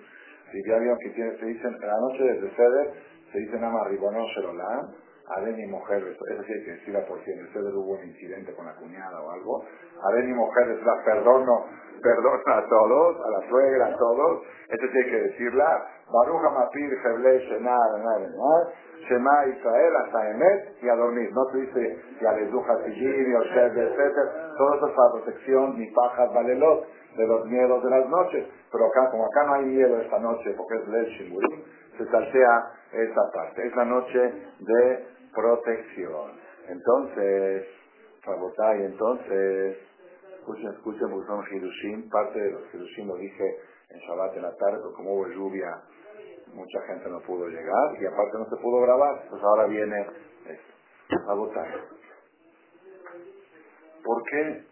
si 0.53 0.62
ya 0.68 0.78
vieron 0.78 0.99
que 0.99 1.11
tiene, 1.11 1.36
se 1.38 1.47
dice 1.47 1.66
en 1.66 1.78
la 1.80 1.99
noche 2.01 2.24
desde 2.24 2.51
Ceder, 2.57 2.95
se 3.32 3.38
dice 3.38 3.59
más 3.59 3.88
Ribono 3.88 4.26
Sherolam, 4.34 4.95
de 5.41 5.53
mi 5.53 5.66
mujer, 5.66 6.03
sí 6.18 6.53
hay 6.53 6.64
que 6.64 6.70
decirla 6.72 7.07
por 7.07 7.22
si 7.24 7.31
en 7.31 7.47
Ceder 7.53 7.74
hubo 7.74 7.93
un 7.93 8.05
incidente 8.05 8.53
con 8.55 8.66
la 8.66 8.74
cuñada 8.74 9.20
o 9.22 9.31
algo, 9.31 9.64
de 10.14 10.22
mi 10.22 10.35
mujer, 10.35 10.66
la 10.85 11.05
perdono, 11.05 11.66
perdona 12.03 12.59
a 12.59 12.68
todos, 12.68 13.16
a 13.24 13.31
la 13.31 13.49
suegra, 13.49 13.87
a 13.87 13.97
todos, 13.97 14.43
eso 14.68 14.85
hay 14.85 15.11
que 15.11 15.20
decirla, 15.20 15.87
Baruja 16.12 16.51
Mapir, 16.51 16.93
Heble, 17.05 17.39
Shenar, 17.39 17.91
Shema 19.09 19.47
Israel 19.47 19.97
hasta 19.97 20.31
Emet 20.31 20.83
y 20.83 20.89
a 20.89 20.95
dormir. 20.95 21.31
No 21.33 21.45
se 21.51 21.59
dice 21.59 21.99
y 22.20 22.26
a 22.26 22.33
Lezuja 22.33 22.85
Tijir, 22.85 23.28
Yosef, 23.28 23.76
etc. 23.76 24.14
Todo 24.57 24.74
eso 24.74 24.89
es 24.89 24.95
para 24.95 25.12
protección, 25.12 25.78
ni 25.78 25.91
pajas, 25.91 26.33
valelot, 26.35 26.87
de 27.16 27.26
los 27.26 27.47
miedos 27.47 27.83
de 27.83 27.91
las 27.91 28.09
noches. 28.09 28.47
Pero 28.70 28.87
acá, 28.87 29.11
como 29.11 29.24
acá 29.24 29.47
no 29.47 29.55
hay 29.55 29.64
miedo 29.66 30.01
esta 30.01 30.18
noche, 30.18 30.55
porque 30.57 30.76
es 30.76 30.89
Lel 30.89 31.07
Shimurim, 31.07 31.62
se 31.99 32.07
saltea 32.11 32.70
esa 32.93 33.33
parte. 33.35 33.66
Es 33.66 33.74
la 33.74 33.85
noche 33.85 34.18
de 34.61 35.07
protección. 35.35 36.41
Entonces, 36.68 37.66
y 38.22 38.83
entonces, 38.85 39.78
escuchen, 40.39 40.68
escuchen, 40.68 41.11
Buzón 41.11 41.45
Hirushim, 41.51 42.09
parte 42.11 42.39
de 42.39 42.51
los 42.53 42.74
Hirushim 42.74 43.09
lo 43.09 43.16
dije 43.16 43.57
en 43.89 43.99
Shabbat 44.01 44.37
en 44.37 44.43
la 44.43 44.55
tarde, 44.57 44.78
como 44.95 45.14
hubo 45.14 45.26
lluvia 45.28 45.83
mucha 46.55 46.81
gente 46.87 47.09
no 47.09 47.20
pudo 47.20 47.49
llegar 47.49 48.01
y 48.01 48.07
aparte 48.07 48.39
no 48.39 48.45
se 48.45 48.57
pudo 48.57 48.81
grabar, 48.83 49.26
pues 49.28 49.43
ahora 49.43 49.66
viene 49.66 50.01
esto, 50.47 51.31
a 51.31 51.35
votar. 51.35 51.68
¿Por 54.05 54.22
qué 54.24 54.66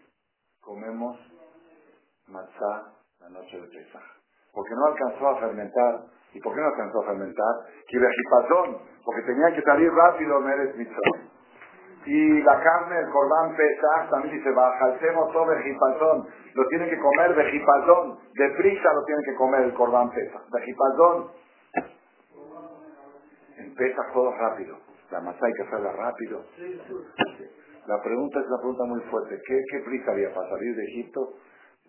comemos 0.61 1.17
matzá 2.27 2.93
la 3.19 3.29
noche 3.29 3.61
de 3.61 3.67
Pesaj? 3.67 4.03
Porque 4.51 4.73
no 4.75 4.85
alcanzó 4.87 5.27
a 5.27 5.39
fermentar. 5.39 6.05
¿Y 6.33 6.39
por 6.41 6.53
qué 6.53 6.61
no 6.61 6.67
alcanzó 6.67 7.01
a 7.01 7.05
fermentar? 7.05 7.55
Porque 9.03 9.21
tenía 9.23 9.55
que 9.55 9.61
salir 9.61 9.91
rápido 9.91 10.39
Meres 10.41 10.75
Mitzvah. 10.75 11.29
Y 12.05 12.41
la 12.41 12.61
carne, 12.61 12.99
el 12.99 13.09
corbán 13.09 13.55
Pesaj, 13.55 14.09
también 14.09 14.37
dice, 14.37 14.51
bajalcemos 14.51 15.31
todo 15.33 15.45
vejipazón. 15.47 16.27
Lo 16.53 16.67
tiene 16.67 16.89
que 16.89 16.97
comer 16.97 17.35
vejipazón. 17.35 18.17
Deprisa 18.33 18.93
lo 18.93 19.03
tiene 19.05 19.21
que 19.25 19.35
comer 19.35 19.61
el 19.61 19.73
corbán 19.73 20.09
Pesaj. 20.09 20.41
Vejipazón 20.51 21.31
Empieza 23.59 24.01
todo 24.13 24.31
rápido. 24.31 24.77
La 25.11 25.19
masa 25.19 25.45
hay 25.45 25.53
que 25.53 25.63
hacerla 25.63 25.91
rápido. 25.91 26.45
La 27.87 28.01
pregunta 28.01 28.39
es 28.39 28.47
una 28.47 28.57
pregunta 28.57 28.83
muy 28.85 29.01
fuerte. 29.09 29.41
¿Qué, 29.45 29.61
qué 29.71 29.79
prisa 29.79 30.11
había 30.11 30.33
para 30.33 30.49
salir 30.49 30.75
de 30.75 30.83
Egipto? 30.83 31.33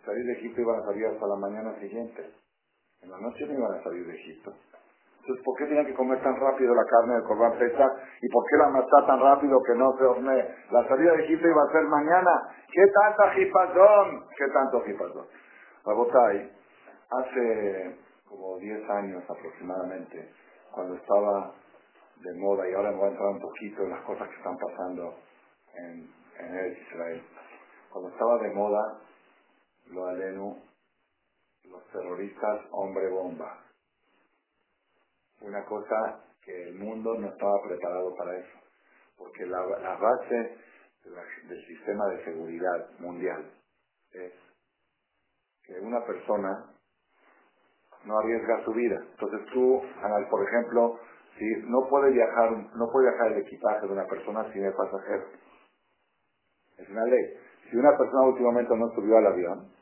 Salir 0.04 0.24
de 0.24 0.32
Egipto 0.32 0.60
iban 0.62 0.80
a 0.80 0.84
salir 0.84 1.06
hasta 1.06 1.26
la 1.26 1.36
mañana 1.36 1.78
siguiente. 1.78 2.30
En 3.02 3.10
la 3.10 3.18
noche 3.20 3.46
no 3.46 3.54
iban 3.54 3.78
a 3.78 3.82
salir 3.82 4.06
de 4.06 4.14
Egipto. 4.14 4.52
Entonces, 5.20 5.44
¿por 5.44 5.56
qué 5.58 5.66
tenían 5.66 5.86
que 5.86 5.94
comer 5.94 6.22
tan 6.22 6.34
rápido 6.40 6.74
la 6.74 6.84
carne 6.84 7.14
del 7.14 7.24
corbán 7.24 7.58
pesa? 7.58 7.86
¿Y 8.22 8.28
por 8.28 8.44
qué 8.48 8.56
la 8.56 8.68
masa 8.68 9.06
tan 9.06 9.20
rápido 9.20 9.62
que 9.62 9.74
no 9.74 9.92
se 9.98 10.04
hornee? 10.04 10.54
La 10.70 10.88
salida 10.88 11.12
de 11.12 11.24
Egipto 11.24 11.46
iba 11.46 11.62
a 11.62 11.72
ser 11.72 11.82
mañana. 11.84 12.30
¿Qué 12.72 12.82
tanta 12.92 13.30
jipazón? 13.32 14.26
¿Qué 14.36 14.48
tanto 14.48 14.80
jipazón? 14.82 15.26
Rabotay, 15.84 16.50
hace 17.10 17.96
como 18.26 18.58
10 18.58 18.90
años 18.90 19.22
aproximadamente, 19.28 20.30
cuando 20.72 20.94
estaba 20.94 21.52
de 22.16 22.34
moda, 22.38 22.68
y 22.68 22.74
ahora 22.74 22.90
me 22.92 22.96
voy 22.96 23.08
a 23.08 23.10
entrar 23.10 23.28
un 23.28 23.40
poquito 23.40 23.82
en 23.82 23.90
las 23.90 24.00
cosas 24.02 24.28
que 24.28 24.36
están 24.36 24.56
pasando 24.56 25.14
en, 25.74 26.10
en 26.38 26.72
Israel. 26.72 27.22
Cuando 27.90 28.10
estaba 28.10 28.38
de 28.38 28.54
moda, 28.54 29.00
lo 29.88 30.06
alenu, 30.06 30.56
los 31.64 31.86
terroristas 31.88 32.60
hombre 32.70 33.08
bomba. 33.10 33.58
Una 35.40 35.64
cosa 35.64 36.24
que 36.44 36.68
el 36.68 36.74
mundo 36.74 37.14
no 37.18 37.28
estaba 37.28 37.62
preparado 37.62 38.14
para 38.16 38.36
eso, 38.38 38.58
porque 39.16 39.46
la, 39.46 39.64
la 39.78 39.96
base 39.96 40.58
del 41.48 41.66
sistema 41.66 42.06
de 42.08 42.24
seguridad 42.24 42.90
mundial 42.98 43.50
es 44.12 44.32
que 45.64 45.80
una 45.80 46.04
persona 46.04 46.70
no 48.04 48.18
arriesga 48.18 48.64
su 48.64 48.72
vida. 48.72 49.00
Entonces 49.12 49.40
tú, 49.52 49.82
por 50.30 50.48
ejemplo, 50.48 50.98
si 51.38 51.44
no 51.66 51.88
puede 51.88 52.10
viajar, 52.12 52.50
no 52.74 52.90
puede 52.90 53.10
viajar 53.10 53.32
el 53.32 53.38
equipaje 53.38 53.86
de 53.86 53.92
una 53.92 54.06
persona 54.06 54.50
sin 54.52 54.64
el 54.64 54.74
pasajero. 54.74 55.24
Es 56.78 56.88
una 56.88 57.04
ley. 57.04 57.34
Si 57.70 57.76
una 57.76 57.96
persona 57.96 58.28
últimamente 58.28 58.76
no 58.76 58.88
subió 58.94 59.18
al 59.18 59.26
avión, 59.26 59.72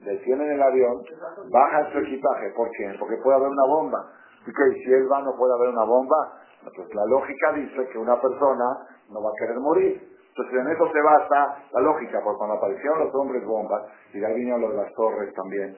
detienen 0.00 0.50
el 0.52 0.62
avión, 0.62 1.02
baja 1.50 1.92
su 1.92 1.98
equipaje. 1.98 2.50
¿Por 2.54 2.70
qué? 2.70 2.94
Porque 2.98 3.16
puede 3.22 3.36
haber 3.36 3.48
una 3.48 3.66
bomba. 3.66 4.12
Y 4.48 4.50
que 4.50 4.80
si 4.82 4.90
él 4.90 5.04
va 5.12 5.20
no 5.20 5.36
puede 5.36 5.52
haber 5.52 5.68
una 5.68 5.84
bomba, 5.84 6.40
pues 6.74 6.94
la 6.94 7.04
lógica 7.04 7.52
dice 7.52 7.86
que 7.92 7.98
una 7.98 8.18
persona 8.18 8.64
no 9.10 9.22
va 9.22 9.28
a 9.28 9.38
querer 9.38 9.60
morir. 9.60 10.16
Entonces 10.28 10.54
en 10.58 10.68
eso 10.72 10.88
se 10.90 11.02
basa 11.02 11.64
la 11.70 11.80
lógica, 11.80 12.20
porque 12.24 12.38
cuando 12.38 12.56
aparecieron 12.56 13.00
los 13.00 13.14
hombres 13.14 13.44
bombas, 13.44 13.82
y 14.14 14.20
de 14.20 14.26
ahí 14.26 14.34
vino 14.36 14.56
lo 14.56 14.70
de 14.70 14.76
las 14.78 14.94
torres 14.94 15.34
también, 15.34 15.76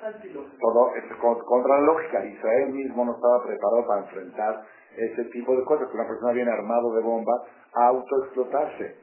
todo 0.61 0.95
es 0.95 1.05
contra 1.18 1.81
la 1.81 1.83
lógica. 1.83 2.25
Israel 2.25 2.71
mismo 2.71 3.05
no 3.05 3.14
estaba 3.16 3.43
preparado 3.43 3.87
para 3.89 4.01
enfrentar 4.03 4.62
ese 4.97 5.25
tipo 5.33 5.57
de 5.57 5.64
cosas, 5.64 5.89
que 5.89 5.97
una 5.97 6.07
persona 6.07 6.33
viene 6.33 6.53
armado 6.53 6.95
de 6.95 7.03
bomba 7.03 7.43
a 7.75 7.87
autoexplotarse. 7.89 8.97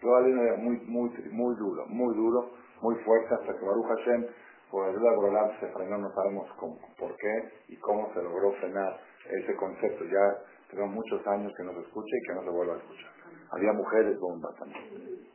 Probablemente 0.00 0.56
muy, 0.62 0.80
muy, 0.86 1.10
muy 1.30 1.56
duro, 1.56 1.84
muy 1.88 2.14
duro, 2.14 2.52
muy 2.80 2.94
fuerte, 3.04 3.34
hasta 3.34 3.52
que 3.52 3.66
Baruch 3.66 3.86
Hashem, 3.86 4.26
por 4.70 4.88
ayuda 4.88 5.10
de 5.10 5.16
Borolam, 5.16 5.50
se 5.60 5.66
frenó, 5.72 5.98
no 5.98 6.10
sabemos 6.14 6.46
por 6.58 7.16
qué 7.16 7.52
y 7.68 7.76
cómo 7.80 8.08
se 8.14 8.22
logró 8.22 8.52
frenar 8.52 9.09
ese 9.28 9.54
concepto. 9.56 10.04
Ya 10.04 10.38
tenemos 10.70 10.94
muchos 10.94 11.26
años 11.26 11.52
que 11.56 11.64
no 11.64 11.72
se 11.74 11.80
escucha 11.80 12.16
y 12.16 12.26
que 12.26 12.34
no 12.34 12.42
se 12.42 12.50
vuelva 12.50 12.74
a 12.74 12.78
escuchar. 12.78 13.10
Había 13.52 13.72
mujeres 13.72 14.18
bombas 14.18 14.54
también. 14.56 15.28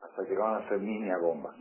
Hasta 0.00 0.22
llegaban 0.22 0.62
a 0.62 0.68
ser 0.68 0.80
niña 0.80 1.16
bomba. 1.18 1.54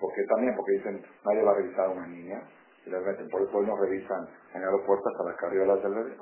Porque 0.00 0.24
también, 0.28 0.54
porque 0.56 0.72
dicen, 0.72 1.04
nadie 1.24 1.42
va 1.42 1.52
a 1.52 1.54
revisar 1.54 1.86
a 1.86 1.90
una 1.90 2.06
niña. 2.06 2.42
Y 2.84 2.90
les 2.90 3.04
meten, 3.04 3.28
por 3.28 3.42
eso 3.42 3.56
hoy 3.56 3.66
no 3.66 3.76
revisan 3.76 4.28
en 4.54 4.62
aeropuertos 4.62 5.06
hasta 5.12 5.24
las 5.24 5.36
carriolas 5.36 5.82
del 5.82 5.94
bebé. 5.94 6.16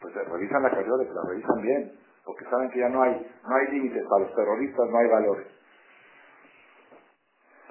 Pues 0.00 0.16
eh, 0.16 0.24
revisan 0.24 0.62
las 0.62 0.72
carriolas, 0.72 1.06
las 1.08 1.28
revisan 1.28 1.62
bien. 1.62 1.98
Porque 2.24 2.44
saben 2.46 2.70
que 2.70 2.80
ya 2.80 2.88
no 2.88 3.02
hay, 3.02 3.12
no 3.46 3.54
hay 3.54 3.66
límites 3.72 4.04
para 4.08 4.24
los 4.24 4.34
terroristas, 4.34 4.88
no 4.90 4.98
hay 4.98 5.08
valores. 5.08 5.46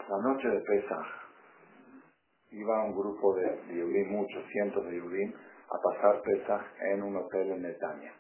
La 0.10 0.18
noche 0.20 0.48
de 0.48 0.60
Pesach 0.62 1.17
iba 2.52 2.84
un 2.84 2.96
grupo 2.96 3.36
de, 3.36 3.46
de 3.68 4.06
muchos 4.06 4.46
cientos 4.52 4.86
de 4.86 4.98
Yudim, 4.98 5.34
a 5.70 5.82
pasar 5.82 6.22
Pesach 6.22 6.64
en 6.94 7.04
un 7.04 7.18
hotel 7.18 7.52
en 7.52 7.62
Netanya. 7.62 8.14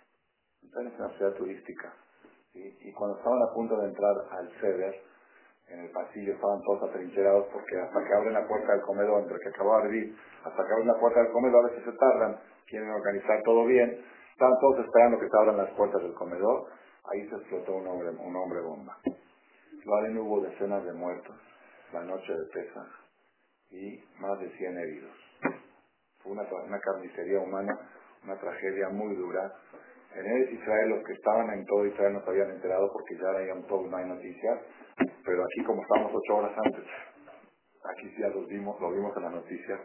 Netanya 0.61 0.89
es 0.89 0.99
una 0.99 1.09
ciudad 1.17 1.33
turística. 1.33 1.93
Y 2.53 2.91
cuando 2.93 3.17
estaban 3.17 3.41
a 3.43 3.53
punto 3.53 3.77
de 3.77 3.87
entrar 3.87 4.15
al 4.31 4.49
Ceder, 4.59 4.95
en 5.69 5.79
el 5.81 5.91
pasillo 5.91 6.33
estaban 6.33 6.61
todos 6.63 6.89
atrincherados 6.89 7.47
porque 7.51 7.77
hasta 7.77 8.03
que 8.03 8.13
abren 8.13 8.33
la 8.33 8.47
puerta 8.47 8.71
del 8.71 8.81
comedor, 8.81 9.21
entre 9.21 9.37
que 9.39 9.49
acababa 9.49 9.83
de 9.83 9.89
vivir, 9.89 10.17
hasta 10.43 10.65
que 10.65 10.73
abren 10.73 10.87
la 10.87 10.99
puerta 10.99 11.21
del 11.21 11.31
comedor, 11.31 11.65
a 11.65 11.69
veces 11.69 11.83
se 11.83 11.91
tardan, 11.91 12.39
quieren 12.67 12.89
organizar 12.89 13.43
todo 13.43 13.65
bien, 13.65 14.03
estaban 14.31 14.57
todos 14.59 14.85
esperando 14.85 15.19
que 15.19 15.29
se 15.29 15.37
abran 15.37 15.57
las 15.57 15.69
puertas 15.71 16.01
del 16.01 16.13
comedor, 16.13 16.67
ahí 17.11 17.29
se 17.29 17.35
explotó 17.35 17.75
un 17.75 17.87
hombre, 17.87 18.09
un 18.09 18.35
hombre 18.35 18.61
bomba. 18.61 18.97
Valen 19.85 20.17
hubo 20.17 20.41
decenas 20.41 20.83
de 20.83 20.93
muertos 20.93 21.35
la 21.93 22.01
noche 22.01 22.33
de 22.33 22.45
Pesach 22.53 23.06
y 23.69 24.03
más 24.19 24.39
de 24.39 24.49
100 24.49 24.77
heridos. 24.77 25.15
Fue 26.19 26.31
una, 26.31 26.43
una 26.43 26.79
carnicería 26.79 27.39
humana, 27.39 27.77
una 28.23 28.39
tragedia 28.39 28.89
muy 28.89 29.15
dura. 29.15 29.53
En 30.15 30.25
el 30.25 30.53
Israel 30.53 30.89
los 30.89 31.05
que 31.05 31.13
estaban 31.13 31.49
en 31.51 31.65
todo 31.65 31.85
Israel 31.85 32.13
no 32.13 32.23
se 32.23 32.29
habían 32.29 32.51
enterado 32.51 32.91
porque 32.91 33.15
ya 33.15 33.29
habían 33.29 33.63
todo, 33.67 33.87
no 33.87 33.97
hay 33.97 34.05
noticias, 34.05 34.59
pero 35.25 35.43
aquí 35.43 35.63
como 35.65 35.81
estábamos 35.81 36.11
ocho 36.15 36.35
horas 36.37 36.57
antes, 36.65 36.85
aquí 37.83 38.09
sí 38.09 38.21
ya 38.21 38.29
lo 38.29 38.45
vimos, 38.47 38.79
lo 38.81 38.91
vimos 38.91 39.15
en 39.17 39.23
la 39.23 39.29
noticia, 39.29 39.79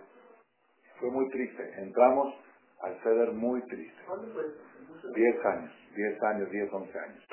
fue 1.02 1.10
muy 1.10 1.28
triste. 1.30 1.62
Entramos 1.78 2.32
al 2.80 2.96
ceder 3.02 3.32
muy 3.32 3.60
triste. 3.62 4.02
Diez 5.14 5.44
años, 5.44 5.72
diez 5.96 6.22
años, 6.22 6.50
diez, 6.50 6.72
once 6.72 6.98
años. 6.98 7.26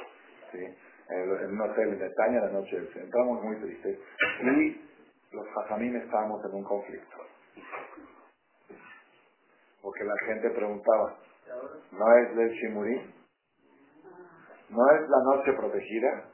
¿sí? 0.52 0.66
En 1.10 1.52
un 1.52 1.62
hotel 1.62 1.90
en 1.90 2.00
Bretaña 2.00 2.42
la 2.42 2.52
noche 2.52 2.78
Entramos 2.96 3.44
muy 3.44 3.56
tristes. 3.58 4.00
Y 4.42 4.89
los 5.32 5.48
jajamín 5.54 5.96
estábamos 5.96 6.44
en 6.46 6.56
un 6.56 6.64
conflicto. 6.64 7.18
Porque 9.82 10.04
la 10.04 10.16
gente 10.26 10.50
preguntaba, 10.50 11.18
¿no 11.92 12.18
es 12.18 12.36
del 12.36 12.50
Shimurí? 12.52 13.14
¿No 14.70 14.92
es 14.92 15.10
la 15.10 15.36
noche 15.36 15.54
protegida? 15.54 16.30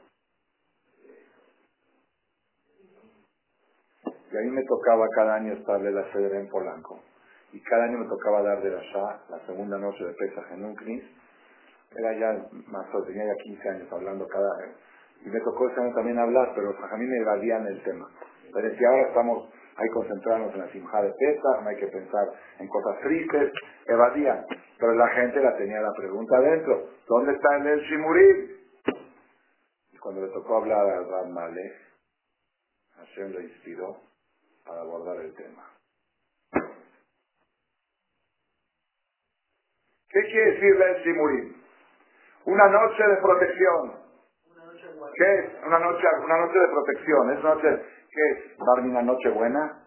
Y 4.32 4.36
a 4.36 4.40
mí 4.40 4.50
me 4.50 4.64
tocaba 4.64 5.06
cada 5.14 5.36
año 5.36 5.52
estarle 5.54 5.90
la 5.92 6.12
sede 6.12 6.40
en 6.40 6.48
Polanco. 6.48 7.00
Y 7.52 7.62
cada 7.62 7.84
año 7.84 7.98
me 7.98 8.08
tocaba 8.08 8.42
dar 8.42 8.60
de 8.62 8.70
la 8.70 8.82
Shah, 8.82 9.20
la 9.30 9.46
segunda 9.46 9.78
noche 9.78 10.04
de 10.04 10.12
Pesach 10.12 10.50
en 10.52 10.64
un 10.64 10.74
Knis. 10.74 11.04
Era 11.94 12.12
ya 12.18 12.48
más 12.66 12.94
o 12.94 13.02
tenía 13.04 13.24
ya 13.24 13.42
15 13.42 13.68
años 13.70 13.92
hablando 13.92 14.26
cada 14.26 14.58
vez. 14.58 14.76
Y 15.24 15.28
me 15.28 15.40
tocó 15.40 15.70
ese 15.70 15.80
año 15.80 15.94
también 15.94 16.18
hablar, 16.18 16.52
pero 16.54 16.70
a 16.70 16.96
mí 16.96 17.06
me 17.06 17.16
evadían 17.18 17.66
el 17.68 17.82
tema. 17.82 18.10
Pero 18.56 18.74
si 18.74 18.84
ahora 18.86 19.08
estamos, 19.08 19.52
hay 19.76 19.86
que 19.86 19.92
concentrarnos 19.92 20.54
en 20.54 20.60
la 20.60 20.68
simja 20.72 21.02
de 21.02 21.12
Pesach, 21.12 21.62
no 21.62 21.68
hay 21.68 21.76
que 21.76 21.88
pensar 21.88 22.26
en 22.58 22.66
cosas 22.68 23.00
tristes, 23.02 23.52
evadían. 23.86 24.46
Pero 24.78 24.94
la 24.94 25.08
gente 25.08 25.42
la 25.42 25.54
tenía 25.58 25.78
la 25.78 25.92
pregunta 25.92 26.38
adentro, 26.38 26.88
¿dónde 27.06 27.34
está 27.34 27.56
el 27.58 27.80
Shimurim? 27.80 28.50
Y 29.92 29.98
cuando 29.98 30.22
le 30.22 30.32
tocó 30.32 30.56
hablar 30.56 30.88
a 30.88 31.00
Ram 31.02 31.34
Malek, 31.34 31.74
Hashem 32.96 33.32
lo 33.32 33.40
inspiró 33.42 34.00
para 34.64 34.80
abordar 34.80 35.22
el 35.22 35.34
tema. 35.34 35.70
¿Qué 40.08 40.20
quiere 40.22 40.52
decir 40.52 40.80
el 40.80 41.02
Shimurim? 41.04 41.62
Una 42.46 42.68
noche 42.68 43.06
de 43.06 43.16
protección. 43.16 44.06
¿Qué 45.14 45.34
es? 45.34 45.64
Una 45.66 45.78
noche, 45.78 46.06
una 46.24 46.38
noche 46.38 46.58
de 46.58 46.68
protección. 46.68 47.32
¿Es 47.32 47.40
una 47.40 47.54
noche, 47.54 47.82
¿Qué 48.16 48.22
es? 48.30 48.58
¿Darme 48.58 48.90
una 48.92 49.02
noche 49.02 49.28
buena? 49.28 49.84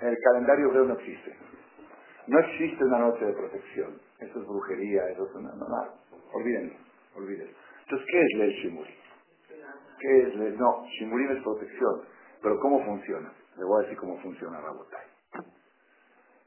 En 0.00 0.08
el 0.08 0.18
calendario 0.18 0.66
hebreo 0.66 0.84
no 0.86 0.94
existe. 0.94 1.36
No 2.26 2.40
existe 2.40 2.84
una 2.84 2.98
noche 2.98 3.24
de 3.24 3.32
protección. 3.34 4.00
Eso 4.18 4.40
es 4.40 4.46
brujería, 4.48 5.08
eso 5.10 5.26
es 5.26 5.34
una... 5.36 5.50
No, 5.54 5.68
no, 5.68 5.94
olvídenlo, 6.32 6.74
olvídenlo. 7.14 7.56
Entonces, 7.84 8.08
¿qué 8.10 8.20
es 8.20 8.40
el 8.40 8.50
Shimurim? 8.50 8.94
¿Qué 10.00 10.22
es 10.22 10.34
el... 10.34 10.58
No, 10.58 10.84
Shimurim 10.98 11.36
es 11.36 11.42
protección. 11.44 12.02
Pero 12.42 12.58
¿cómo 12.58 12.84
funciona? 12.84 13.32
Le 13.56 13.64
voy 13.64 13.78
a 13.78 13.82
decir 13.84 13.98
cómo 13.98 14.20
funciona 14.22 14.60
Rabotai. 14.60 15.06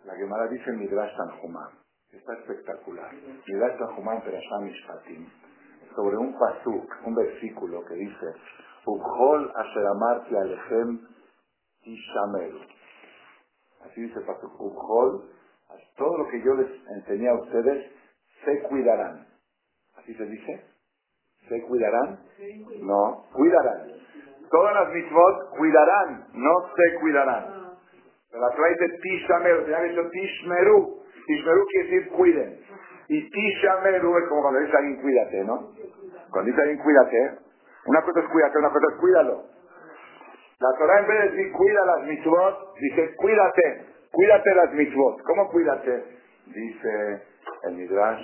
La 0.03 0.15
Gemara 0.15 0.47
dice 0.49 0.69
en 0.69 0.79
Midrash 0.79 1.15
Tanjumá. 1.15 1.71
Está 2.11 2.33
espectacular. 2.33 3.13
Midrash 3.47 3.77
Tanjumá 3.77 4.21
Perasham 4.21 4.65
Mishpatim. 4.65 5.29
Sobre 5.95 6.17
un 6.17 6.37
pasuk, 6.37 6.93
un 7.05 7.15
versículo 7.15 7.85
que 7.85 7.93
dice 7.95 8.25
Ukhol 8.85 9.51
asher 9.55 9.85
amarti 9.87 10.35
alechem 10.35 10.99
tishameru. 11.83 12.59
Así 13.85 14.01
dice 14.01 14.19
el. 14.19 14.25
Ukhol, 14.59 15.29
todo 15.97 16.17
lo 16.17 16.27
que 16.29 16.41
yo 16.41 16.53
les 16.55 16.69
enseñé 16.97 17.29
a 17.29 17.35
ustedes, 17.35 17.91
se 18.45 18.61
cuidarán. 18.63 19.27
¿Así 19.97 20.13
se 20.13 20.25
dice? 20.25 20.65
¿Se 21.47 21.61
cuidarán? 21.63 22.19
No, 22.81 23.25
cuidarán. 23.33 23.91
Todas 24.49 24.73
las 24.73 24.93
mitzvot 24.93 25.49
cuidarán, 25.57 26.27
no 26.33 26.53
se 26.75 26.99
cuidarán. 26.99 27.59
Pero 28.31 28.41
la 28.41 28.55
Torah 28.55 28.69
dice 28.69 28.97
Tishameru, 29.01 29.63
tenía 29.63 29.77
que 29.77 29.87
decir 29.89 30.09
Tishmeru. 30.11 31.03
Tishmeru 31.25 31.65
quiere 31.65 31.89
decir 31.89 32.11
cuiden. 32.11 32.59
Y 33.07 33.29
Tishameru 33.29 34.17
es 34.17 34.29
como 34.29 34.41
cuando 34.41 34.59
dice 34.59 34.77
alguien 34.77 35.01
cuídate, 35.01 35.43
¿no? 35.43 35.71
Cuando 36.31 36.51
dice 36.51 36.61
alguien 36.61 36.79
cuídate, 36.79 37.39
una 37.89 38.03
cosa 38.03 38.19
es 38.19 38.27
cuídate, 38.29 38.57
una 38.59 38.69
cosa 38.69 38.85
es 38.91 38.99
cuídalo. 38.99 39.43
La 40.59 40.77
Torah 40.77 40.99
en 40.99 41.07
vez 41.07 41.21
de 41.21 41.29
decir 41.29 41.51
cuida 41.53 41.85
las 41.85 42.05
mitzvot, 42.05 42.75
dice 42.75 43.15
cuídate, 43.15 43.85
cuídate 44.11 44.55
las 44.55 44.73
mitzvot. 44.73 45.23
¿Cómo 45.23 45.49
cuídate? 45.49 46.19
Dice 46.45 47.23
el 47.63 47.75
Midrash, 47.75 48.21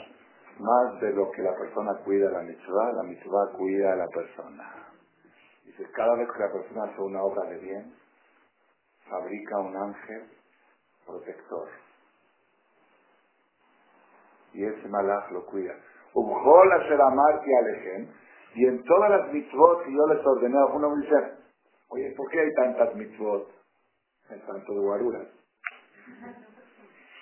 más 0.60 1.00
de 1.02 1.14
lo 1.14 1.32
que 1.32 1.42
la 1.42 1.56
persona 1.56 1.94
cuida 2.04 2.30
la 2.30 2.42
mitzvah, 2.42 2.94
la 2.94 3.04
mitzvah 3.04 3.52
cuida 3.58 3.94
a 3.94 3.96
la 3.96 4.08
persona. 4.08 4.74
Dice, 5.66 5.92
cada 5.94 6.16
vez 6.16 6.30
que 6.32 6.40
la 6.40 6.52
persona 6.52 6.84
hace 6.84 7.02
una 7.02 7.24
obra 7.24 7.50
de 7.50 7.58
bien, 7.58 7.94
fabrica 9.10 9.60
un 9.60 9.76
ángel 9.76 10.30
protector. 11.06 11.68
y 14.54 14.64
ese 14.64 14.88
malach 14.88 15.30
lo 15.32 15.46
cuida. 15.48 15.76
Ujol 16.14 16.70
y 16.70 17.54
alejen, 17.56 18.14
y 18.56 18.66
en 18.66 18.84
todas 18.84 19.10
las 19.10 19.34
mitzvot 19.34 19.84
que 19.84 19.92
yo 19.92 20.08
les 20.08 20.26
ordené, 20.26 20.58
uno 20.74 20.96
me 20.96 21.02
dice, 21.02 21.16
oye, 21.90 22.14
¿por 22.16 22.30
qué 22.32 22.40
hay 22.40 22.54
tantas 22.54 22.96
mitzvot? 22.96 23.52
Hay 24.30 24.40
tantos 24.40 24.76
guaruras. 24.80 25.28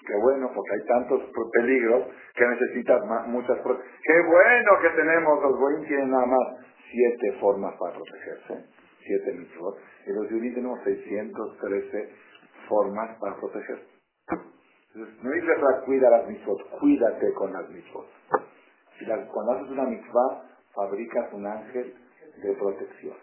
Qué 0.06 0.14
bueno, 0.22 0.52
porque 0.54 0.72
hay 0.74 0.88
tantos 0.88 1.22
peligros 1.54 2.08
que 2.36 2.46
necesitas 2.46 3.02
muchas... 3.28 3.58
Qué 3.58 4.22
bueno 4.28 4.72
que 4.82 4.90
tenemos, 4.96 5.42
los 5.42 5.58
goyim 5.58 5.88
tienen 5.88 6.12
nada 6.12 6.26
más 6.26 6.58
siete 6.92 7.40
formas 7.40 7.74
para 7.80 7.96
protegerse, 7.96 8.70
siete 9.06 9.34
mitzvot, 9.34 9.78
y 10.06 10.12
los 10.12 10.28
judíos 10.28 10.56
tenemos 10.56 10.80
613 10.84 12.10
formas 12.70 13.18
para 13.20 13.36
protegerse. 13.38 13.88
Entonces, 14.94 15.24
no 15.24 15.32
dice 15.32 15.48
cuida 15.86 16.10
las 16.12 16.28
mitzvot, 16.28 16.80
cuídate 16.80 17.34
con 17.34 17.54
las 17.54 17.68
mitzvot. 17.70 18.06
Si 19.00 19.06
cuando 19.06 19.54
haces 19.54 19.70
una 19.72 19.86
mitzvah, 19.86 20.53
fabricas 20.74 21.32
un 21.34 21.46
ángel 21.46 21.94
de 22.42 22.54
protección. 22.56 23.16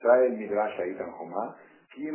Trae 0.00 0.26
el 0.26 0.32
Midrash 0.38 0.80
ahí 0.80 0.96
tan 0.96 1.10
Jomá, 1.10 1.56
que 1.94 2.12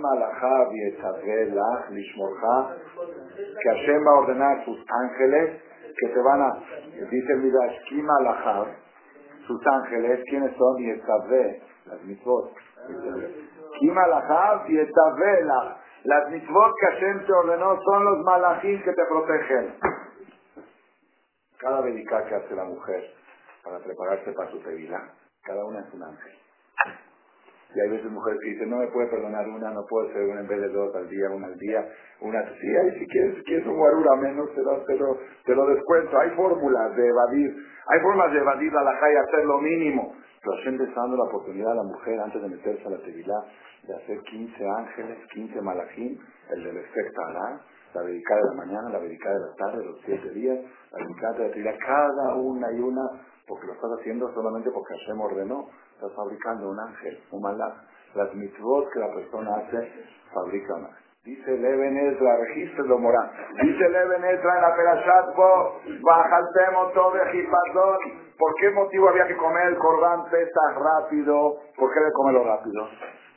Hashem 3.69 4.05
va 4.05 4.11
a 4.11 4.19
ordenar 4.19 4.59
a 4.59 4.65
sus 4.65 4.79
ángeles 4.87 5.61
que 5.97 6.07
te 6.07 6.19
van 6.21 6.41
a, 6.41 6.53
dice 7.09 7.33
el 7.33 7.39
Midrash, 7.39 7.83
Kima 7.89 8.13
sus 9.45 9.61
ángeles, 9.67 10.23
¿quiénes 10.29 10.55
son? 10.55 10.81
Y 10.81 10.95
las 11.85 12.03
mitzvot. 12.05 12.53
Kima 13.79 14.03
y 14.67 14.77
Las 16.05 16.29
mitzvot 16.31 16.73
que 16.79 16.85
Hashem 16.85 17.25
te 17.25 17.33
ordenó 17.33 17.77
son 17.81 18.05
los 18.05 18.19
malachim 18.23 18.81
que 18.81 18.93
te 18.93 19.05
protegen. 19.05 19.75
Cada 21.59 21.81
dedicar 21.81 22.25
que 22.27 22.35
hace 22.35 22.55
la 22.55 22.63
mujer 22.65 23.22
para 23.63 23.79
prepararse 23.79 24.31
para 24.33 24.51
su 24.51 24.59
tevilá, 24.59 24.99
cada 25.43 25.63
una 25.65 25.79
es 25.79 25.93
un 25.93 26.03
ángel. 26.03 26.33
Y 27.75 27.79
hay 27.79 27.89
veces 27.89 28.11
mujeres 28.11 28.39
que 28.43 28.49
dicen, 28.51 28.69
no 28.69 28.77
me 28.77 28.87
puede 28.87 29.07
perdonar 29.07 29.47
una, 29.47 29.71
no 29.71 29.83
puedo 29.89 30.07
ser 30.13 30.21
una 30.23 30.41
en 30.41 30.47
vez 30.47 30.61
de 30.61 30.69
dos 30.69 30.95
al 30.95 31.09
día, 31.09 31.27
una 31.31 31.47
al 31.47 31.57
día, 31.57 31.83
una 32.21 32.39
sí, 32.61 32.67
ahí 32.67 32.99
si 32.99 33.07
quieres, 33.07 33.35
si 33.37 33.43
quieres 33.45 33.65
un 33.65 33.77
guarura 33.77 34.15
menos, 34.17 34.53
te 34.53 34.61
lo, 34.61 34.83
te, 34.83 34.95
lo, 34.95 35.17
te 35.43 35.55
lo 35.55 35.65
descuento. 35.67 36.19
Hay 36.19 36.29
fórmulas 36.35 36.95
de 36.95 37.07
evadir, 37.07 37.55
hay 37.87 37.99
formas 38.01 38.31
de 38.31 38.39
evadir 38.39 38.71
la 38.71 38.83
laja 38.83 39.11
y 39.11 39.15
hacer 39.15 39.45
lo 39.45 39.57
mínimo. 39.59 40.15
Pero 40.43 40.61
siempre 40.61 40.85
está 40.87 41.01
dando 41.01 41.17
la 41.17 41.23
oportunidad 41.23 41.71
a 41.71 41.75
la 41.75 41.83
mujer, 41.83 42.19
antes 42.19 42.41
de 42.41 42.49
meterse 42.49 42.85
a 42.85 42.91
la 42.91 42.97
tevilá, 42.97 43.35
de 43.87 43.95
hacer 43.95 44.19
15 44.21 44.69
ángeles, 44.77 45.17
15 45.33 45.61
malajín, 45.61 46.19
el 46.51 46.63
del 46.63 46.77
efecto 46.77 47.21
hará, 47.25 47.59
la 47.95 48.01
dedicada 48.01 48.41
de 48.41 48.47
la 48.49 48.65
mañana, 48.65 48.89
la 48.91 48.99
dedicada 48.99 49.35
de 49.35 49.41
la 49.41 49.55
tarde, 49.55 49.85
los 49.85 50.01
siete 50.05 50.29
días, 50.31 50.59
la 50.91 51.05
dedicada 51.05 51.33
de 51.37 51.47
la 51.47 51.53
tevilá, 51.53 51.77
cada 51.77 52.35
una 52.35 52.71
y 52.71 52.79
una, 52.81 53.01
porque 53.47 53.67
lo 53.67 53.73
estás 53.73 53.91
haciendo 53.99 54.31
solamente 54.33 54.71
porque 54.71 54.93
Hashem 54.97 55.19
ordenó 55.19 55.69
Estás 55.95 56.17
fabricando 56.17 56.69
un 56.69 56.79
ángel, 56.79 57.23
un 57.31 57.41
malach. 57.41 57.75
Las 58.15 58.33
mitzvot 58.35 58.91
que 58.91 58.99
la 58.99 59.13
persona 59.13 59.55
hace, 59.55 59.91
fabrica 60.33 60.75
un 60.75 60.85
ángel. 60.85 61.03
Dice 61.23 61.57
Leven 61.57 61.95
Ezra, 61.95 62.35
registro 62.35 62.83
lo 62.85 62.99
moral. 62.99 63.31
Dice 63.61 63.89
Leven 63.89 64.25
Ezra 64.25 64.55
en 64.55 64.61
la 64.61 64.75
Perashat 64.75 65.29
el 65.29 66.47
tema 66.53 66.91
todo 66.93 67.11
de 67.13 67.47
¿Por 68.37 68.55
qué 68.59 68.69
motivo 68.71 69.07
había 69.07 69.27
que 69.27 69.37
comer 69.37 69.67
el 69.67 69.77
cordán 69.77 70.29
pesa 70.29 70.61
rápido? 70.75 71.59
¿Por 71.77 71.93
qué 71.93 71.99
de 72.01 72.11
comerlo 72.11 72.43
rápido? 72.43 72.89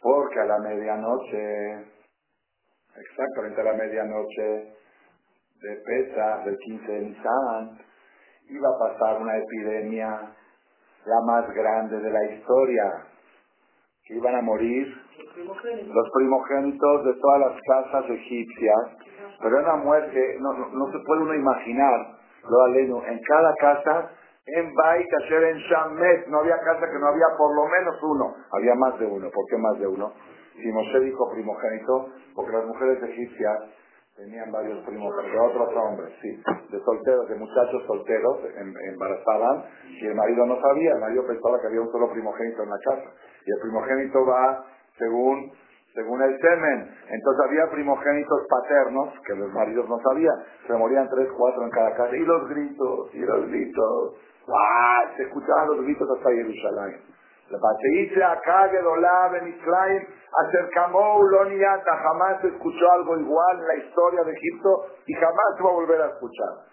Porque 0.03 0.41
a 0.41 0.45
la 0.47 0.59
medianoche, 0.59 1.85
exactamente 2.97 3.61
a 3.61 3.65
la 3.65 3.75
medianoche 3.75 4.75
de 5.63 5.77
Pesa, 5.87 6.43
del 6.45 6.59
15 6.59 6.93
de 6.93 7.01
Nisan, 7.01 7.79
iba 8.49 8.69
a 8.69 8.79
pasar 8.79 9.21
una 9.21 9.37
epidemia 9.37 10.35
la 11.07 11.21
más 11.25 11.49
grande 11.55 12.01
de 12.01 12.11
la 12.11 12.25
historia, 12.33 13.07
iban 14.09 14.35
a 14.35 14.43
morir 14.43 14.87
los 15.37 16.11
primogénitos 16.15 17.05
de 17.05 17.15
todas 17.15 17.41
las 17.41 17.61
casas 17.63 18.11
egipcias, 18.11 18.79
pero 19.41 19.59
era 19.59 19.75
una 19.75 19.85
muerte, 19.85 20.37
no, 20.41 20.53
no, 20.53 20.93
se 20.93 20.99
puede 21.05 21.23
uno 21.23 21.35
imaginar, 21.35 22.17
lo 22.49 22.63
aleno, 22.65 23.05
en 23.07 23.21
cada 23.23 23.55
casa, 23.55 24.11
en 24.47 24.75
Bait, 24.75 25.07
en 25.31 25.59
Shamet, 25.59 26.27
no 26.29 26.39
había 26.39 26.59
casa 26.59 26.87
que 26.91 26.99
no 26.99 27.09
había 27.09 27.27
por 27.37 27.55
lo 27.55 27.67
menos 27.69 27.97
uno, 28.03 28.35
había 28.53 28.75
más 28.75 28.99
de 28.99 29.07
uno, 29.07 29.29
¿por 29.31 29.45
qué 29.51 29.57
más 29.59 29.79
de 29.79 29.87
uno? 29.87 30.13
Si 30.55 30.73
Moshe 30.73 31.01
dijo 31.01 31.31
primogénito, 31.33 32.09
porque 32.35 32.53
las 32.53 32.65
mujeres 32.65 33.03
egipcias 33.03 33.59
Tenían 34.17 34.51
varios 34.51 34.83
primos, 34.87 35.15
de 35.15 35.39
otros 35.39 35.69
hombres, 35.77 36.11
sí, 36.23 36.43
de 36.71 36.81
solteros, 36.81 37.29
de 37.29 37.35
muchachos 37.37 37.83
solteros, 37.87 38.39
em, 38.57 38.73
embarazaban, 38.95 39.65
y 39.85 40.07
el 40.07 40.15
marido 40.15 40.47
no 40.47 40.59
sabía, 40.59 40.93
el 40.93 41.01
marido 41.01 41.27
pensaba 41.27 41.61
que 41.61 41.67
había 41.67 41.83
un 41.83 41.93
solo 41.93 42.11
primogénito 42.11 42.63
en 42.63 42.71
la 42.71 42.79
casa. 42.79 43.11
Y 43.45 43.51
el 43.53 43.61
primogénito 43.61 44.25
va 44.25 44.65
según, 44.97 45.53
según 45.95 46.23
el 46.23 46.41
semen. 46.41 46.97
Entonces 47.11 47.45
había 47.47 47.71
primogénitos 47.71 48.41
paternos, 48.49 49.13
que 49.27 49.35
los 49.35 49.53
maridos 49.53 49.87
no 49.87 49.99
sabían, 50.01 50.35
se 50.67 50.73
morían 50.73 51.11
tres, 51.11 51.29
cuatro 51.37 51.65
en 51.65 51.71
cada 51.71 51.95
casa, 51.95 52.17
y 52.17 52.25
los 52.25 52.49
gritos, 52.49 53.15
y 53.15 53.19
los 53.19 53.47
gritos, 53.49 54.15
¡guau! 54.47 55.17
Se 55.19 55.25
escuchaban 55.25 55.69
los 55.77 55.85
gritos 55.85 56.09
hasta 56.17 56.31
Jerusalén. 56.31 57.16
Acá 57.47 58.71
en 59.37 59.49
Israel, 59.49 60.09
acercamó 60.45 61.19
Uloniata, 61.19 61.97
jamás 61.97 62.45
escuchó 62.45 62.93
algo 62.93 63.17
igual 63.19 63.59
en 63.61 63.67
la 63.67 63.77
historia 63.77 64.25
de 64.25 64.33
Egipto 64.33 64.87
y 65.07 65.15
jamás 65.15 65.65
va 65.65 65.71
a 65.71 65.75
volver 65.75 66.03
a 66.03 66.09
escuchar. 66.09 66.67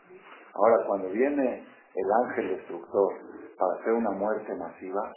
Ahora, 0.56 0.84
cuando 0.88 1.10
viene 1.10 1.66
el 1.96 2.12
ángel 2.26 2.58
destructor 2.58 3.14
para 3.58 3.74
hacer 3.80 3.94
una 3.94 4.12
muerte 4.12 4.56
masiva, 4.56 5.14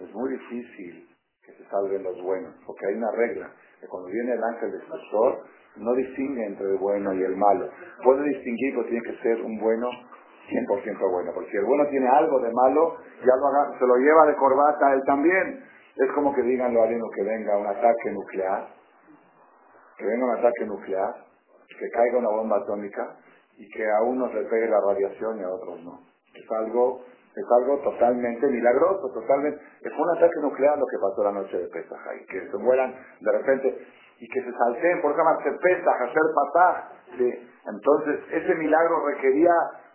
es 0.00 0.14
muy 0.14 0.30
difícil 0.30 1.08
que 1.44 1.52
se 1.52 1.64
salven 1.68 2.04
los 2.04 2.22
buenos, 2.22 2.54
porque 2.64 2.86
hay 2.86 2.94
una 2.94 3.10
regla, 3.10 3.50
que 3.80 3.88
cuando 3.88 4.08
viene 4.08 4.34
el 4.34 4.44
ángel 4.44 4.72
destructor, 4.72 5.42
no 5.76 5.94
distingue 5.94 6.44
entre 6.46 6.66
el 6.66 6.78
bueno 6.78 7.12
y 7.14 7.22
el 7.22 7.36
malo. 7.36 7.68
Puede 8.04 8.22
distinguir, 8.28 8.74
pero 8.74 8.88
tiene 8.88 9.02
que 9.02 9.22
ser 9.22 9.40
un 9.42 9.58
bueno 9.58 9.88
100% 10.48 11.10
bueno, 11.10 11.30
porque 11.34 11.50
si 11.50 11.56
el 11.56 11.64
bueno 11.64 11.86
tiene 11.88 12.08
algo 12.08 12.40
de 12.40 12.50
malo, 12.52 12.96
ya 13.20 13.34
lo 13.36 13.78
se 13.78 13.86
lo 13.86 13.96
lleva 13.96 14.26
de 14.26 14.36
corbata 14.36 14.92
él 14.92 15.02
también. 15.06 15.64
Es 15.96 16.10
como 16.12 16.34
que 16.34 16.42
digan 16.42 16.72
los 16.72 16.82
alumnos 16.82 17.10
que 17.14 17.22
venga 17.22 17.56
un 17.58 17.66
ataque 17.66 18.10
nuclear, 18.12 18.66
que 19.98 20.06
venga 20.06 20.24
un 20.24 20.38
ataque 20.38 20.64
nuclear, 20.66 21.14
que 21.78 21.90
caiga 21.90 22.18
una 22.18 22.30
bomba 22.30 22.56
atómica 22.58 23.16
y 23.56 23.68
que 23.68 23.84
a 23.84 24.02
unos 24.02 24.32
le 24.34 24.44
pegue 24.44 24.68
la 24.68 24.80
radiación 24.80 25.38
y 25.38 25.42
a 25.42 25.50
otros 25.50 25.80
no. 25.84 26.00
Es 26.34 26.50
algo, 26.50 27.04
es 27.36 27.44
algo 27.60 27.78
totalmente 27.82 28.46
milagroso, 28.46 29.10
totalmente. 29.12 29.60
Es 29.82 29.92
un 29.92 30.16
ataque 30.16 30.40
nuclear 30.40 30.78
lo 30.78 30.86
que 30.86 30.98
pasó 30.98 31.24
la 31.24 31.32
noche 31.32 31.58
de 31.58 31.68
Pesaj, 31.68 32.00
y 32.20 32.26
que 32.26 32.50
se 32.50 32.56
mueran 32.56 32.94
de 33.20 33.32
repente 33.32 33.86
y 34.18 34.28
que 34.28 34.42
se 34.42 34.52
salteen 34.52 35.02
por 35.02 35.16
llamarse 35.16 35.50
Pesaj, 35.60 36.02
hacer 36.02 36.22
patá. 36.34 36.92
Entonces, 37.66 38.20
ese 38.32 38.54
milagro 38.54 39.06
requería 39.06 39.52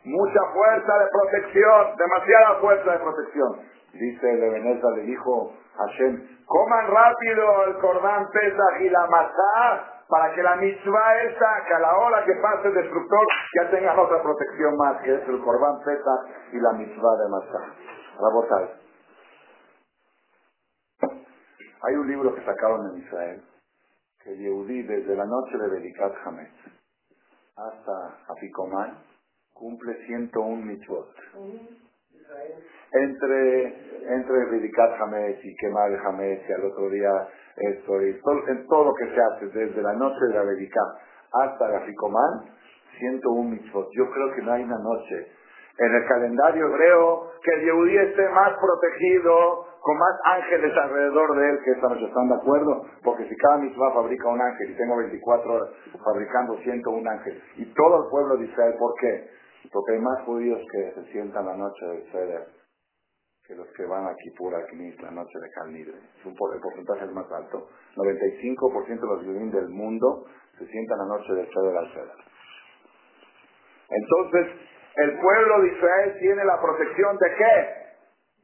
mucha 0.07 0.39
fuerza 0.53 0.93
de 0.97 1.07
protección, 1.11 1.95
demasiada 1.97 2.55
fuerza 2.59 2.91
de 2.91 2.99
protección. 2.99 3.59
Dice 3.93 4.33
Leveneza, 4.33 4.89
le 4.95 5.03
dijo 5.03 5.53
Hashem, 5.77 6.45
coman 6.45 6.87
rápido 6.87 7.65
el 7.67 7.77
cordán 7.79 8.27
Pesach 8.31 8.81
y 8.81 8.89
la 8.89 9.07
masá 9.07 9.93
para 10.07 10.33
que 10.33 10.41
la 10.41 10.55
mitzvah 10.55 11.21
esa, 11.23 11.65
que 11.67 11.73
a 11.73 11.79
la 11.79 11.97
hora 11.97 12.23
que 12.23 12.33
pase 12.35 12.69
el 12.69 12.73
destructor, 12.75 13.25
ya 13.55 13.69
tengan 13.69 13.99
otra 13.99 14.21
protección 14.21 14.77
más, 14.77 15.01
que 15.01 15.15
es 15.15 15.27
el 15.27 15.41
cordán 15.43 15.79
Pesach 15.83 16.53
y 16.53 16.59
la 16.59 16.73
mitzvah 16.73 17.17
de 17.17 17.29
masá. 17.29 17.73
Rabotai. 18.19 18.87
Hay 21.83 21.95
un 21.95 22.07
libro 22.07 22.33
que 22.33 22.43
sacaron 22.43 22.91
en 22.91 23.03
Israel, 23.03 23.43
que 24.23 24.35
Yehudi 24.35 24.83
desde 24.83 25.15
la 25.15 25.25
noche 25.25 25.57
de 25.57 25.69
Belikat 25.69 26.13
Hametz 26.25 26.77
hasta 27.55 28.33
Afikomán, 28.33 28.97
cumple 29.59 29.93
101 30.05 30.65
mitzvot. 30.65 31.09
Entre, 32.93 34.13
entre 34.13 34.45
Ridicat 34.51 35.01
Hametz 35.01 35.43
y 35.43 35.55
quemar 35.57 35.91
el 35.91 35.99
Hametz 35.99 36.49
y 36.49 36.53
al 36.53 36.65
otro 36.65 36.89
día 36.89 37.09
esto 37.57 38.01
y 38.01 38.13
todo, 38.21 38.47
en 38.47 38.67
todo 38.67 38.85
lo 38.85 38.93
que 38.93 39.05
se 39.13 39.21
hace 39.21 39.45
desde 39.47 39.81
la 39.81 39.93
noche 39.93 40.19
de 40.27 40.33
la 40.33 40.43
Ridicat 40.43 40.87
hasta 41.33 41.69
la 41.69 41.81
Ficomán, 41.81 42.55
101 42.99 43.49
mitzvot. 43.49 43.89
Yo 43.91 44.09
creo 44.09 44.33
que 44.35 44.41
no 44.41 44.53
hay 44.53 44.63
una 44.63 44.79
noche 44.79 45.27
en 45.79 45.93
el 45.93 46.05
calendario 46.07 46.67
hebreo 46.67 47.31
que 47.43 47.51
el 47.53 47.65
Yehudí 47.65 47.97
esté 47.97 48.27
más 48.29 48.53
protegido, 48.59 49.65
con 49.81 49.97
más 49.97 50.19
ángeles 50.25 50.75
alrededor 50.75 51.35
de 51.37 51.49
él 51.49 51.59
que 51.63 51.71
esta 51.71 51.87
noche. 51.87 52.05
¿Están 52.05 52.29
de 52.29 52.35
acuerdo? 52.35 52.85
Porque 53.03 53.27
si 53.29 53.35
cada 53.37 53.57
mitzvah 53.57 53.93
fabrica 53.93 54.27
un 54.27 54.41
ángel 54.41 54.71
y 54.71 54.75
tengo 54.75 54.97
24 54.97 55.53
horas 55.53 55.69
fabricando 56.03 56.57
101 56.57 57.09
ángeles 57.09 57.43
y 57.57 57.65
todo 57.73 58.03
el 58.03 58.09
pueblo 58.09 58.37
de 58.37 58.45
Israel, 58.45 58.75
¿por 58.79 58.93
qué? 58.99 59.29
Porque 59.71 59.93
hay 59.93 59.99
más 59.99 60.23
judíos 60.25 60.61
que 60.71 60.91
se 60.93 61.11
sientan 61.11 61.45
la 61.45 61.55
noche 61.55 61.85
de 61.85 62.11
Seder 62.11 62.47
que 63.47 63.55
los 63.55 63.67
que 63.77 63.85
van 63.85 64.05
aquí 64.07 64.29
por 64.37 64.53
aquí 64.53 64.75
la 65.01 65.11
noche 65.11 65.39
de 65.39 65.49
Calnibre. 65.51 65.93
El 65.93 66.61
porcentaje 66.61 67.05
es 67.05 67.11
más 67.11 67.31
alto. 67.31 67.69
95% 67.95 68.99
de 68.99 69.07
los 69.07 69.23
judíos 69.23 69.53
del 69.53 69.69
mundo 69.69 70.25
se 70.59 70.67
sientan 70.67 70.97
la 70.97 71.17
noche 71.17 71.33
de 71.33 71.47
Seder 71.47 71.77
al 71.77 71.93
Seder. 71.93 72.17
Entonces, 73.89 74.47
el 74.97 75.19
pueblo 75.19 75.61
de 75.61 75.67
Israel 75.69 76.17
tiene 76.19 76.43
la 76.43 76.59
protección 76.61 77.17
de 77.17 77.35
qué? 77.37 77.86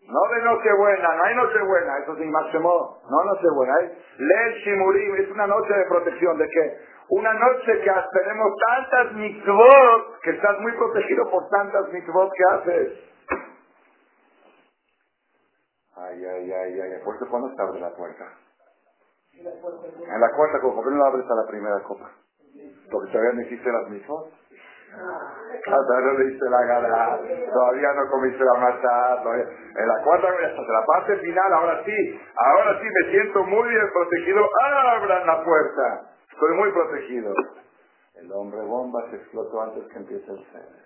No 0.08 0.20
de 0.36 0.41
Nochebuena, 0.43 1.16
no 1.16 1.24
hay 1.24 1.36
Nochebuena, 1.36 1.97
eso 1.99 2.16
sí, 2.18 2.26
Máximo, 2.26 3.01
no 3.10 3.24
Nochebuena, 3.24 3.74
es 3.82 3.91
Lel 4.20 4.54
Shimurim, 4.56 5.16
es 5.16 5.32
una 5.32 5.47
noche 5.47 5.74
de 5.74 5.86
protección, 5.86 6.38
¿de 6.38 6.49
qué? 6.49 6.78
Una 7.10 7.34
noche 7.34 7.80
que 7.82 7.91
tenemos 8.20 8.51
tantas 8.68 9.14
mitzvot, 9.14 10.20
que 10.24 10.32
estás 10.32 10.60
muy 10.60 10.72
protegido 10.74 11.30
por 11.32 11.47
tantas 11.49 11.89
mitzvot 11.93 12.32
que 12.34 12.43
haces. 12.54 13.14
Ay, 15.95 16.26
ay, 16.26 16.51
ay, 16.51 16.82
ay, 16.82 17.01
¿por 17.04 17.18
qué 17.18 17.26
cuando 17.30 17.49
se 17.56 17.62
abre 17.62 17.80
la 17.80 17.91
puerta? 17.95 18.26
En 19.34 20.22
la 20.22 20.30
cuarta 20.36 20.60
copa, 20.62 20.76
¿por 20.76 20.84
qué 20.84 20.91
no 20.91 20.97
la 20.97 21.08
abres 21.08 21.26
a 21.30 21.36
la 21.36 21.47
primera 21.47 21.80
copa? 21.84 22.12
Porque 22.91 23.12
todavía 23.12 23.34
no 23.34 23.41
hiciste 23.41 23.72
las 23.72 23.89
mitzvot. 23.89 24.43
Todavía 25.66 26.12
no 26.12 26.20
le 26.20 26.34
hice 26.34 26.46
la 26.50 26.64
gala, 26.66 27.20
todavía 27.52 27.94
no 27.94 28.12
comiste 28.12 28.44
la 28.44 28.54
masa, 28.60 29.24
todavía. 29.24 29.46
En 29.76 29.88
la 29.88 30.04
cuarta, 30.04 30.28
hasta 30.28 30.62
la 30.62 30.86
parte 30.86 31.18
final, 31.18 31.54
ahora 31.54 31.84
sí, 31.84 32.22
ahora 32.36 32.80
sí 32.80 32.86
me 32.86 33.12
siento 33.12 33.44
muy 33.44 33.70
bien 33.70 33.89
protegido, 33.91 34.48
abran 34.64 35.26
la 35.26 35.44
puerta. 35.44 36.12
Estoy 36.32 36.58
muy 36.58 36.72
protegido. 36.72 37.34
El 38.16 38.32
hombre 38.32 38.62
bomba 38.62 39.10
se 39.10 39.18
explotó 39.18 39.62
antes 39.62 39.84
que 39.91 39.98
empiece 39.98 40.32
el 40.32 40.46
ser. 40.52 40.84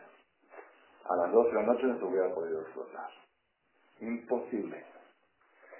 A 1.09 1.15
las 1.15 1.31
12 1.31 1.49
de 1.49 1.55
la 1.55 1.63
noche 1.63 1.87
no 1.87 1.97
se 1.97 2.05
hubiera 2.05 2.33
podido 2.33 2.61
explotar. 2.61 3.09
Imposible. 3.99 4.85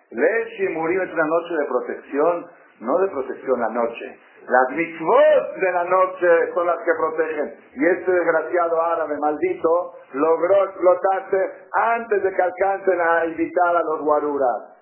Leche 0.09 0.69
murió 0.69 1.03
es 1.03 1.13
una 1.13 1.25
noche 1.25 1.53
de 1.53 1.65
protección, 1.65 2.47
no 2.79 2.97
de 2.99 3.07
protección 3.09 3.59
la 3.59 3.69
noche. 3.69 4.19
Las 4.47 4.77
mitzvot 4.77 5.55
de 5.59 5.71
la 5.71 5.83
noche 5.83 6.53
son 6.53 6.67
las 6.67 6.77
que 6.77 6.91
protegen. 6.97 7.55
Y 7.73 7.85
este 7.85 8.11
desgraciado 8.11 8.81
árabe 8.81 9.17
maldito 9.19 9.93
logró 10.13 10.63
explotarse 10.65 11.67
antes 11.73 12.23
de 12.23 12.33
que 12.33 12.41
alcancen 12.41 13.01
a 13.01 13.25
invitar 13.25 13.75
a 13.75 13.83
los 13.83 14.01
guaruras. 14.01 14.77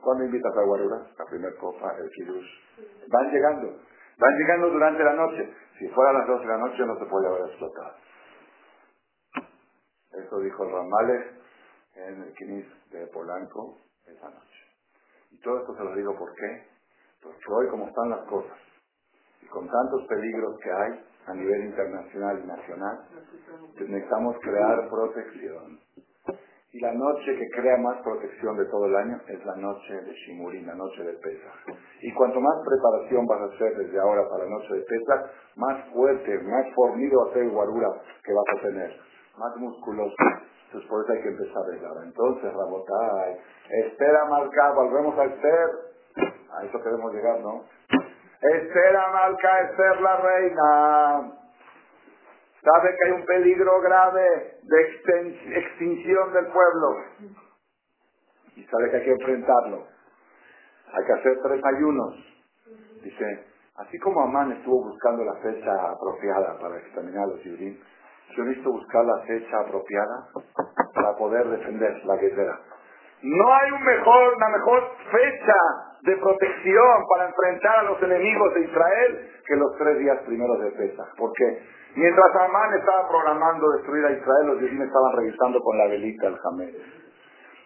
¿Cuándo 0.00 0.24
invitas 0.24 0.56
a 0.56 0.62
guaruras? 0.62 1.02
La 1.18 1.24
primera 1.26 1.54
copa, 1.60 1.94
el 1.98 2.10
kiddush. 2.10 2.48
Van 3.08 3.30
llegando. 3.30 3.76
Van 4.18 4.38
llegando 4.38 4.70
durante 4.70 5.04
la 5.04 5.12
noche. 5.12 5.54
Si 5.78 5.88
fuera 5.88 6.10
a 6.10 6.14
las 6.14 6.26
12 6.26 6.42
de 6.42 6.48
la 6.48 6.58
noche 6.58 6.86
no 6.86 6.98
se 6.98 7.06
puede 7.06 7.26
haber 7.28 7.42
explotado. 7.50 7.94
Eso 10.12 10.38
dijo 10.40 10.64
Ramales 10.64 11.26
en 11.94 12.22
el 12.22 12.34
Kinis 12.34 12.66
de 12.90 13.06
Polanco 13.08 13.78
esa 14.06 14.28
noche. 14.28 14.71
Y 15.32 15.40
todo 15.40 15.58
esto 15.58 15.74
se 15.76 15.84
lo 15.84 15.94
digo 15.96 16.16
por 16.16 16.32
qué. 16.34 16.66
Porque 17.22 17.44
hoy 17.50 17.68
como 17.68 17.88
están 17.88 18.10
las 18.10 18.26
cosas 18.26 18.58
y 19.40 19.46
con 19.46 19.68
tantos 19.68 20.06
peligros 20.06 20.58
que 20.60 20.70
hay 20.70 21.04
a 21.26 21.34
nivel 21.34 21.64
internacional 21.66 22.40
y 22.42 22.46
nacional, 22.46 22.98
necesitamos 23.78 24.36
crear 24.42 24.88
protección. 24.88 25.78
Y 26.72 26.80
la 26.80 26.92
noche 26.94 27.36
que 27.36 27.50
crea 27.50 27.76
más 27.76 28.00
protección 28.02 28.56
de 28.56 28.64
todo 28.64 28.86
el 28.86 28.96
año 28.96 29.20
es 29.28 29.44
la 29.44 29.56
noche 29.56 29.92
de 29.92 30.12
Shimurín, 30.14 30.66
la 30.66 30.74
noche 30.74 31.04
de 31.04 31.12
Pesach. 31.12 31.76
Y 32.00 32.12
cuanto 32.14 32.40
más 32.40 32.54
preparación 32.64 33.26
vas 33.26 33.42
a 33.42 33.54
hacer 33.54 33.76
desde 33.76 34.00
ahora 34.00 34.26
para 34.28 34.44
la 34.44 34.50
noche 34.50 34.74
de 34.74 34.80
Pesach, 34.80 35.30
más 35.56 35.84
fuerte, 35.92 36.38
más 36.38 36.74
fornido 36.74 37.20
va 37.20 37.30
a 37.30 37.34
ser 37.34 37.42
el 37.42 37.50
guarura 37.50 37.88
que 38.24 38.32
vas 38.32 38.58
a 38.58 38.62
tener, 38.62 39.00
más 39.36 39.56
musculoso. 39.58 40.16
Entonces 40.72 40.88
por 40.88 41.04
eso 41.04 41.12
hay 41.12 41.22
que 41.22 41.28
empezar 41.28 41.62
desde 41.70 41.86
ahora. 41.86 42.02
Entonces, 42.02 42.50
Rabotay, 42.54 43.38
espera 43.84 44.24
Malca, 44.24 44.72
volvemos 44.72 45.18
a 45.18 45.24
Esther. 45.24 45.68
A 46.50 46.64
eso 46.64 46.82
queremos 46.82 47.12
llegar, 47.12 47.40
¿no? 47.40 47.64
Espera 48.40 49.10
Malca, 49.12 49.60
Esther 49.60 50.00
la 50.00 50.16
reina 50.16 51.38
sabe 52.62 52.94
que 52.96 53.04
hay 53.06 53.12
un 53.12 53.26
peligro 53.26 53.80
grave 53.80 54.58
de 54.62 55.58
extinción 55.58 56.32
del 56.32 56.46
pueblo 56.46 56.96
y 58.54 58.64
sabe 58.64 58.90
que 58.90 58.96
hay 58.96 59.04
que 59.04 59.12
enfrentarlo. 59.12 59.86
Hay 60.92 61.06
que 61.06 61.12
hacer 61.12 61.38
tres 61.42 61.60
ayunos. 61.64 62.14
Dice, 63.02 63.46
así 63.76 63.98
como 63.98 64.22
Amán 64.22 64.52
estuvo 64.52 64.84
buscando 64.84 65.24
la 65.24 65.34
fecha 65.36 65.90
apropiada 65.90 66.58
para 66.60 66.78
exterminar 66.78 67.24
a 67.24 67.26
los 67.28 67.42
judíos, 67.42 67.76
yo 68.36 68.44
necesito 68.44 68.72
buscar 68.72 69.04
la 69.04 69.18
fecha 69.26 69.60
apropiada 69.60 70.28
para 70.94 71.16
poder 71.16 71.46
defender 71.48 72.04
la 72.04 72.16
guerrera. 72.16 72.58
No 73.22 73.54
hay 73.54 73.70
una 73.70 74.48
mejor 74.48 74.82
fecha 75.10 75.58
de 76.02 76.16
protección 76.16 77.06
para 77.08 77.28
enfrentar 77.28 77.78
a 77.78 77.82
los 77.84 78.02
enemigos 78.02 78.54
de 78.54 78.60
Israel 78.62 79.30
que 79.46 79.56
los 79.56 79.76
tres 79.78 79.98
días 79.98 80.18
primeros 80.26 80.58
de 80.60 80.72
Pesach. 80.72 81.06
Porque 81.16 81.62
mientras 81.94 82.34
Amán 82.34 82.74
estaba 82.74 83.08
programando 83.08 83.70
destruir 83.76 84.04
a 84.06 84.10
Israel, 84.10 84.46
los 84.46 84.56
judíos 84.56 84.86
estaban 84.86 85.16
revisando 85.16 85.60
con 85.60 85.78
la 85.78 85.86
velita 85.86 86.26
el 86.26 86.38
jamés. 86.38 86.74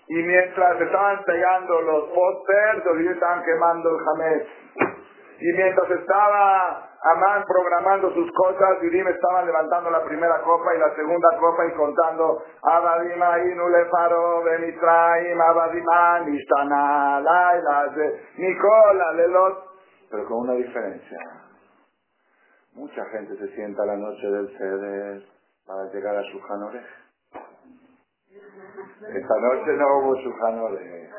Y 0.09 0.23
mientras 0.23 0.81
estaban 0.81 1.25
pegando 1.25 1.81
los 1.81 2.05
pósters, 2.11 2.85
los 2.85 2.95
judíos 2.97 3.15
estaban 3.15 3.43
quemando 3.43 3.91
el 3.91 4.05
jamés. 4.05 4.43
Y 5.41 5.53
mientras 5.57 5.91
estaba 5.91 6.91
Amán 7.15 7.45
programando 7.47 8.13
sus 8.13 8.31
cosas, 8.33 8.81
Yudim 8.83 9.07
estaban 9.07 9.47
levantando 9.47 9.91
la 9.91 10.03
primera 10.05 10.43
copa 10.43 10.75
y 10.75 10.79
la 10.79 10.95
segunda 10.95 11.29
copa 11.39 11.67
y 11.67 11.73
contando 11.75 12.43
Abadima 12.63 13.39
Inule 13.39 13.85
Faro 13.91 14.43
Benitraim, 14.43 15.41
Abadima 15.41 16.21
Nishtana, 16.21 17.21
Laila, 17.21 17.95
Nicola, 18.39 19.13
Lelot, 19.13 19.65
pero 20.11 20.25
con 20.27 20.39
una 20.39 20.55
diferencia. 20.55 21.19
Mucha 22.75 23.05
gente 23.07 23.37
se 23.37 23.55
sienta 23.55 23.87
la 23.87 23.97
noche 23.97 24.27
del 24.31 24.59
Seder 24.59 25.23
para 25.67 25.85
llegar 25.93 26.17
a 26.17 26.23
su 26.25 26.41
Janore. 26.41 26.83
Esta 29.15 29.41
noche 29.41 29.73
no 29.73 29.99
hubo 29.99 30.17
su 30.17 30.33
Janore. 30.33 31.11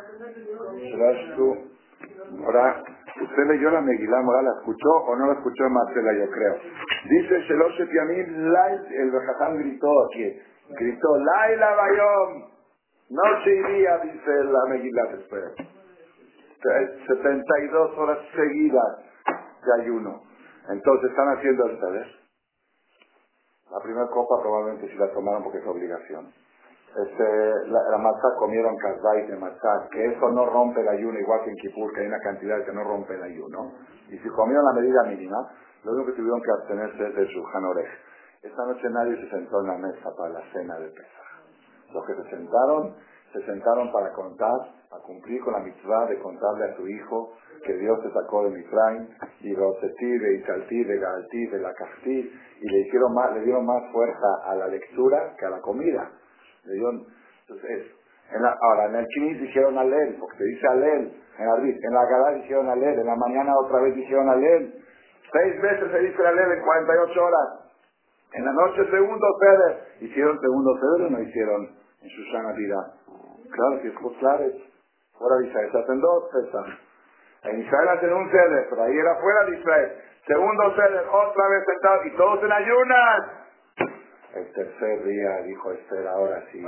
Ahora, 2.45 2.83
usted 3.23 3.45
leyó 3.47 3.69
la 3.71 3.81
Megilá 3.81 4.21
¿la 4.21 4.51
escuchó 4.59 4.89
o 5.07 5.15
no 5.15 5.27
la 5.27 5.33
escuchó 5.33 5.63
Marcela, 5.69 6.13
yo 6.13 6.29
creo? 6.31 6.55
Dice 7.09 7.41
Sheloshe 7.41 7.85
Pianim, 7.87 8.45
el 8.91 9.11
Bajatán 9.11 9.57
gritó 9.57 9.87
aquí, 10.05 10.39
gritó, 10.69 11.17
Laila 11.17 11.75
Bayom, 11.75 12.43
noche 13.09 13.55
y 13.55 13.73
día, 13.73 13.99
dice 14.03 14.43
la 14.43 14.65
Megilá 14.69 15.03
después. 15.15 15.43
72 17.07 17.97
horas 17.97 18.19
seguidas 18.35 18.97
de 19.63 19.83
ayuno. 19.83 20.21
Entonces, 20.69 21.11
¿están 21.11 21.37
haciendo 21.37 21.65
ustedes? 21.65 22.07
La 23.71 23.79
primera 23.81 24.07
copa 24.07 24.41
probablemente 24.41 24.89
si 24.89 24.97
la 24.97 25.11
tomaron 25.11 25.43
porque 25.43 25.59
es 25.59 25.67
obligación 25.67 26.33
este, 26.95 27.69
la, 27.69 27.79
la 27.89 28.35
comieron 28.39 28.75
kasbait 28.77 29.27
de 29.27 29.35
matzah, 29.35 29.87
que 29.91 30.05
eso 30.05 30.29
no 30.31 30.45
rompe 30.45 30.81
el 30.81 30.87
ayuno, 30.87 31.19
igual 31.19 31.41
que 31.43 31.51
en 31.51 31.55
Kipur, 31.57 31.93
que 31.93 32.01
hay 32.01 32.07
una 32.07 32.19
cantidad 32.19 32.63
que 32.63 32.73
no 32.73 32.83
rompe 32.83 33.13
el 33.15 33.23
ayuno. 33.23 33.73
Y 34.09 34.17
si 34.17 34.29
comieron 34.29 34.65
la 34.65 34.73
medida 34.73 35.03
mínima, 35.03 35.37
lo 35.83 35.91
único 35.93 36.07
que 36.07 36.17
tuvieron 36.17 36.41
que 36.41 36.51
abstenerse 36.51 37.07
es 37.07 37.15
de 37.15 37.27
su 37.33 37.39
Orej. 37.41 37.89
Esta 38.41 38.65
noche 38.65 38.89
nadie 38.89 39.15
se 39.17 39.29
sentó 39.29 39.61
en 39.61 39.67
la 39.67 39.77
mesa 39.77 40.09
para 40.15 40.29
la 40.33 40.41
cena 40.53 40.79
de 40.79 40.87
Pesach. 40.89 41.93
Los 41.93 42.05
que 42.05 42.15
se 42.15 42.29
sentaron, 42.29 42.95
se 43.33 43.45
sentaron 43.45 43.91
para 43.91 44.11
contar, 44.13 44.77
a 44.91 44.99
cumplir 45.05 45.43
con 45.43 45.53
la 45.53 45.59
mitzvah 45.59 46.05
de 46.07 46.17
contarle 46.19 46.65
a 46.65 46.75
su 46.77 46.87
hijo 46.87 47.33
que 47.65 47.73
Dios 47.73 47.99
se 48.01 48.11
sacó 48.11 48.43
de 48.43 48.51
Mitzrayim, 48.51 49.07
y 49.41 49.53
Rosetí, 49.53 50.17
de 50.17 50.35
Itzaltí, 50.37 50.83
de 50.83 50.97
Galtí, 50.99 51.47
de 51.47 51.59
la 51.59 51.73
Castí, 51.73 52.31
y 52.61 52.69
le, 52.69 52.79
hicieron 52.79 53.13
más, 53.13 53.33
le 53.33 53.41
dieron 53.41 53.65
más 53.65 53.83
fuerza 53.91 54.27
a 54.45 54.55
la 54.55 54.67
lectura 54.67 55.35
que 55.37 55.45
a 55.45 55.49
la 55.49 55.61
comida. 55.61 56.11
Entonces, 56.73 57.87
en 58.31 58.45
ahora, 58.45 58.85
en 58.89 58.95
el 58.95 59.07
Kinis 59.07 59.41
dijeron 59.41 59.77
Alel, 59.77 60.17
porque 60.19 60.37
se 60.37 60.43
dice 60.43 60.67
Alel, 60.67 61.13
en 61.39 61.45
la, 61.45 61.55
en 61.55 61.93
la 61.93 62.05
Gadá 62.05 62.31
dijeron 62.33 62.69
Alel, 62.69 62.99
en 62.99 63.05
la 63.05 63.15
mañana 63.15 63.53
otra 63.57 63.81
vez 63.81 63.95
dijeron 63.95 64.29
Alel. 64.29 64.73
Seis 65.31 65.61
veces 65.61 65.91
se 65.91 65.99
dice 65.99 66.27
Alel 66.27 66.51
en 66.51 66.61
48 66.61 67.23
horas. 67.23 67.67
En 68.33 68.45
la 68.45 68.51
noche 68.51 68.89
segundo 68.91 69.27
Feder. 69.39 69.87
¿Hicieron 70.01 70.39
segundo 70.39 70.75
Feder 70.75 71.07
o 71.07 71.09
no 71.09 71.21
hicieron 71.21 71.69
en 72.01 72.09
su 72.09 72.31
sana 72.31 72.51
vida? 72.53 72.93
Claro 73.51 73.81
que 73.81 73.87
es. 73.87 73.93
Fuera 75.17 75.35
de 75.37 75.47
Israel 75.47 75.69
se 75.71 75.77
hacen 75.77 76.01
dos 76.01 76.23
pesas. 76.31 76.65
En 77.43 77.61
Israel 77.61 77.89
hacen 77.89 78.13
un 78.13 78.29
Feder, 78.29 78.67
pero 78.69 78.83
ahí 78.83 78.97
era 78.97 79.15
fuera 79.15 79.45
de 79.45 79.57
Israel. 79.57 79.91
Segundo 80.27 80.71
Feder, 80.75 81.05
otra 81.09 81.47
vez 81.49 81.65
sentado 81.65 82.05
y 82.05 82.17
todos 82.17 82.43
en 82.43 82.51
ayunas. 82.51 83.46
El 84.35 84.51
tercer 84.53 85.03
día 85.05 85.41
dijo 85.45 85.71
Esther, 85.71 86.07
ahora 86.07 86.43
sí, 86.51 86.63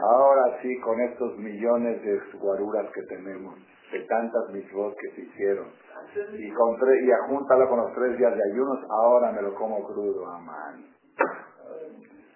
ahora 0.00 0.58
sí, 0.62 0.80
con 0.80 1.00
estos 1.00 1.36
millones 1.36 2.02
de 2.02 2.20
guaruras 2.38 2.90
que 2.94 3.02
tenemos, 3.02 3.54
de 3.90 4.00
tantas 4.06 4.50
mitzvot 4.52 4.94
que 4.96 5.10
se 5.14 5.20
hicieron, 5.22 5.66
y, 6.32 6.50
con 6.52 6.76
y 7.02 7.10
ajúntalo 7.10 7.68
con 7.68 7.80
los 7.80 7.92
tres 7.94 8.16
días 8.16 8.34
de 8.34 8.52
ayunos, 8.52 8.78
ahora 8.88 9.32
me 9.32 9.42
lo 9.42 9.54
como 9.54 9.84
crudo, 9.84 10.26
amán. 10.26 10.86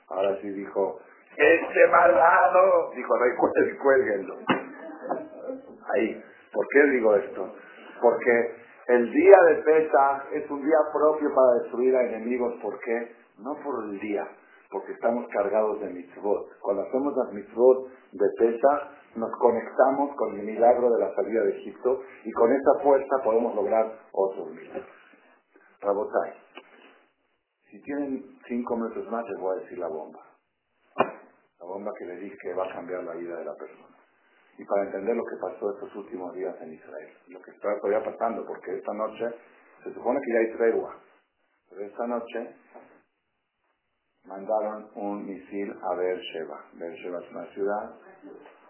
Ahora 0.09 0.37
sí 0.41 0.51
dijo, 0.51 1.01
este 1.37 1.87
malvado, 1.89 2.91
dijo 2.97 3.17
rey, 3.19 3.31
cuélguenlo. 3.81 4.35
Ahí, 5.95 6.23
¿por 6.53 6.67
qué 6.69 6.83
digo 6.91 7.15
esto? 7.15 7.55
Porque 8.03 8.55
el 8.89 9.13
día 9.13 9.37
de 9.49 9.55
Pesach 9.63 10.33
es 10.33 10.51
un 10.51 10.65
día 10.65 10.79
propio 10.93 11.29
para 11.35 11.63
destruir 11.63 11.95
a 11.95 12.03
enemigos, 12.09 12.55
¿por 12.61 12.79
qué? 12.81 13.13
No 13.39 13.55
por 13.63 13.85
el 13.85 13.99
día, 14.01 14.27
porque 14.71 14.93
estamos 14.93 15.27
cargados 15.29 15.81
de 15.81 15.89
mitzvot. 15.91 16.59
Cuando 16.61 16.83
hacemos 16.83 17.17
las 17.17 17.33
mitzvot 17.33 17.89
de 18.13 18.27
pesa, 18.39 18.91
nos 19.17 19.31
conectamos 19.39 20.15
con 20.17 20.39
el 20.39 20.47
milagro 20.47 20.91
de 20.91 21.01
la 21.01 21.15
salida 21.15 21.43
de 21.43 21.59
Egipto 21.59 22.03
y 22.25 22.33
con 22.33 22.53
esa 22.53 22.83
fuerza 22.83 23.17
podemos 23.25 23.55
lograr 23.55 23.99
otros 24.13 24.51
milagros. 24.51 24.87
Rabotai, 25.81 26.33
si 27.71 27.81
tienen 27.83 28.39
cinco 28.47 28.77
minutos 28.77 29.09
más 29.11 29.25
les 29.29 29.39
voy 29.39 29.57
a 29.57 29.63
decir 29.63 29.79
la 29.79 29.89
bomba. 29.89 30.21
La 30.97 31.67
bomba 31.67 31.93
que 31.99 32.07
les 32.07 32.21
dije 32.21 32.37
que 32.41 32.55
va 32.55 32.65
a 32.65 32.73
cambiar 32.73 33.05
la 33.05 33.15
vida 33.15 33.37
de 33.37 33.45
la 33.45 33.55
persona. 33.55 33.97
Y 34.59 34.65
para 34.65 34.85
entender 34.87 35.15
lo 35.15 35.25
que 35.25 35.37
pasó 35.41 35.71
estos 35.71 35.95
últimos 35.95 36.35
días 36.35 36.55
en 36.61 36.73
Israel, 36.73 37.13
lo 37.29 37.41
que 37.41 37.53
está 37.53 37.79
todavía 37.81 38.03
pasando, 38.03 38.45
porque 38.45 38.77
esta 38.77 38.93
noche 38.93 39.31
se 39.85 39.95
supone 39.95 40.19
que 40.21 40.33
ya 40.33 40.39
hay 40.41 40.57
tregua, 40.57 40.97
pero 41.71 41.83
esta 41.83 42.07
noche 42.07 42.57
mandaron 44.29 44.91
un 44.95 45.27
misil 45.27 45.75
a 45.83 45.95
Beersheba. 45.95 46.65
Beersheba 46.75 47.19
es 47.21 47.31
una 47.31 47.47
ciudad 47.55 47.95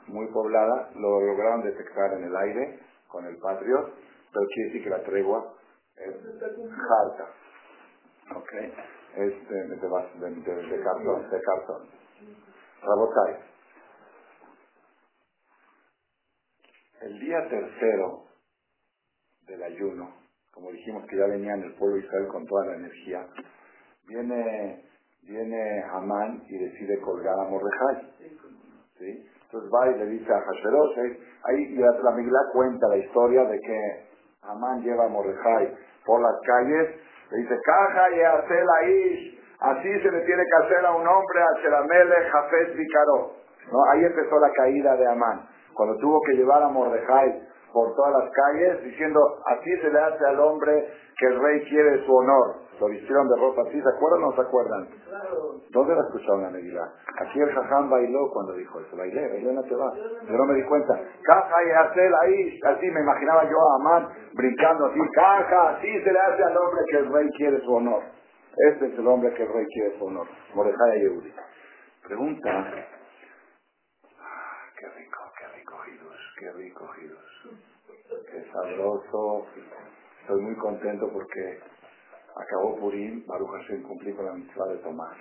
muy 0.06 0.26
poblada, 0.28 0.90
lo 0.94 1.20
lograron 1.20 1.62
detectar 1.62 2.14
en 2.14 2.24
el 2.24 2.36
aire 2.36 2.80
con 3.08 3.26
el 3.26 3.36
Patriot, 3.38 3.92
pero 4.32 4.46
quiere 4.46 4.68
decir 4.68 4.84
que 4.84 4.90
la 4.90 5.02
tregua 5.02 5.54
es 5.96 6.14
harta. 6.14 7.30
¿Ok? 8.36 8.52
Es 9.16 9.48
de, 9.48 9.64
de, 9.64 9.80
cartón. 10.82 11.30
De 11.30 11.40
cartón. 11.40 11.88
Rabotai. 12.82 13.48
El 17.00 17.18
día 17.20 17.48
tercero 17.48 18.24
del 19.46 19.62
ayuno, 19.62 20.14
como 20.52 20.70
dijimos 20.70 21.04
que 21.08 21.16
ya 21.16 21.26
venía 21.26 21.54
en 21.54 21.62
el 21.64 21.74
pueblo 21.74 21.96
de 21.96 22.02
Israel 22.02 22.28
con 22.28 22.46
toda 22.46 22.66
la 22.66 22.74
energía, 22.74 23.26
viene 24.06 24.87
viene 25.22 25.84
Amán 25.92 26.42
y 26.48 26.58
decide 26.58 27.00
colgar 27.00 27.34
a 27.38 27.44
Mordejai. 27.44 28.12
¿sí? 28.98 29.26
Entonces 29.44 29.70
va 29.72 29.88
y 29.88 29.98
le 29.98 30.06
dice 30.06 30.32
a 30.32 30.40
Hashverosh, 30.40 30.98
ahí 31.44 31.76
la, 31.76 31.90
la 31.90 32.52
cuenta 32.52 32.88
la 32.88 32.96
historia 32.96 33.44
de 33.44 33.58
que 33.60 34.08
Amán 34.42 34.82
lleva 34.82 35.06
a 35.06 35.08
Mordejai 35.08 35.74
por 36.04 36.20
las 36.20 36.36
calles, 36.46 36.88
le 37.30 37.38
dice, 37.38 37.58
caja 37.64 38.10
y 38.10 38.20
hacer 38.20 38.64
la 38.64 38.88
ish, 38.88 39.40
así 39.60 40.00
se 40.00 40.10
le 40.10 40.20
tiene 40.24 40.42
que 40.44 40.64
hacer 40.64 40.86
a 40.86 40.94
un 40.94 41.06
hombre, 41.06 41.40
a 41.42 41.60
Sheramele, 41.62 42.30
Jafet 42.30 42.76
Vicaró. 42.76 43.32
¿No? 43.70 43.78
Ahí 43.92 44.04
empezó 44.04 44.38
la 44.38 44.50
caída 44.52 44.96
de 44.96 45.06
Amán, 45.06 45.46
cuando 45.74 45.96
tuvo 45.98 46.20
que 46.22 46.34
llevar 46.34 46.62
a 46.62 46.68
Mordejai 46.68 47.48
por 47.72 47.94
todas 47.94 48.12
las 48.22 48.30
calles 48.32 48.82
diciendo, 48.84 49.20
así 49.46 49.70
se 49.80 49.90
le 49.90 49.98
hace 49.98 50.24
al 50.26 50.40
hombre 50.40 50.88
que 51.18 51.26
el 51.26 51.40
rey 51.40 51.64
quiere 51.68 52.04
su 52.04 52.14
honor. 52.14 52.68
Lo 52.80 52.86
vistieron 52.86 53.28
de 53.28 53.36
ropa 53.40 53.62
así, 53.62 53.80
¿se 53.82 53.88
acuerdan 53.88 54.22
o 54.22 54.30
no 54.30 54.36
se 54.36 54.42
acuerdan? 54.42 54.88
¿Dónde 55.70 55.94
la 55.94 56.02
escucharon 56.02 56.42
la 56.42 56.50
Neguilá? 56.50 56.92
Aquí 57.20 57.40
el 57.40 57.50
jaján 57.50 57.90
bailó 57.90 58.30
cuando 58.32 58.52
dijo 58.54 58.78
eso, 58.80 58.96
bailé, 58.96 59.28
bailé 59.28 59.52
no 59.52 59.62
te 59.64 59.74
va. 59.74 59.92
Yo 59.96 60.36
no 60.36 60.44
me 60.44 60.54
di 60.54 60.64
cuenta. 60.64 60.94
Caja 61.22 61.56
y 61.66 61.70
hacer 61.70 62.12
ahí, 62.22 62.60
así 62.64 62.86
me 62.90 63.00
imaginaba 63.00 63.42
yo 63.50 63.56
a 63.58 63.74
Amán 63.80 64.08
brincando 64.32 64.86
así, 64.86 65.00
caja, 65.12 65.70
así 65.70 65.88
se 66.04 66.12
le 66.12 66.18
hace 66.20 66.42
al 66.44 66.56
hombre 66.56 66.80
que 66.88 66.96
el 66.98 67.12
rey 67.12 67.28
quiere 67.36 67.60
su 67.60 67.74
honor. 67.74 68.02
Este 68.70 68.86
es 68.86 68.98
el 68.98 69.06
hombre 69.06 69.34
que 69.34 69.42
el 69.42 69.52
rey 69.52 69.66
quiere 69.66 69.98
su 69.98 70.04
honor. 70.04 70.26
Mordejai 70.54 71.00
Yehudi. 71.00 71.32
Pregunta, 72.06 72.50
ah, 74.18 74.64
qué 74.78 74.86
rico, 74.88 75.20
qué 75.36 75.46
rico, 75.58 75.76
qué 76.38 76.52
rico, 76.52 76.90
Hidus. 76.96 77.27
Qué 78.08 78.42
sabroso. 78.50 79.46
Estoy 80.22 80.40
muy 80.40 80.56
contento 80.56 81.10
porque 81.12 81.60
acabó 82.34 82.78
Purim, 82.78 83.26
Baruch 83.26 83.50
Hashem 83.50 83.82
cumplí 83.82 84.14
con 84.14 84.24
la 84.24 84.32
mitzvah 84.32 84.66
de 84.68 84.78
tomar. 84.78 85.16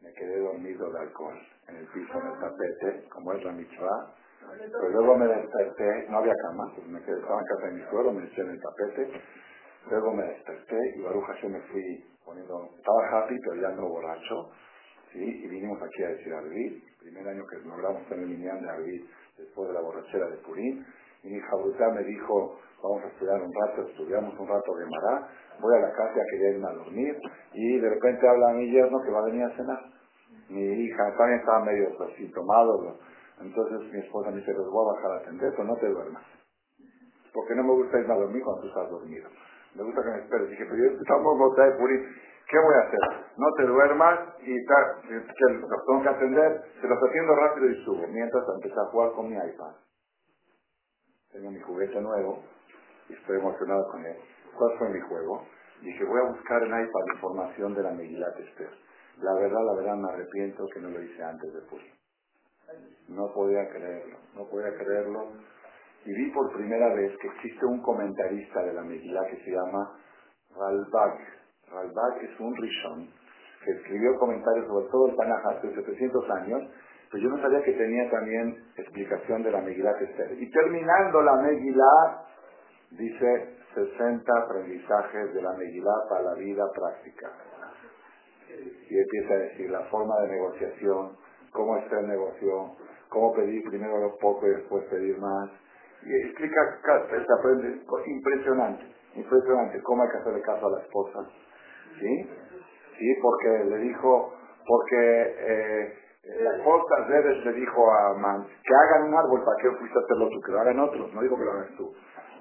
Me 0.00 0.12
quedé 0.12 0.40
dormido 0.40 0.90
de 0.90 0.98
alcohol 0.98 1.38
en 1.68 1.76
el 1.76 1.86
piso, 1.86 2.18
en 2.18 2.26
el 2.26 2.40
tapete, 2.40 3.08
como 3.10 3.32
es 3.32 3.44
la 3.44 3.52
mitzvah. 3.52 4.14
Pero 4.58 4.88
luego 4.88 5.18
me 5.18 5.28
desperté, 5.28 6.06
no 6.08 6.18
había 6.18 6.34
cama, 6.34 6.72
me 6.88 7.00
quedé, 7.02 7.20
estaba 7.20 7.40
en 7.40 7.46
casa 7.46 7.66
de 7.66 7.72
mi 7.74 7.90
suelo, 7.90 8.12
me 8.12 8.24
eché 8.24 8.40
en 8.40 8.50
el 8.50 8.60
tapete. 8.60 9.22
Luego 9.90 10.12
me 10.14 10.24
desperté 10.24 10.78
y 10.96 11.02
Baruch 11.02 11.26
Hashem 11.26 11.52
me 11.52 11.60
fui 11.60 12.04
poniendo, 12.24 12.70
estaba 12.76 13.22
happy 13.22 13.36
pero 13.44 13.62
ya 13.62 13.70
no 13.70 13.88
borracho. 13.88 14.50
¿sí? 15.12 15.22
Y 15.44 15.46
vinimos 15.46 15.80
aquí 15.80 16.02
a 16.02 16.08
decir 16.08 16.32
Arvid, 16.34 16.82
primer 16.98 17.28
año 17.28 17.44
que 17.46 17.68
logramos 17.68 18.04
tener 18.08 18.24
el 18.24 18.40
de 18.40 18.70
Arvid 18.70 19.04
después 19.38 19.68
de 19.68 19.74
la 19.74 19.80
borrachera 19.80 20.28
de 20.28 20.36
Purim. 20.38 20.84
Y 21.22 21.28
mi 21.28 21.36
hija 21.36 21.56
brutal 21.56 21.94
me 21.94 22.04
dijo, 22.04 22.58
vamos 22.82 23.02
a 23.04 23.08
estudiar 23.08 23.40
un 23.42 23.52
rato, 23.52 23.82
estudiamos 23.88 24.38
un 24.38 24.48
rato 24.48 24.74
de 24.76 24.86
Mará, 24.86 25.28
voy 25.60 25.74
a 25.76 25.80
la 25.80 25.92
casa, 25.92 26.20
quería 26.30 26.50
irme 26.50 26.68
a 26.68 26.74
dormir, 26.74 27.16
y 27.52 27.78
de 27.78 27.88
repente 27.88 28.28
habla 28.28 28.50
a 28.50 28.52
mi 28.54 28.70
yerno 28.70 29.02
que 29.02 29.10
va 29.10 29.20
a 29.20 29.24
venir 29.24 29.44
a 29.44 29.56
cenar. 29.56 29.80
Mi 30.48 30.62
hija 30.62 31.16
también 31.16 31.40
estaba 31.40 31.64
medio 31.64 31.88
así 32.04 32.32
entonces 33.40 33.92
mi 33.92 33.98
esposa 34.00 34.30
me 34.30 34.38
dice, 34.38 34.52
los 34.52 34.70
voy 34.70 34.84
a 34.84 34.94
bajar 34.94 35.12
a 35.12 35.16
atender, 35.22 35.52
pero 35.52 35.64
no 35.64 35.76
te 35.76 35.88
duermas. 35.88 36.24
Porque 37.32 37.54
no 37.54 37.62
me 37.62 37.72
gusta 37.74 38.00
irme 38.00 38.14
a 38.14 38.16
dormir 38.16 38.42
cuando 38.42 38.62
tú 38.62 38.68
estás 38.68 38.90
dormido. 38.90 39.28
Me 39.74 39.84
gusta 39.84 40.02
que 40.02 40.10
me 40.10 40.18
esperes. 40.18 40.50
Dije, 40.50 40.64
pero 40.68 40.76
yo 40.76 40.98
tampoco 41.06 41.54
de 41.54 41.70
Purim. 41.72 42.04
¿Qué 42.48 42.56
voy 42.58 42.74
a 42.74 42.86
hacer? 42.86 43.26
No 43.36 43.46
te 43.56 43.62
duermas 43.64 44.20
y 44.40 44.54
que 44.56 45.52
los 45.52 45.84
tengo 45.86 46.02
que 46.02 46.08
atender, 46.08 46.64
se 46.80 46.88
los 46.88 46.98
atiendo 47.02 47.34
rápido 47.36 47.70
y 47.70 47.84
subo. 47.84 48.06
Mientras 48.08 48.42
empecé 48.56 48.80
a 48.80 48.90
jugar 48.90 49.12
con 49.12 49.28
mi 49.28 49.36
iPad. 49.36 49.74
Tengo 51.30 51.50
mi 51.50 51.60
juguete 51.60 52.00
nuevo 52.00 52.42
y 53.10 53.12
estoy 53.12 53.38
emocionado 53.38 53.86
con 53.90 54.04
él. 54.04 54.16
¿Cuál 54.56 54.78
fue 54.78 54.88
mi 54.88 55.00
juego? 55.00 55.44
Dije, 55.82 56.04
voy 56.04 56.20
a 56.20 56.30
buscar 56.30 56.62
en 56.62 56.68
iPad 56.68 57.14
información 57.14 57.74
de 57.74 57.82
la 57.82 57.90
Megilat 57.92 58.40
Esther. 58.40 58.70
La 59.20 59.34
verdad, 59.34 59.60
la 59.64 59.74
verdad, 59.74 59.96
me 59.96 60.10
arrepiento 60.10 60.64
que 60.72 60.80
no 60.80 60.88
lo 60.88 61.02
hice 61.02 61.22
antes 61.22 61.52
de 61.52 61.60
Purim. 61.68 61.92
No 63.08 63.32
podía 63.34 63.68
creerlo, 63.68 64.16
no 64.34 64.48
podía 64.48 64.74
creerlo. 64.74 65.32
Y 66.04 66.12
vi 66.14 66.30
por 66.30 66.50
primera 66.54 66.94
vez 66.94 67.12
que 67.20 67.28
existe 67.28 67.66
un 67.66 67.82
comentarista 67.82 68.62
de 68.62 68.72
la 68.72 68.82
Megilá 68.82 69.20
que 69.26 69.36
se 69.44 69.50
llama 69.50 70.00
Ralbag 70.56 71.37
Ralbag 71.72 72.22
es 72.22 72.40
un 72.40 72.56
Rishon 72.56 73.08
que 73.64 73.72
escribió 73.72 74.16
comentarios 74.18 74.66
sobre 74.66 74.86
todo 74.88 75.08
el 75.08 75.16
Tanaj 75.16 75.46
hace 75.46 75.74
700 75.74 76.30
años, 76.30 76.62
pero 77.10 77.22
yo 77.22 77.30
no 77.30 77.42
sabía 77.42 77.62
que 77.62 77.72
tenía 77.72 78.10
también 78.10 78.64
explicación 78.76 79.42
de 79.42 79.50
la 79.50 79.60
Megilá 79.60 79.92
Esther. 80.00 80.40
Y 80.40 80.50
terminando 80.50 81.22
la 81.22 81.36
Megilá, 81.36 82.24
dice 82.92 83.56
60 83.74 84.32
aprendizajes 84.44 85.34
de 85.34 85.42
la 85.42 85.52
Megilá 85.54 85.92
para 86.08 86.22
la 86.22 86.34
vida 86.34 86.64
práctica. 86.74 87.30
Y 88.88 88.98
empieza 88.98 89.34
a 89.34 89.38
decir 89.38 89.70
la 89.70 89.82
forma 89.90 90.14
de 90.22 90.28
negociación, 90.28 91.16
cómo 91.52 91.76
está 91.78 92.00
el 92.00 92.08
negocio, 92.08 92.76
cómo 93.08 93.32
pedir 93.34 93.62
primero 93.68 93.98
lo 93.98 94.16
poco 94.18 94.46
y 94.46 94.50
después 94.50 94.84
pedir 94.84 95.18
más. 95.18 95.50
Y 96.02 96.14
explica, 96.26 96.60
se 97.10 97.32
aprende, 97.38 97.82
impresionante, 98.06 98.84
impresionante, 99.14 99.82
cómo 99.82 100.02
hay 100.02 100.10
que 100.10 100.18
hacerle 100.18 100.42
caso 100.42 100.66
a 100.66 100.70
la 100.70 100.80
esposa, 100.82 101.18
¿sí? 101.98 102.30
Sí, 102.98 103.14
porque 103.22 103.64
le 103.64 103.78
dijo, 103.78 104.34
porque 104.66 105.36
eh, 105.38 105.94
la 106.40 106.56
esposa 106.56 107.06
Redes 107.06 107.44
le 107.44 107.52
dijo 107.52 107.90
a 107.90 108.14
Man, 108.14 108.44
que 108.46 108.74
hagan 108.74 109.08
un 109.08 109.14
árbol, 109.14 109.44
¿para 109.44 109.56
qué 109.62 109.70
fuiste 109.78 109.98
a 109.98 110.02
hacerlo 110.02 110.28
tú? 110.30 110.40
Que 110.40 110.52
lo 110.52 110.60
hagan 110.60 110.80
otros, 110.80 111.14
no 111.14 111.22
digo 111.22 111.36
que 111.38 111.44
lo 111.44 111.52
hagas 111.52 111.70
tú. 111.76 111.94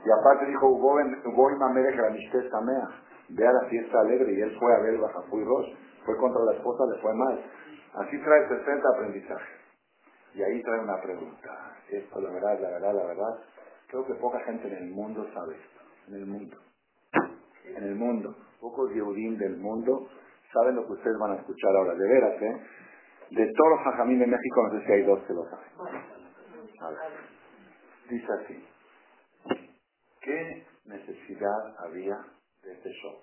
Y 0.06 0.10
aparte 0.12 0.46
dijo, 0.46 0.68
voy 0.78 1.56
mamere 1.58 1.92
que 1.92 2.50
samea, 2.50 2.90
ve 3.30 3.48
a 3.48 3.52
la 3.52 3.70
fiesta 3.70 4.00
alegre, 4.00 4.34
y 4.34 4.42
él 4.42 4.58
fue 4.60 4.74
a 4.74 4.80
ver 4.80 4.96
el 4.96 5.02
Rosh, 5.02 5.76
fue 6.06 6.18
contra 6.18 6.44
la 6.44 6.54
esposa, 6.54 6.84
le 6.94 7.02
fue 7.02 7.14
mal. 7.14 7.44
Así 7.96 8.18
trae 8.24 8.48
60 8.48 8.90
aprendizajes. 8.96 9.58
Y 10.34 10.44
ahí 10.44 10.62
trae 10.62 10.80
una 10.82 11.02
pregunta. 11.02 11.76
Esto, 11.90 12.22
la 12.22 12.32
verdad, 12.32 12.60
la 12.60 12.70
verdad, 12.70 12.94
la 12.94 13.06
verdad, 13.06 13.40
creo 13.88 14.06
que 14.06 14.14
poca 14.16 14.40
gente 14.42 14.68
en 14.68 14.76
el 14.76 14.92
mundo 14.92 15.26
sabe 15.34 15.56
esto. 15.56 15.82
En 16.08 16.16
el 16.16 16.26
mundo. 16.26 16.58
En 17.76 17.84
el 17.84 17.96
mundo 17.96 18.36
pocos 18.60 18.92
Yehudim 18.94 19.38
del 19.38 19.58
mundo 19.58 20.08
saben 20.54 20.76
lo 20.76 20.86
que 20.86 20.94
ustedes 20.94 21.18
van 21.20 21.32
a 21.32 21.36
escuchar 21.36 21.76
ahora. 21.76 21.94
De 21.94 22.08
veras, 22.08 22.42
¿eh? 22.42 22.62
De 23.32 23.54
todos 23.54 23.72
los 23.72 23.88
hajamim 23.88 24.20
de 24.20 24.28
México, 24.28 24.64
no 24.64 24.80
sé 24.80 24.86
si 24.86 24.92
hay 24.92 25.04
dos 25.04 25.20
que 25.24 25.34
lo 25.34 25.44
saben. 25.50 25.68
A 26.82 26.90
ver. 26.90 27.00
Dice 28.10 28.28
así. 28.34 28.68
¿Qué 30.22 30.66
necesidad 30.86 31.76
había 31.80 32.18
de 32.64 32.74
este 32.74 32.90
show? 32.90 33.16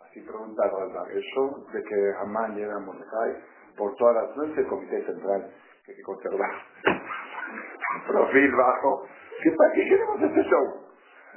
Así 0.00 0.20
preguntaron 0.20 0.92
el 1.10 1.22
show 1.34 1.66
de 1.72 1.82
que 1.82 2.12
Amán 2.20 2.54
llega 2.54 2.76
a 2.76 2.80
Mordecai 2.80 3.42
por 3.76 3.94
todas 3.96 4.14
las... 4.14 4.36
No 4.36 4.44
es 4.44 4.58
el 4.58 4.66
comité 4.66 5.04
central 5.06 5.50
que 5.84 5.92
hay 5.92 5.96
que 5.96 6.02
conservar. 6.02 6.50
Profil 8.06 8.54
bajo. 8.54 9.06
¿Qué, 9.42 9.50
¿Para 9.50 9.72
qué 9.72 9.84
queremos 9.88 10.22
este 10.22 10.42
show? 10.44 10.83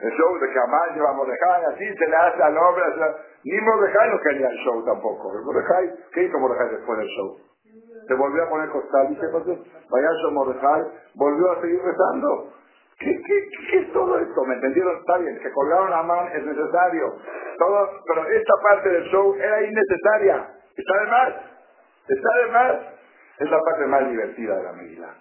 El 0.01 0.11
show 0.11 0.37
de 0.37 0.47
lleva 0.93 1.09
a 1.09 1.13
Mordejai, 1.13 1.65
así 1.73 1.85
se 1.97 2.07
le 2.07 2.15
hace 2.15 2.43
al 2.43 2.57
hombre, 2.57 2.83
ni 3.43 3.61
Mordejai 3.61 4.09
no 4.11 4.19
quería 4.19 4.47
el 4.49 4.57
show 4.57 4.85
tampoco. 4.85 5.33
Mordejai, 5.43 5.91
¿qué 6.13 6.23
hizo 6.23 6.37
Mordejai 6.37 6.69
después 6.69 6.99
del 6.99 7.07
show? 7.07 7.37
Se 8.07 8.13
volvió 8.13 8.43
a 8.43 8.49
poner 8.49 8.69
costal, 8.69 9.09
dice, 9.09 9.27
pues, 9.31 9.45
vaya 9.89 10.09
show 10.21 10.31
Mordejai, 10.31 10.81
volvió 11.15 11.51
a 11.51 11.61
seguir 11.61 11.81
rezando. 11.81 12.53
¿Qué, 12.99 13.21
qué, 13.25 13.49
qué 13.71 13.77
es 13.79 13.93
todo 13.93 14.17
esto? 14.17 14.45
¿Me 14.45 14.55
entendieron? 14.55 14.97
Está 14.97 15.17
bien, 15.17 15.37
que 15.39 15.51
colgaron 15.51 15.89
la 15.91 16.03
mano 16.03 16.29
es 16.33 16.45
necesario. 16.45 17.13
Todo, 17.57 17.89
pero 18.07 18.27
esta 18.27 18.53
parte 18.69 18.89
del 18.89 19.03
show 19.05 19.35
era 19.35 19.63
innecesaria. 19.63 20.49
Está 20.75 20.99
de 20.99 21.07
más. 21.07 21.33
Está 22.07 22.37
de 22.37 22.51
más. 22.51 22.75
Es 23.39 23.51
la 23.51 23.59
parte 23.61 23.85
más 23.85 24.09
divertida 24.09 24.55
de 24.55 24.63
la 24.63 24.73
medida. 24.73 25.13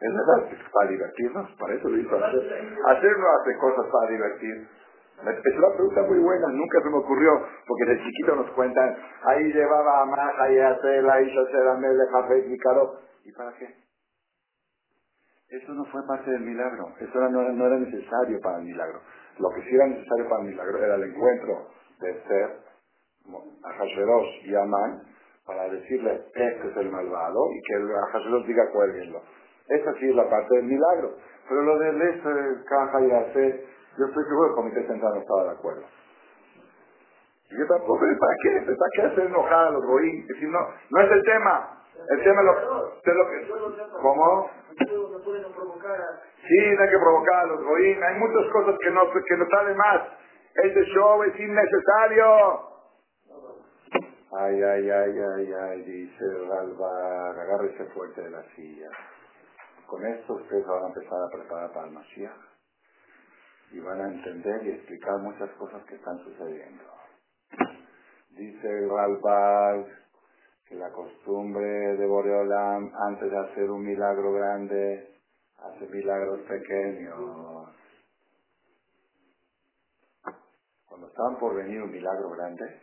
Es 0.00 0.14
verdad, 0.14 0.48
para 0.72 0.90
divertirnos, 0.90 1.50
para 1.58 1.74
eso 1.74 1.88
lo 1.88 1.98
hizo 1.98 2.16
hacer. 2.16 2.78
Hacer 2.86 3.18
no 3.18 3.26
hace 3.40 3.58
cosas 3.58 3.86
para 3.92 4.10
divertir. 4.10 4.68
Es 5.20 5.58
una 5.58 5.74
pregunta 5.74 6.02
muy 6.04 6.18
buena, 6.18 6.48
nunca 6.48 6.80
se 6.82 6.88
me 6.88 6.96
ocurrió, 6.96 7.30
porque 7.66 7.84
de 7.90 8.02
chiquito 8.02 8.36
nos 8.36 8.50
cuentan, 8.52 8.96
ahí 9.24 9.52
llevaba 9.52 10.00
a 10.00 10.06
Maja 10.06 10.50
y 10.50 10.58
a 10.58 10.72
hizo 10.72 11.40
hacer 11.42 11.68
a 11.68 11.74
Mele, 11.76 12.06
Jafet, 12.10 12.46
¿Y 13.24 13.32
para 13.32 13.52
qué? 13.58 13.68
Eso 15.50 15.74
no 15.74 15.84
fue 15.86 16.00
parte 16.06 16.30
del 16.30 16.40
milagro, 16.40 16.94
eso 16.98 17.18
no, 17.28 17.42
era, 17.42 17.52
no 17.52 17.66
era 17.66 17.76
necesario 17.76 18.40
para 18.40 18.58
el 18.58 18.64
milagro. 18.64 19.00
Lo 19.38 19.50
que 19.50 19.62
sí 19.62 19.74
era 19.74 19.88
necesario 19.88 20.28
para 20.28 20.42
el 20.42 20.48
milagro 20.48 20.78
era 20.78 20.94
el 20.94 21.02
encuentro 21.02 21.66
de 22.00 22.22
ser 22.22 22.70
a 23.64 23.68
Hasherosh 23.68 24.46
y 24.46 24.54
Amán 24.54 25.02
para 25.44 25.68
decirle, 25.68 26.24
este 26.34 26.68
es 26.68 26.76
el 26.76 26.90
malvado, 26.90 27.40
y 27.52 27.60
que 27.62 27.74
Hasherosh 28.14 28.46
diga, 28.46 28.70
cuélguenlo. 28.72 29.20
Esa 29.70 29.94
sí 29.94 30.08
es 30.08 30.16
la 30.16 30.28
parte 30.28 30.56
del 30.56 30.64
milagro. 30.64 31.14
Pero 31.48 31.62
lo 31.62 31.78
del 31.78 32.02
este, 32.02 32.64
caja 32.68 33.00
y 33.00 33.10
hacer, 33.10 33.64
yo 33.98 34.06
estoy 34.06 34.24
seguro 34.24 34.48
que 34.48 34.50
el 34.50 34.56
comité 34.56 34.86
central 34.86 35.14
no 35.14 35.20
estaba 35.20 35.44
de 35.44 35.50
acuerdo. 35.50 35.82
Y 37.50 37.58
yo 37.58 37.66
tampoco, 37.66 37.98
¿para 37.98 38.36
qué? 38.42 38.60
¿Para 38.60 38.90
qué 38.94 39.02
hacer 39.02 39.26
enojar 39.26 39.66
a 39.66 39.70
los? 39.70 39.84
Es 39.84 40.28
decir, 40.28 40.48
no, 40.48 40.60
no 40.90 41.00
es 41.00 41.10
el 41.10 41.22
tema. 41.24 41.76
El 42.08 42.22
tema 42.24 42.40
es 42.40 42.46
lo, 42.46 42.54
es 42.96 43.14
lo 43.14 43.26
que... 43.28 44.00
¿Cómo? 44.00 44.50
Sí, 46.48 46.74
no 46.76 46.82
hay 46.82 46.90
que 46.90 46.98
provocar 46.98 47.40
a 47.40 47.46
los 47.46 47.62
goín. 47.62 48.02
Hay 48.02 48.18
muchas 48.18 48.52
cosas 48.52 48.76
que 48.80 48.90
no, 48.90 49.02
que 49.10 49.36
no 49.36 49.46
salen 49.50 49.76
más. 49.76 50.02
Este 50.54 50.84
show 50.94 51.22
es 51.24 51.38
innecesario. 51.38 52.70
Ay, 54.32 54.62
ay, 54.62 54.90
ay, 54.90 55.18
ay, 55.18 55.52
ay, 55.52 55.82
dice 55.82 56.24
Ralba, 56.48 57.30
agárrese 57.30 57.84
fuerte 57.86 58.22
de 58.22 58.30
la 58.30 58.42
silla. 58.54 58.88
Con 59.90 60.06
esto 60.06 60.34
ustedes 60.34 60.64
van 60.68 60.84
a 60.84 60.86
empezar 60.86 61.20
a 61.20 61.28
preparar 61.28 61.72
para 61.72 61.86
el 61.88 61.92
Mashiach 61.92 62.40
y 63.72 63.80
van 63.80 64.00
a 64.00 64.06
entender 64.06 64.64
y 64.64 64.70
explicar 64.70 65.18
muchas 65.18 65.50
cosas 65.58 65.82
que 65.86 65.96
están 65.96 66.16
sucediendo. 66.22 66.84
Dice 68.30 68.86
Ralbag 68.86 69.86
que 70.66 70.76
la 70.76 70.92
costumbre 70.92 71.96
de 71.96 72.06
Boreolam, 72.06 72.92
antes 73.08 73.32
de 73.32 73.36
hacer 73.36 73.68
un 73.68 73.82
milagro 73.82 74.32
grande, 74.32 75.12
hace 75.58 75.84
milagros 75.88 76.38
pequeños. 76.42 77.74
Cuando 80.86 81.08
están 81.08 81.36
por 81.40 81.56
venir 81.56 81.82
un 81.82 81.90
milagro 81.90 82.30
grande, 82.30 82.80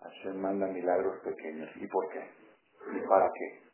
Hashem 0.00 0.36
manda 0.40 0.66
milagros 0.66 1.20
pequeños. 1.20 1.70
¿Y 1.76 1.86
por 1.86 2.08
qué? 2.08 2.28
¿Y 2.92 3.06
para 3.06 3.30
qué? 3.32 3.68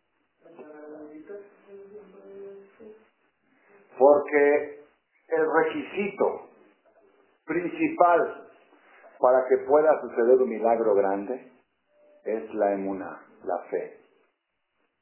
Porque 3.98 4.84
el 5.28 5.46
requisito 5.52 6.48
principal 7.46 8.48
para 9.20 9.46
que 9.48 9.58
pueda 9.66 10.00
suceder 10.00 10.40
un 10.40 10.48
milagro 10.48 10.94
grande 10.94 11.52
es 12.24 12.54
la 12.54 12.72
emuna, 12.72 13.20
la 13.44 13.58
fe. 13.70 13.98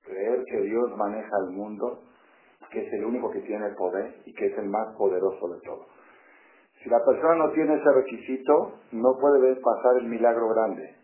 Creer 0.03 0.45
que 0.45 0.61
Dios 0.62 0.97
maneja 0.97 1.38
el 1.47 1.51
mundo, 1.55 2.03
que 2.70 2.86
es 2.86 2.93
el 2.95 3.05
único 3.05 3.30
que 3.30 3.40
tiene 3.40 3.66
el 3.66 3.74
poder 3.74 4.22
y 4.24 4.34
que 4.34 4.47
es 4.47 4.59
el 4.59 4.68
más 4.68 4.97
poderoso 4.97 5.49
de 5.49 5.61
todos. 5.61 5.86
Si 6.82 6.88
la 6.90 7.05
persona 7.05 7.36
no 7.36 7.53
tiene 7.53 7.74
ese 7.74 7.93
requisito, 7.93 8.80
no 8.93 9.16
puede 9.20 9.40
ver 9.40 9.61
pasar 9.61 9.99
el 9.99 10.09
milagro 10.09 10.49
grande. 10.49 10.97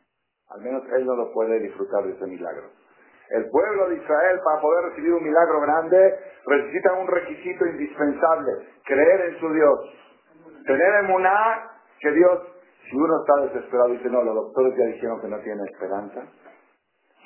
Al 0.49 0.61
menos 0.61 0.83
él 0.97 1.07
no 1.07 1.15
lo 1.15 1.33
puede 1.33 1.61
disfrutar 1.61 2.05
de 2.05 2.15
ese 2.15 2.27
milagro. 2.27 2.71
El 3.31 3.51
pueblo 3.51 3.89
de 3.89 3.97
Israel, 3.97 4.41
para 4.43 4.61
poder 4.61 4.85
recibir 4.87 5.13
un 5.13 5.23
milagro 5.23 5.61
grande, 5.61 6.19
necesita 6.47 6.93
un 6.95 7.07
requisito 7.07 7.67
indispensable, 7.67 8.53
creer 8.85 9.21
en 9.33 9.39
su 9.39 9.53
Dios. 9.53 9.81
Tener 10.67 11.05
emuná 11.05 11.71
que 12.01 12.11
Dios, 12.13 12.41
si 12.89 12.97
uno 12.97 13.21
está 13.21 13.53
desesperado 13.53 13.91
y 13.91 13.99
dice, 13.99 14.09
no, 14.09 14.23
los 14.23 14.35
doctores 14.35 14.75
ya 14.79 14.85
dijeron 14.87 15.21
que 15.21 15.29
no 15.29 15.39
tiene 15.41 15.63
esperanza, 15.65 16.23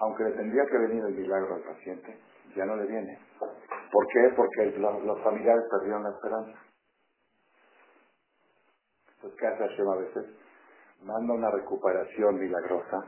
aunque 0.01 0.25
le 0.25 0.33
tendría 0.33 0.65
que 0.67 0.79
venir 0.79 1.05
el 1.05 1.15
milagro 1.15 1.55
al 1.55 1.63
paciente, 1.63 2.19
ya 2.57 2.65
no 2.65 2.75
le 2.77 2.87
viene. 2.87 3.19
¿Por 3.93 4.07
qué? 4.09 4.33
Porque 4.35 4.77
los, 4.79 5.23
familiares 5.23 5.65
perdieron 5.71 6.03
la 6.03 6.11
esperanza. 6.11 6.59
Entonces, 9.15 9.39
¿qué 9.39 9.47
hace 9.47 9.69
Hashem 9.69 9.89
a 9.89 9.97
veces? 9.97 10.25
Manda 11.05 11.35
una 11.35 11.51
recuperación 11.51 12.41
milagrosa, 12.41 13.05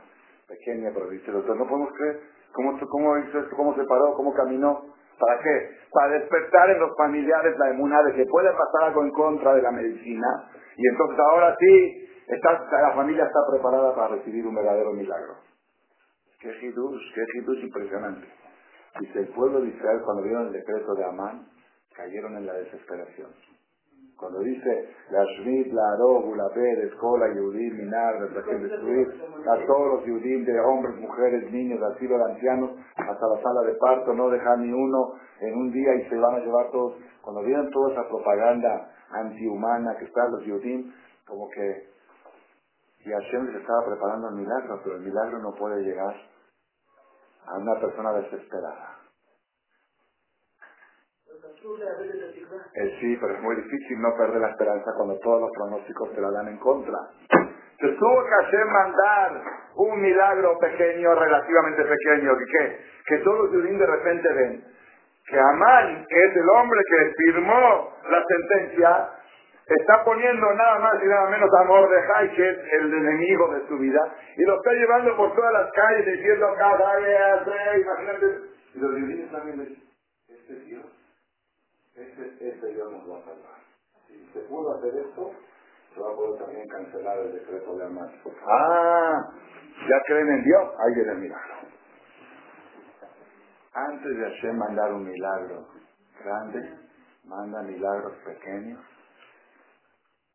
pequeña, 0.47 0.91
pero 0.93 1.09
dice 1.09 1.31
doctor, 1.31 1.57
no 1.57 1.67
podemos 1.67 1.91
creer 1.97 2.34
¿Cómo, 2.53 2.79
cómo 2.89 3.17
hizo 3.17 3.39
esto? 3.39 3.55
¿Cómo 3.55 3.75
se 3.75 3.83
paró? 3.85 4.13
¿Cómo 4.15 4.33
caminó? 4.33 4.93
¿Para 5.19 5.41
qué? 5.41 5.69
Para 5.91 6.19
despertar 6.19 6.69
en 6.71 6.79
los 6.79 6.95
familiares 6.97 7.57
la 7.57 7.69
emuná 7.69 8.01
de 8.03 8.13
que 8.13 8.25
puede 8.25 8.49
pasar 8.51 8.89
algo 8.89 9.03
en 9.03 9.11
contra 9.11 9.55
de 9.55 9.61
la 9.61 9.71
medicina. 9.71 10.49
Y 10.77 10.87
entonces 10.87 11.19
ahora 11.19 11.55
sí, 11.57 12.09
la 12.27 12.93
familia 12.95 13.25
está 13.25 13.39
preparada 13.51 13.95
para 13.95 14.15
recibir 14.15 14.45
un 14.45 14.55
verdadero 14.55 14.91
milagro. 14.91 15.35
Qué 16.39 16.49
hidush, 16.49 17.13
qué 17.13 17.21
hidush 17.39 17.63
impresionante. 17.63 18.27
Dice, 18.99 19.19
el 19.19 19.27
pueblo 19.29 19.61
de 19.61 19.69
Israel 19.69 20.01
cuando 20.03 20.23
vieron 20.23 20.47
el 20.47 20.53
decreto 20.53 20.95
de 20.95 21.05
Amán, 21.05 21.47
cayeron 21.95 22.37
en 22.37 22.45
la 22.45 22.53
desesperación. 22.53 23.29
Cuando 24.17 24.39
dice 24.39 24.89
la 25.09 25.23
Shmit, 25.23 25.73
la 25.73 25.91
Arog, 25.93 26.35
la 26.35 26.49
Pérez, 26.53 26.91
Escola, 26.91 27.27
Yudim, 27.33 27.77
Minar, 27.77 28.19
destruir 28.29 29.07
a 29.45 29.65
todos 29.65 29.93
los 29.95 30.05
Yudim 30.05 30.45
de 30.45 30.59
hombres, 30.59 30.95
mujeres, 30.95 31.51
niños, 31.51 31.81
así 31.83 32.07
de 32.07 32.15
ancianos, 32.15 32.71
hasta 32.95 33.27
la 33.27 33.41
sala 33.41 33.61
de 33.67 33.75
parto, 33.75 34.13
no 34.13 34.29
dejar 34.29 34.59
ni 34.59 34.71
uno 34.71 35.13
en 35.41 35.53
un 35.53 35.71
día 35.71 35.95
y 35.95 36.09
se 36.09 36.17
van 36.17 36.35
a 36.35 36.39
llevar 36.39 36.71
todos. 36.71 36.95
Cuando 37.21 37.43
vieron 37.43 37.69
toda 37.71 37.91
esa 37.91 38.07
propaganda 38.07 38.89
antihumana 39.11 39.97
que 39.97 40.05
está 40.05 40.27
los 40.29 40.45
Yudim, 40.45 40.93
como 41.27 41.49
que 41.49 41.95
y 43.05 43.11
Hashem 43.11 43.45
les 43.45 43.61
estaba 43.61 43.85
preparando 43.85 44.29
el 44.29 44.35
milagro, 44.35 44.81
pero 44.83 44.95
el 44.95 45.03
milagro 45.03 45.37
no 45.37 45.53
puede 45.53 45.83
llegar 45.83 46.15
a 47.45 47.57
una 47.59 47.79
persona 47.79 48.13
desesperada. 48.13 48.97
Eh, 52.75 52.97
sí, 52.99 53.17
pero 53.19 53.33
es 53.33 53.41
muy 53.41 53.55
difícil 53.55 53.99
no 53.99 54.15
perder 54.15 54.39
la 54.39 54.49
esperanza 54.49 54.91
cuando 54.95 55.17
todos 55.19 55.41
los 55.41 55.51
pronósticos 55.51 56.13
te 56.13 56.21
la 56.21 56.29
dan 56.29 56.47
en 56.49 56.57
contra. 56.57 56.97
Se 57.79 57.87
tuvo 57.87 58.23
que 58.23 58.45
hacer 58.45 58.65
mandar 58.65 59.41
un 59.75 59.99
milagro 59.99 60.57
pequeño, 60.59 61.15
relativamente 61.15 61.83
pequeño, 61.83 62.37
que? 62.37 62.79
Que 63.07 63.17
todos 63.23 63.39
los 63.39 63.49
judíos 63.49 63.79
de 63.79 63.85
repente 63.85 64.33
ven 64.33 64.63
que 65.27 65.39
Amán, 65.39 66.05
que 66.07 66.23
es 66.23 66.35
el 66.35 66.49
hombre 66.49 66.79
que 66.87 67.13
firmó 67.17 67.93
la 68.09 68.23
sentencia, 68.27 69.09
está 69.65 70.03
poniendo 70.03 70.53
nada 70.53 70.79
más 70.79 71.03
y 71.03 71.07
nada 71.07 71.29
menos 71.31 71.49
a 71.59 71.63
Mordejai, 71.63 72.35
que 72.35 72.49
es 72.49 72.57
el 72.79 72.93
enemigo 72.93 73.51
de 73.53 73.67
su 73.67 73.77
vida, 73.79 73.99
y 74.37 74.43
lo 74.43 74.57
está 74.57 74.71
llevando 74.73 75.17
por 75.17 75.35
todas 75.35 75.51
las 75.51 75.71
calles 75.71 76.05
diciendo, 76.05 76.47
cada 76.57 76.99
imagínate. 77.79 78.25
Y 78.75 78.79
los 78.79 78.91
judíos 78.91 79.31
también 79.31 79.59
dicen, 79.59 79.83
este 80.27 80.53
Dios 80.65 80.94
este, 81.95 82.49
este 82.49 82.73
Dios 82.73 82.91
nos 82.91 83.09
va 83.09 83.17
a 83.17 83.23
salvar. 83.23 83.59
Si 84.07 84.29
se 84.33 84.39
pudo 84.41 84.77
hacer 84.77 84.95
esto, 84.95 85.31
se 85.93 86.01
va 86.01 86.11
a 86.11 86.15
poder 86.15 86.39
también 86.41 86.67
cancelar 86.67 87.17
el 87.19 87.31
decreto 87.33 87.77
de 87.77 87.85
Amán. 87.85 88.11
Ah, 88.47 89.31
ya 89.89 90.03
creen 90.05 90.27
en 90.27 90.43
Dios, 90.43 90.73
ahí 90.79 90.95
viene 90.95 91.11
el 91.13 91.17
milagro. 91.19 91.55
Antes 93.73 94.17
de 94.17 94.25
hacer 94.25 94.53
mandar 94.53 94.93
un 94.93 95.03
milagro 95.03 95.67
grande, 96.23 96.79
manda 97.25 97.61
milagros 97.63 98.13
pequeños 98.25 98.79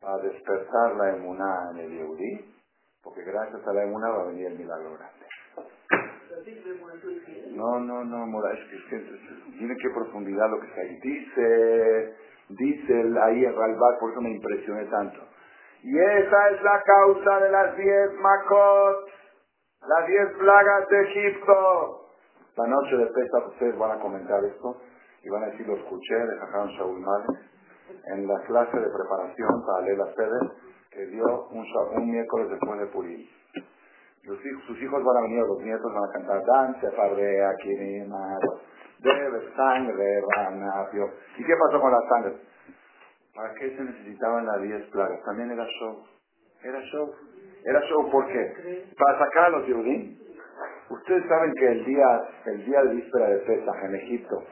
para 0.01 0.19
despertar 0.23 0.97
la 0.97 1.17
emuná 1.17 1.71
en 1.73 1.79
el 1.79 1.91
Yehudí, 1.91 2.55
porque 3.03 3.23
gracias 3.23 3.67
a 3.67 3.73
la 3.73 3.83
emuná 3.85 4.09
va 4.11 4.23
a 4.23 4.27
venir 4.27 4.47
el 4.47 4.59
milagro 4.59 4.95
grande. 4.95 5.20
No, 7.53 7.81
no, 7.81 8.05
no, 8.05 8.27
Mora, 8.27 8.53
es 8.53 8.61
que, 8.89 8.99
tiene 9.59 9.75
que 9.77 9.91
profundidad 9.91 10.49
lo 10.51 10.61
que 10.61 10.67
está 10.69 10.81
ahí. 10.81 11.01
Dice, 11.01 12.17
dice 12.49 12.95
ahí 13.23 13.45
en 13.45 13.57
Ralbach, 13.57 13.99
por 13.99 14.11
eso 14.13 14.21
me 14.21 14.31
impresioné 14.31 14.85
tanto. 14.87 15.21
Y 15.83 15.99
esa 15.99 16.51
es 16.51 16.63
la 16.63 16.83
causa 16.83 17.41
de 17.41 17.51
las 17.51 17.77
diez 17.77 18.13
macot, 18.21 19.09
las 19.89 20.07
diez 20.07 20.29
plagas 20.39 20.89
de 20.89 21.03
Egipto. 21.03 22.07
La 22.57 22.67
noche 22.67 22.97
de 22.97 23.07
Pesach 23.07 23.49
ustedes 23.49 23.79
van 23.79 23.93
a 23.93 24.01
comentar 24.01 24.45
esto 24.45 24.77
y 25.23 25.31
van 25.31 25.45
a 25.45 25.47
decir, 25.47 25.67
lo 25.67 25.77
escuché 25.77 26.15
de 26.15 26.37
Jajam 26.39 26.69
Shaul 26.69 27.05
en 28.13 28.27
la 28.27 28.41
clase 28.47 28.79
de 28.79 28.89
preparación 28.89 29.67
para 29.67 29.85
leer 29.85 29.99
la 29.99 30.15
sede 30.15 30.51
que 30.91 31.07
dio 31.07 31.49
un, 31.49 31.65
un 31.97 32.11
miércoles 32.11 32.51
después 32.51 32.81
de 32.81 32.87
Purim 32.87 33.27
sus 34.25 34.83
hijos 34.83 35.05
van 35.05 35.17
a 35.17 35.21
venir, 35.23 35.41
los 35.41 35.63
nietos 35.63 35.93
van 35.93 36.05
a 36.05 36.13
cantar 36.13 36.45
Danza, 36.45 36.91
Fardea, 36.93 37.55
Kirimar, 37.63 38.39
Debe 39.03 39.55
sangre, 39.57 40.21
Ranapio. 40.37 41.11
¿Y 41.39 41.45
qué 41.45 41.55
pasó 41.57 41.81
con 41.81 41.91
la 41.91 42.01
sangre? 42.09 42.37
¿Para 43.35 43.55
qué 43.55 43.75
se 43.75 43.83
necesitaban 43.83 44.45
las 44.45 44.61
diez 44.61 44.85
plagas? 44.91 45.23
También 45.25 45.51
era 45.51 45.67
show. 45.79 46.05
Era 46.63 46.81
show. 46.83 47.15
Era 47.65 47.81
show, 47.89 48.11
¿por 48.11 48.27
qué? 48.27 48.85
Para 48.99 49.19
sacar 49.19 49.45
a 49.45 49.49
los 49.51 49.65
judíos. 49.65 50.19
Ustedes 50.91 51.27
saben 51.29 51.53
que 51.55 51.67
el 51.67 51.85
día, 51.87 52.29
el 52.47 52.65
día 52.67 52.83
de 52.83 52.95
víspera 52.97 53.29
de 53.29 53.39
Pesach 53.39 53.85
en 53.85 53.95
Egipto, 53.95 54.43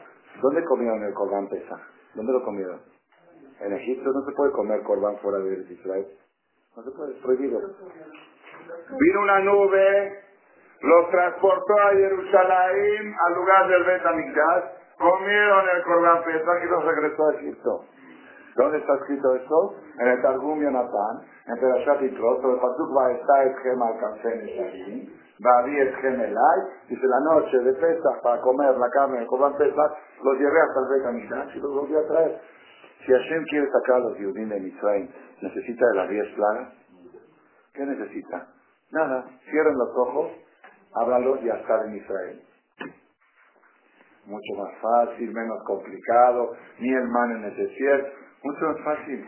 ¿dónde 0.41 0.63
comieron 0.65 1.03
el 1.03 1.13
corbán 1.13 1.47
Pesach? 1.47 1.81
¿Dónde 2.15 2.33
lo 2.33 2.43
comieron? 2.43 2.81
En 3.59 3.73
Egipto 3.73 4.09
no 4.11 4.25
se 4.25 4.31
puede 4.35 4.51
comer 4.53 4.81
corbán 4.83 5.17
fuera 5.17 5.37
de 5.39 5.73
Israel. 5.73 6.07
No 6.75 6.83
se 6.83 6.91
puede, 6.91 7.13
es 7.13 7.21
prohibido. 7.21 7.59
Vino 8.89 9.21
una 9.21 9.39
nube, 9.39 10.23
los 10.81 11.09
transportó 11.09 11.73
a 11.79 11.91
Jerusalén, 11.91 13.15
al 13.27 13.33
lugar 13.35 13.67
del 13.67 13.83
Bet 13.83 14.03
comieron 14.97 15.65
el 15.75 16.23
Pesach 16.23 16.63
y 16.63 16.69
los 16.69 16.83
regresó 16.83 17.27
a 17.27 17.33
Egipto. 17.35 17.85
¿Dónde 18.55 18.79
está 18.79 18.93
escrito 18.95 19.35
eso? 19.35 19.75
En 19.99 20.07
el 20.07 20.21
Targum 20.21 20.61
Yonatan, 20.61 21.21
en 21.47 21.59
Perashat 21.59 22.01
Yitro, 22.01 22.41
sobre 22.41 22.55
el 22.55 22.59
Pasuk 22.59 22.97
va 22.97 23.11
está 23.11 23.43
Etchem 23.43 23.81
al 23.81 23.99
Kansen 23.99 24.49
Esharim, 24.49 25.09
va 25.45 25.59
a 25.59 25.65
Etchem 25.65 26.19
Elai, 26.19 26.59
dice 26.89 27.07
la 27.07 27.19
noche 27.31 27.57
de 27.59 27.73
Pesach 27.73 28.21
para 28.21 28.41
comer 28.41 28.75
la 28.77 28.89
carne 28.89 29.19
del 29.19 29.27
Corban 29.27 29.55
Pesach, 29.55 29.91
los 30.23 30.37
llevé 30.37 30.59
hasta 30.59 30.79
el 30.79 30.87
Bet 30.89 31.55
y 31.55 31.59
los 31.59 31.73
volví 31.73 31.95
a 31.95 32.07
traer. 32.07 32.41
Si 33.05 33.13
Hashem 33.13 33.45
quiere 33.45 33.67
sacar 33.71 33.95
a 33.95 33.99
los 33.99 34.17
judíos 34.17 34.33
de 34.33 34.59
Mitzrayim, 34.59 35.09
¿necesita 35.41 35.85
de 35.87 35.95
las 35.95 36.09
diez 36.09 36.27
plagas? 36.35 36.73
¿Qué 37.73 37.85
necesita? 37.85 38.47
Nada. 38.91 39.25
Cierren 39.49 39.77
los 39.77 39.89
ojos, 39.95 40.31
háblalos 40.95 41.41
y 41.43 41.49
hasta 41.49 41.85
en 41.85 41.95
Israel. 41.95 42.41
Mucho 44.25 44.53
más 44.57 44.71
fácil, 44.81 45.31
menos 45.33 45.63
complicado, 45.63 46.55
ni 46.79 46.93
el 46.93 47.07
man 47.07 47.31
en 47.31 47.43
el 47.45 47.55
desierto. 47.55 48.11
Mucho 48.43 48.65
más 48.65 48.81
fácil. 48.83 49.27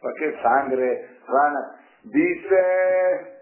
¿Para 0.00 0.14
qué 0.18 0.42
sangre, 0.42 1.18
rana? 1.26 1.76
Dice 2.04 3.32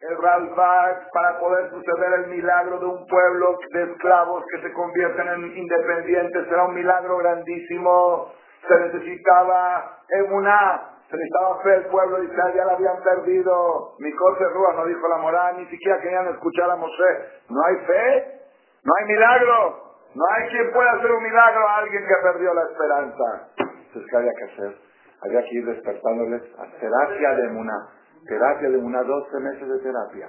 el 0.00 0.16
Ralbach 0.16 1.10
para 1.12 1.38
poder 1.38 1.70
suceder 1.70 2.20
el 2.20 2.26
milagro 2.28 2.78
de 2.78 2.86
un 2.86 3.06
pueblo 3.06 3.58
de 3.72 3.82
esclavos 3.82 4.44
que 4.50 4.62
se 4.62 4.72
convierten 4.72 5.28
en 5.28 5.56
independientes. 5.58 6.48
Será 6.48 6.64
un 6.64 6.74
milagro 6.74 7.18
grandísimo. 7.18 8.32
Se 8.66 8.80
necesitaba 8.80 9.98
emuná, 10.08 10.99
necesitaba 11.10 11.60
fe 11.62 11.74
el 11.74 11.86
pueblo 11.86 12.18
de 12.18 12.24
Israel, 12.26 12.54
ya 12.54 12.64
la 12.64 12.72
habían 12.72 13.02
perdido. 13.02 13.94
Mi 13.98 14.12
cosa 14.14 14.44
Rúa 14.52 14.74
no 14.74 14.86
dijo 14.86 15.08
la 15.08 15.18
moral, 15.18 15.56
ni 15.58 15.66
siquiera 15.66 16.00
querían 16.00 16.28
escuchar 16.28 16.70
a 16.70 16.76
Moshe. 16.76 17.12
¿No 17.48 17.64
hay 17.64 17.76
fe? 17.86 18.40
¿No 18.84 18.92
hay 18.98 19.06
milagro? 19.06 19.90
No 20.14 20.24
hay 20.30 20.48
quien 20.50 20.72
pueda 20.72 20.92
hacer 20.92 21.10
un 21.10 21.22
milagro 21.22 21.68
a 21.68 21.76
alguien 21.78 22.02
que 22.02 22.14
perdió 22.22 22.54
la 22.54 22.62
esperanza. 22.62 23.48
Entonces, 23.58 24.10
¿qué 24.10 24.16
había 24.16 24.32
que 24.38 24.44
hacer? 24.44 24.76
Había 25.22 25.42
que 25.42 25.54
ir 25.54 25.66
despertándoles 25.66 26.42
a 26.58 26.66
terapia 26.80 27.34
de 27.34 27.48
Muná. 27.48 27.88
Terapia 28.26 28.70
de 28.70 28.78
Muná, 28.78 29.02
12 29.02 29.40
meses 29.40 29.68
de 29.68 29.78
terapia. 29.80 30.28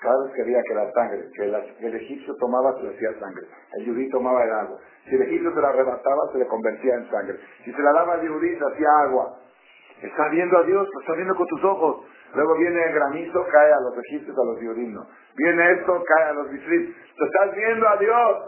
Cada 0.00 0.22
vez 0.24 0.34
quería 0.34 0.60
que 0.68 0.74
la 0.74 0.92
sangre, 0.92 1.30
que, 1.34 1.86
el 1.86 1.94
egipcio 1.94 2.34
tomaba, 2.36 2.74
se 2.76 2.82
le 2.82 2.94
hacía 2.94 3.18
sangre. 3.18 3.46
El 3.78 3.86
yudí 3.86 4.10
tomaba 4.10 4.44
el 4.44 4.52
agua. 4.52 4.78
Si 5.08 5.14
el 5.14 5.22
egipcio 5.22 5.54
se 5.54 5.60
la 5.60 5.68
arrebataba, 5.68 6.32
se 6.32 6.38
le 6.38 6.46
convertía 6.46 6.94
en 6.94 7.10
sangre. 7.10 7.38
Si 7.64 7.72
se 7.72 7.82
la 7.82 7.92
daba 7.92 8.14
al 8.14 8.22
yudí, 8.22 8.54
se 8.58 8.64
hacía 8.64 8.88
agua. 9.04 9.38
Estás 10.02 10.30
viendo 10.30 10.58
a 10.58 10.62
Dios, 10.62 10.88
lo 10.92 11.00
estás 11.00 11.16
viendo 11.16 11.34
con 11.34 11.46
tus 11.46 11.64
ojos. 11.64 12.06
Luego 12.34 12.56
viene 12.56 12.82
el 12.82 12.94
granizo, 12.94 13.46
cae 13.50 13.72
a 13.72 13.80
los 13.80 13.96
egipcios, 14.04 14.36
a 14.36 14.44
los 14.44 14.60
yudinos. 14.60 15.06
Viene 15.36 15.72
esto, 15.72 16.02
cae 16.04 16.24
a 16.24 16.32
los 16.32 16.50
bisris. 16.50 16.96
Estás 17.20 17.54
viendo 17.54 17.88
a 17.88 17.96
Dios. 17.96 18.38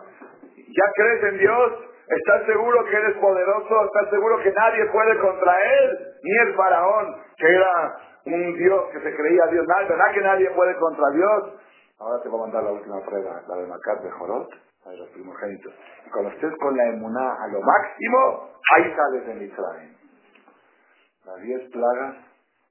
¿Ya 0.56 0.92
crees 0.94 1.22
en 1.32 1.38
Dios? 1.38 1.72
¿Estás 2.08 2.46
seguro 2.46 2.84
que 2.84 2.96
eres 2.96 3.16
poderoso? 3.18 3.84
¿Estás 3.86 4.10
seguro 4.10 4.38
que 4.42 4.52
nadie 4.52 4.86
puede 4.86 5.18
contra 5.18 5.52
él? 5.52 5.98
Ni 6.22 6.48
el 6.48 6.54
faraón, 6.54 7.16
que 7.36 7.48
era 7.48 7.96
un 8.26 8.56
Dios 8.56 8.84
que 8.92 9.00
se 9.00 9.16
creía 9.16 9.46
Dios. 9.46 9.66
¿Verdad 9.66 10.12
que 10.12 10.20
nadie 10.20 10.50
puede 10.50 10.76
contra 10.76 11.10
Dios? 11.10 11.54
Ahora 11.98 12.22
te 12.22 12.28
voy 12.28 12.40
a 12.40 12.42
mandar 12.42 12.64
la 12.64 12.72
última 12.72 13.00
prueba, 13.06 13.40
la 13.48 13.56
de 13.56 13.66
Macat 13.66 14.02
de 14.02 14.10
Jorot, 14.10 14.50
la 14.84 14.90
de 14.92 14.98
los 14.98 15.08
primogénitos. 15.10 15.72
Y 16.06 16.10
cuando 16.10 16.30
estés 16.30 16.52
con 16.60 16.76
la 16.76 16.84
emuná 16.88 17.34
a 17.42 17.48
lo 17.48 17.60
máximo, 17.62 18.50
ahí 18.76 18.94
sales 18.94 19.26
de 19.26 19.44
Israel. 19.44 19.95
Las 21.26 21.42
diez 21.42 21.70
plagas 21.72 22.16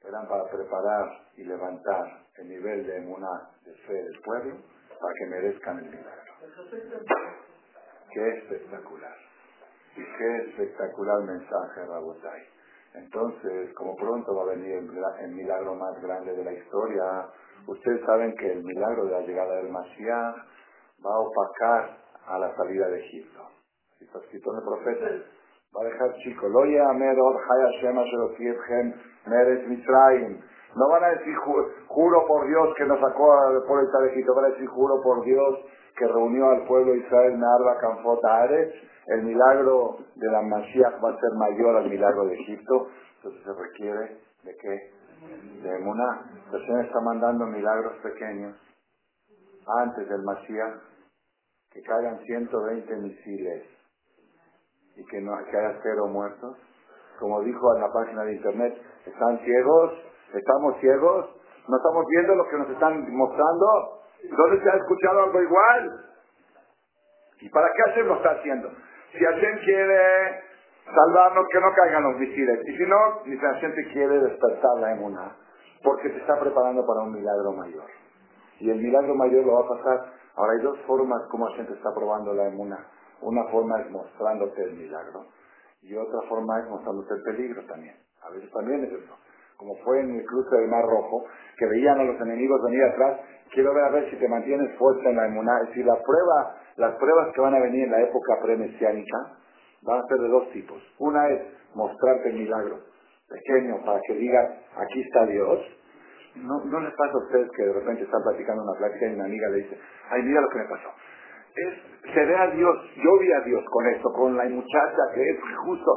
eran 0.08 0.28
para 0.30 0.50
preparar 0.50 1.06
y 1.36 1.44
levantar 1.44 2.24
el 2.38 2.48
nivel 2.48 2.86
de 2.88 2.98
emuná 2.98 3.50
de 3.66 3.74
fe 3.86 3.94
del 3.94 4.22
pueblo 4.22 4.56
para 5.00 5.14
que 5.14 5.26
merezcan 5.26 5.80
el 5.80 5.90
milagro. 5.90 6.34
Qué 8.14 8.30
espectacular. 8.38 9.16
Y 9.98 10.04
qué 10.04 10.38
espectacular 10.50 11.24
mensaje, 11.24 11.86
Rabotai. 11.86 12.44
Entonces, 12.94 13.74
como 13.74 13.94
pronto 13.98 14.34
va 14.34 14.44
a 14.44 14.56
venir 14.56 14.78
el, 14.78 15.32
milagro 15.32 15.76
más 15.76 16.02
grande 16.02 16.34
de 16.34 16.46
la 16.46 16.54
historia, 16.54 17.28
ustedes 17.68 18.06
saben 18.06 18.34
que 18.38 18.54
el 18.54 18.64
milagro 18.64 19.06
de 19.06 19.12
la 19.12 19.22
llegada 19.22 19.56
del 19.58 19.70
Mashiach 19.70 20.36
va 21.06 21.14
a 21.14 21.20
opacar 21.20 21.98
a 22.26 22.40
la 22.40 22.56
salida 22.56 22.88
de 22.88 23.00
Egipto. 23.00 23.50
Está 24.00 24.20
escrito 24.20 24.52
en 24.52 24.58
el 24.58 24.64
profeta. 24.64 25.35
Va 25.76 25.82
a 25.82 25.86
dejar 25.86 26.14
chico. 26.24 26.48
Lo 26.48 26.64
No 30.76 30.90
van 30.90 31.04
a 31.04 31.10
decir 31.10 31.36
juro 31.88 32.26
por 32.28 32.48
Dios 32.48 32.74
que 32.78 32.86
nos 32.86 33.00
sacó 33.00 33.34
al 33.34 33.64
pueblo 33.64 34.00
de 34.00 34.12
Egipto. 34.12 34.36
Van 34.36 34.46
a 34.46 34.50
decir 34.50 34.68
juro 34.68 35.02
por 35.02 35.24
Dios 35.24 35.60
que 35.98 36.08
reunió 36.08 36.50
al 36.50 36.66
pueblo 36.66 36.92
de 36.92 37.00
Israel, 37.00 37.40
Narva, 37.40 37.78
Canfota, 37.80 38.44
Ares, 38.44 38.74
el 39.08 39.24
milagro 39.24 39.98
de 40.16 40.32
la 40.32 40.42
Mashiach 40.42 41.04
va 41.04 41.10
a 41.12 41.20
ser 41.20 41.32
mayor 41.38 41.78
al 41.78 41.90
milagro 41.90 42.26
de 42.26 42.34
Egipto, 42.36 42.90
entonces 43.18 43.44
se 43.44 43.54
requiere 43.54 44.18
de 44.44 44.56
qué? 44.58 44.92
De 45.62 45.76
Emuná. 45.78 46.32
El 46.52 46.66
Señor 46.66 46.86
está 46.86 47.00
mandando 47.02 47.46
milagros 47.46 47.94
pequeños 48.04 48.56
antes 49.84 50.10
del 50.10 50.22
Mashiach, 50.24 50.82
que 51.72 51.82
caigan 51.82 52.20
120 52.26 52.96
misiles 52.98 53.75
y 54.96 55.06
que, 55.06 55.22
no, 55.22 55.32
que 55.50 55.58
haya 55.58 55.80
cero 55.84 56.08
muertos. 56.08 56.58
Como 57.20 57.42
dijo 57.42 57.76
en 57.76 57.82
la 57.82 57.92
página 57.94 58.24
de 58.24 58.36
internet, 58.36 58.82
¿están 59.06 59.40
ciegos? 59.40 59.94
¿Estamos 60.34 60.78
ciegos? 60.80 61.30
¿No 61.68 61.78
estamos 61.78 62.06
viendo 62.10 62.36
lo 62.36 62.48
que 62.48 62.58
nos 62.58 62.70
están 62.70 63.12
mostrando? 63.12 64.02
¿Dónde 64.38 64.64
se 64.64 64.70
ha 64.70 64.76
escuchado 64.76 65.24
algo 65.24 65.42
igual? 65.42 66.06
¿Y 67.42 67.50
para 67.50 67.68
qué 67.68 67.90
Hashem 67.90 68.08
lo 68.08 68.16
está 68.16 68.32
haciendo? 68.32 68.70
Si 69.12 69.24
Hashem 69.24 69.60
quiere 69.60 70.44
salvarnos, 70.86 71.46
que 71.52 71.60
no 71.60 71.74
caigan 71.74 72.04
los 72.04 72.18
misiles. 72.18 72.60
Y 72.68 72.78
si 72.78 72.86
no, 72.86 73.22
dice 73.26 73.46
Hashem 73.46 73.74
te 73.74 73.88
quiere 73.92 74.20
despertar 74.20 74.78
la 74.80 74.94
emuna, 74.94 75.36
porque 75.84 76.10
te 76.10 76.18
está 76.18 76.40
preparando 76.40 76.86
para 76.86 77.02
un 77.02 77.14
milagro 77.14 77.54
mayor. 77.54 77.86
Y 78.60 78.70
el 78.70 78.78
milagro 78.78 79.16
mayor 79.16 79.46
lo 79.46 79.54
va 79.54 79.62
a 79.62 79.78
pasar. 79.78 80.14
Ahora 80.36 80.54
hay 80.54 80.64
dos 80.64 80.80
formas 80.82 81.22
como 81.30 81.46
Hashem 81.48 81.68
te 81.68 81.74
está 81.74 81.94
probando 81.94 82.34
la 82.34 82.48
emuna. 82.48 82.78
Una 83.22 83.44
forma 83.52 83.82
es 83.82 83.90
mostrándote 83.92 84.64
el 84.64 84.74
milagro 84.74 85.26
y 85.82 85.96
otra 85.96 86.22
forma 86.28 86.60
es 86.60 86.70
mostrándote 86.70 87.14
el 87.14 87.22
peligro 87.24 87.66
también. 87.66 87.96
A 88.22 88.30
veces 88.30 88.50
también 88.52 88.84
es 88.86 88.92
eso. 88.92 89.18
Como 89.58 89.76
fue 89.84 90.02
en 90.02 90.16
el 90.16 90.26
cruce 90.26 90.56
del 90.58 90.68
Mar 90.68 90.84
Rojo, 90.84 91.26
que 91.58 91.66
veían 91.68 92.00
a 92.00 92.04
los 92.04 92.20
enemigos 92.20 92.62
venir 92.64 92.84
atrás 92.84 93.20
quiero 93.56 93.74
ver 93.74 93.86
a 93.86 93.90
ver 93.90 94.10
si 94.10 94.18
te 94.18 94.28
mantienes 94.28 94.78
fuerte 94.78 95.10
en 95.10 95.16
la 95.16 95.28
inmunidad. 95.28 95.64
Es 95.64 95.70
decir, 95.70 95.86
la 95.86 96.02
prueba, 96.02 96.56
las 96.78 96.96
pruebas 96.96 97.34
que 97.34 97.42
van 97.42 97.56
a 97.56 97.60
venir 97.60 97.86
en 97.86 97.92
la 97.92 98.02
época 98.02 98.40
premesiánica 98.44 99.18
van 99.82 100.00
a 100.00 100.08
ser 100.08 100.18
de 100.18 100.28
dos 100.28 100.52
tipos. 100.52 100.82
Una 101.00 101.28
es 101.30 101.42
mostrarte 101.74 102.30
el 102.30 102.36
milagro 102.36 102.80
pequeño 103.30 103.84
para 103.86 104.00
que 104.08 104.14
digas, 104.16 104.52
aquí 104.76 105.02
está 105.02 105.26
Dios. 105.26 105.60
No, 106.36 106.66
no 106.66 106.80
les 106.82 106.94
pasa 106.96 107.14
a 107.14 107.24
ustedes 107.26 107.50
que 107.56 107.64
de 107.64 107.74
repente 107.74 108.04
están 108.04 108.22
platicando 108.24 108.64
una 108.64 108.78
plática 108.78 109.08
y 109.08 109.14
una 109.14 109.26
amiga 109.26 109.50
le 109.50 109.58
dice, 109.58 109.80
ay, 110.10 110.22
mira 110.24 110.42
lo 110.42 110.50
que 110.50 110.58
me 110.60 110.66
pasó. 110.66 110.90
Se 111.56 112.26
ve 112.26 112.36
a 112.36 112.48
Dios, 112.52 112.76
yo 112.98 113.20
vi 113.20 113.32
a 113.32 113.40
Dios 113.42 113.64
con 113.72 113.88
esto, 113.88 114.12
con 114.14 114.38
la 114.38 114.44
muchacha 114.46 115.02
que 115.14 115.30
es 115.30 115.40
justo. 115.64 115.92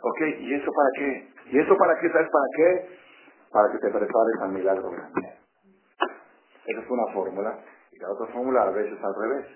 Ok, 0.00 0.20
¿y 0.38 0.54
eso 0.54 0.70
para 0.72 0.88
qué? 0.96 1.28
¿Y 1.50 1.58
eso 1.58 1.76
para 1.76 1.98
qué? 2.00 2.10
¿Sabes 2.10 2.28
para 2.30 2.46
qué? 2.56 2.88
Para 3.52 3.72
que 3.72 3.78
te 3.78 3.90
prepares 3.90 4.36
al 4.40 4.52
milagro 4.52 4.90
grande. 4.90 5.32
Esa 6.66 6.80
es 6.80 6.90
una 6.90 7.12
fórmula. 7.12 7.58
Y 7.92 7.98
la 7.98 8.10
otra 8.10 8.26
fórmula 8.32 8.62
a 8.62 8.70
veces 8.70 8.98
al 9.02 9.14
revés. 9.14 9.46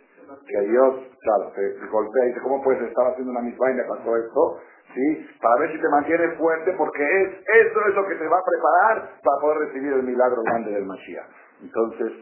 Que 0.47 0.61
Dios, 0.69 0.95
claro, 1.21 1.53
te, 1.55 1.87
golpea 1.87 2.25
y 2.25 2.29
dice, 2.29 2.41
¿cómo 2.43 2.63
puedes 2.63 2.83
estar 2.83 3.07
haciendo 3.07 3.31
una 3.31 3.41
misma 3.41 3.71
y 3.71 3.89
pasó 3.89 4.17
esto? 4.17 4.59
¿Sí? 4.93 5.27
Para 5.41 5.61
ver 5.61 5.73
si 5.73 5.81
te 5.81 5.89
mantienes 5.89 6.37
fuerte 6.37 6.73
porque 6.73 7.03
es, 7.03 7.29
eso 7.31 7.81
es 7.89 7.95
lo 7.95 8.07
que 8.09 8.17
te 8.17 8.27
va 8.27 8.39
a 8.39 8.45
preparar 8.45 9.11
para 9.23 9.41
poder 9.41 9.59
recibir 9.69 9.93
el 9.93 10.03
milagro 10.03 10.43
grande 10.43 10.73
del 10.73 10.85
Mashiach. 10.85 11.27
Entonces, 11.63 12.13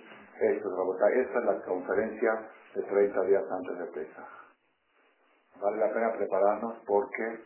esto 0.41 0.69
es, 0.69 1.17
esta 1.17 1.39
es 1.39 1.45
la 1.45 1.63
conferencia 1.65 2.31
de 2.75 2.83
30 2.83 3.21
días 3.23 3.45
antes 3.51 3.79
de 3.79 3.87
Pesach. 3.87 4.29
Vale 5.61 5.77
la 5.79 5.93
pena 5.93 6.13
prepararnos 6.17 6.75
porque 6.87 7.39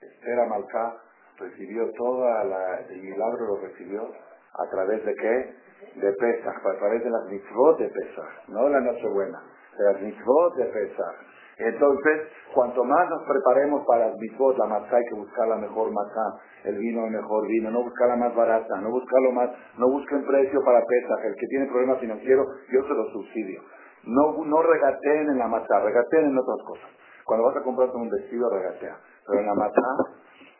Esther 0.00 0.40
Amalcá 0.40 0.96
recibió 1.38 1.90
toda 1.92 2.44
la, 2.44 2.80
el 2.88 3.02
milagro 3.02 3.46
lo 3.46 3.56
recibió 3.60 4.02
a 4.02 4.70
través 4.70 5.04
de 5.04 5.14
qué? 5.14 5.66
de 5.94 6.12
Pesach, 6.12 6.56
a 6.56 6.78
través 6.78 7.04
de 7.04 7.10
las 7.10 7.24
mitzvot 7.26 7.78
de 7.78 7.88
Pesach, 7.88 8.48
no 8.48 8.68
la 8.68 8.80
Nochebuena. 8.80 9.42
de 9.76 9.84
las 9.84 10.00
mitzvot 10.00 10.54
de 10.56 10.64
Pesach. 10.64 11.16
Entonces, 11.58 12.20
cuanto 12.54 12.84
más 12.84 13.08
nos 13.08 13.22
preparemos 13.22 13.84
para 13.86 14.08
las 14.08 14.16
mitzvot, 14.18 14.58
la 14.58 14.66
matzah 14.66 14.96
hay 14.96 15.04
que 15.04 15.14
buscar 15.14 15.48
la 15.48 15.56
mejor 15.56 15.90
matzah, 15.90 16.40
el 16.64 16.76
vino 16.76 17.04
el 17.06 17.12
mejor 17.12 17.46
vino, 17.46 17.70
no 17.70 17.82
buscar 17.82 18.08
la 18.08 18.16
más 18.16 18.34
barata, 18.34 18.80
no 18.80 18.90
buscar 18.90 19.22
lo 19.22 19.32
más, 19.32 19.50
no 19.78 19.88
busquen 19.88 20.26
precio 20.26 20.60
para 20.64 20.84
Pesach, 20.84 21.24
el 21.24 21.34
que 21.34 21.46
tiene 21.46 21.66
problemas 21.66 22.00
financieros, 22.00 22.46
yo 22.70 22.82
se 22.82 22.94
lo 22.94 23.04
subsidio. 23.10 23.62
No, 24.06 24.44
no 24.44 24.62
regateen 24.62 25.30
en 25.30 25.38
la 25.38 25.48
matzah, 25.48 25.80
regateen 25.80 26.26
en 26.26 26.38
otras 26.38 26.62
cosas. 26.66 26.90
Cuando 27.24 27.46
vas 27.46 27.56
a 27.56 27.62
comprarte 27.62 27.96
un 27.96 28.08
vestido, 28.08 28.48
regatea. 28.48 28.96
Pero 29.26 29.40
en 29.40 29.46
la 29.46 29.54
matzah, 29.54 29.96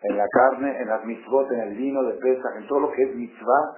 en 0.03 0.17
la 0.17 0.27
carne, 0.29 0.81
en 0.81 0.89
las 0.89 1.05
mitzvot, 1.05 1.51
en 1.53 1.61
el 1.61 1.77
vino 1.77 2.03
de 2.03 2.15
Pesach, 2.15 2.57
en 2.57 2.67
todo 2.67 2.81
lo 2.81 2.93
que 2.93 3.03
es 3.03 3.15
mitzvah, 3.15 3.77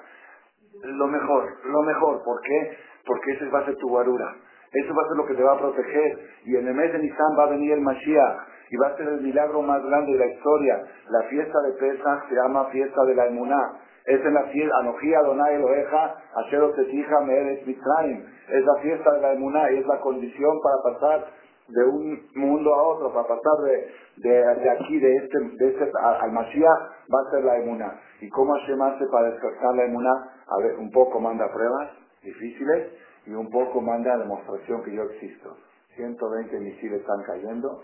lo 0.84 1.06
mejor, 1.06 1.64
lo 1.64 1.82
mejor. 1.82 2.22
¿Por 2.24 2.40
qué? 2.40 2.76
Porque 3.04 3.32
ese 3.32 3.48
va 3.50 3.60
a 3.60 3.64
ser 3.66 3.76
tu 3.76 3.88
guarura. 3.88 4.34
Eso 4.72 4.94
va 4.94 5.02
a 5.02 5.08
ser 5.08 5.16
lo 5.16 5.26
que 5.26 5.34
te 5.34 5.42
va 5.42 5.52
a 5.52 5.58
proteger. 5.58 6.18
Y 6.44 6.56
en 6.56 6.68
el 6.68 6.74
mes 6.74 6.92
de 6.92 6.98
Nisan 6.98 7.38
va 7.38 7.44
a 7.44 7.50
venir 7.50 7.72
el 7.72 7.80
Mashiach. 7.80 8.36
Y 8.70 8.76
va 8.76 8.88
a 8.88 8.96
ser 8.96 9.08
el 9.08 9.20
milagro 9.22 9.62
más 9.62 9.82
grande 9.82 10.12
de 10.12 10.18
la 10.18 10.26
historia. 10.26 10.82
La 11.08 11.22
fiesta 11.28 11.58
de 11.62 11.72
Pesach 11.72 12.28
se 12.28 12.34
llama 12.34 12.66
fiesta 12.66 13.04
de 13.04 13.14
la 13.14 13.26
Emuná. 13.26 13.80
Es 14.08 14.24
en 14.24 14.32
la 14.32 14.44
fiesta, 14.44 14.74
Anojía 14.80 15.20
Donai 15.20 15.56
Eloheja, 15.56 16.14
Asher 16.34 16.72
Tetija 16.76 17.20
Meeres 17.26 17.66
Mitzrayim. 17.66 18.24
Es 18.48 18.64
la 18.64 18.76
fiesta 18.80 19.12
de 19.12 19.20
la 19.20 19.32
Emuná 19.34 19.68
es 19.68 19.86
la 19.86 20.00
condición 20.00 20.58
para 20.62 20.96
pasar 20.96 21.26
de 21.68 21.84
un 21.84 22.26
mundo 22.34 22.72
a 22.72 22.82
otro, 22.84 23.12
para 23.12 23.28
pasar 23.28 23.52
de, 23.64 23.92
de, 24.16 24.70
aquí, 24.70 24.98
de 24.98 25.14
este, 25.14 25.38
de 25.58 25.68
este 25.68 25.92
al 26.00 26.32
Mashiach, 26.32 26.80
va 27.14 27.20
a 27.20 27.30
ser 27.30 27.44
la 27.44 27.58
Emuná. 27.58 28.00
¿Y 28.22 28.30
cómo 28.30 28.54
Hashem 28.54 28.80
hace 28.80 29.04
para 29.12 29.30
despertar 29.30 29.74
la 29.74 29.84
Emuná? 29.84 30.12
A 30.46 30.62
ver, 30.62 30.78
un 30.78 30.90
poco 30.90 31.20
manda 31.20 31.44
pruebas 31.52 31.90
difíciles 32.22 32.94
y 33.26 33.32
un 33.32 33.50
poco 33.50 33.82
manda 33.82 34.16
demostración 34.16 34.84
que 34.84 34.94
yo 34.94 35.02
existo. 35.02 35.54
120 35.96 36.60
misiles 36.60 37.00
están 37.02 37.22
cayendo 37.26 37.82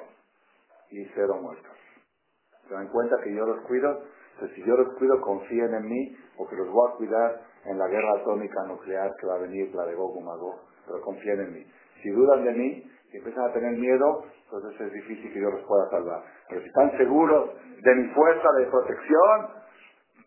y 0.91 1.05
cero 1.15 1.37
muertos. 1.43 1.77
¿Se 2.67 2.73
dan 2.73 2.89
cuenta 2.89 3.17
que 3.23 3.35
yo 3.35 3.45
los 3.45 3.61
cuido? 3.67 4.01
Entonces, 4.35 4.57
si 4.57 4.65
yo 4.65 4.77
los 4.77 4.95
cuido, 4.99 5.21
confíen 5.21 5.75
en 5.75 5.87
mí, 5.87 6.17
porque 6.37 6.57
los 6.57 6.69
voy 6.71 6.91
a 6.91 6.97
cuidar 6.97 7.41
en 7.65 7.79
la 7.79 7.89
guerra 7.89 8.21
atómica 8.21 8.65
nuclear 8.67 9.11
que 9.21 9.27
va 9.27 9.37
a 9.37 9.39
venir, 9.39 9.75
la 9.75 9.87
de 9.87 9.95
Gog 9.95 10.21
Magog, 10.23 10.61
pero 10.87 11.01
confíen 11.01 11.41
en 11.41 11.53
mí. 11.53 11.67
Si 12.03 12.11
dudan 12.11 12.45
de 12.45 12.53
mí, 12.53 12.91
si 13.11 13.19
empiezan 13.19 13.45
a 13.45 13.53
tener 13.53 13.79
miedo, 13.79 14.25
entonces 14.45 14.81
es 14.81 14.93
difícil 14.93 15.33
que 15.33 15.41
yo 15.41 15.51
los 15.51 15.63
pueda 15.67 15.89
salvar. 15.91 16.23
Pero 16.49 16.61
si 16.61 16.67
están 16.67 16.97
seguros 16.99 17.51
de 17.81 17.95
mi 17.95 18.09
fuerza 18.13 18.49
de 18.59 18.67
protección, 18.67 19.49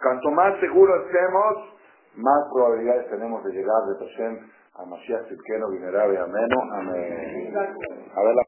cuanto 0.01 0.31
más 0.31 0.59
seguros 0.59 1.05
estemos, 1.05 1.77
más 2.15 2.43
probabilidades 2.53 3.09
tenemos 3.09 3.43
de 3.43 3.51
llegar 3.51 3.84
de 3.88 4.05
Hashem 4.05 4.49
a 4.75 4.85
Mashiach 4.85 5.25
Tzidkenu, 5.25 5.69
Venerable 5.71 6.17
Ameno. 6.19 6.61
Amén. 6.73 7.53
A 8.15 8.23
ver 8.23 8.35
la 8.35 8.43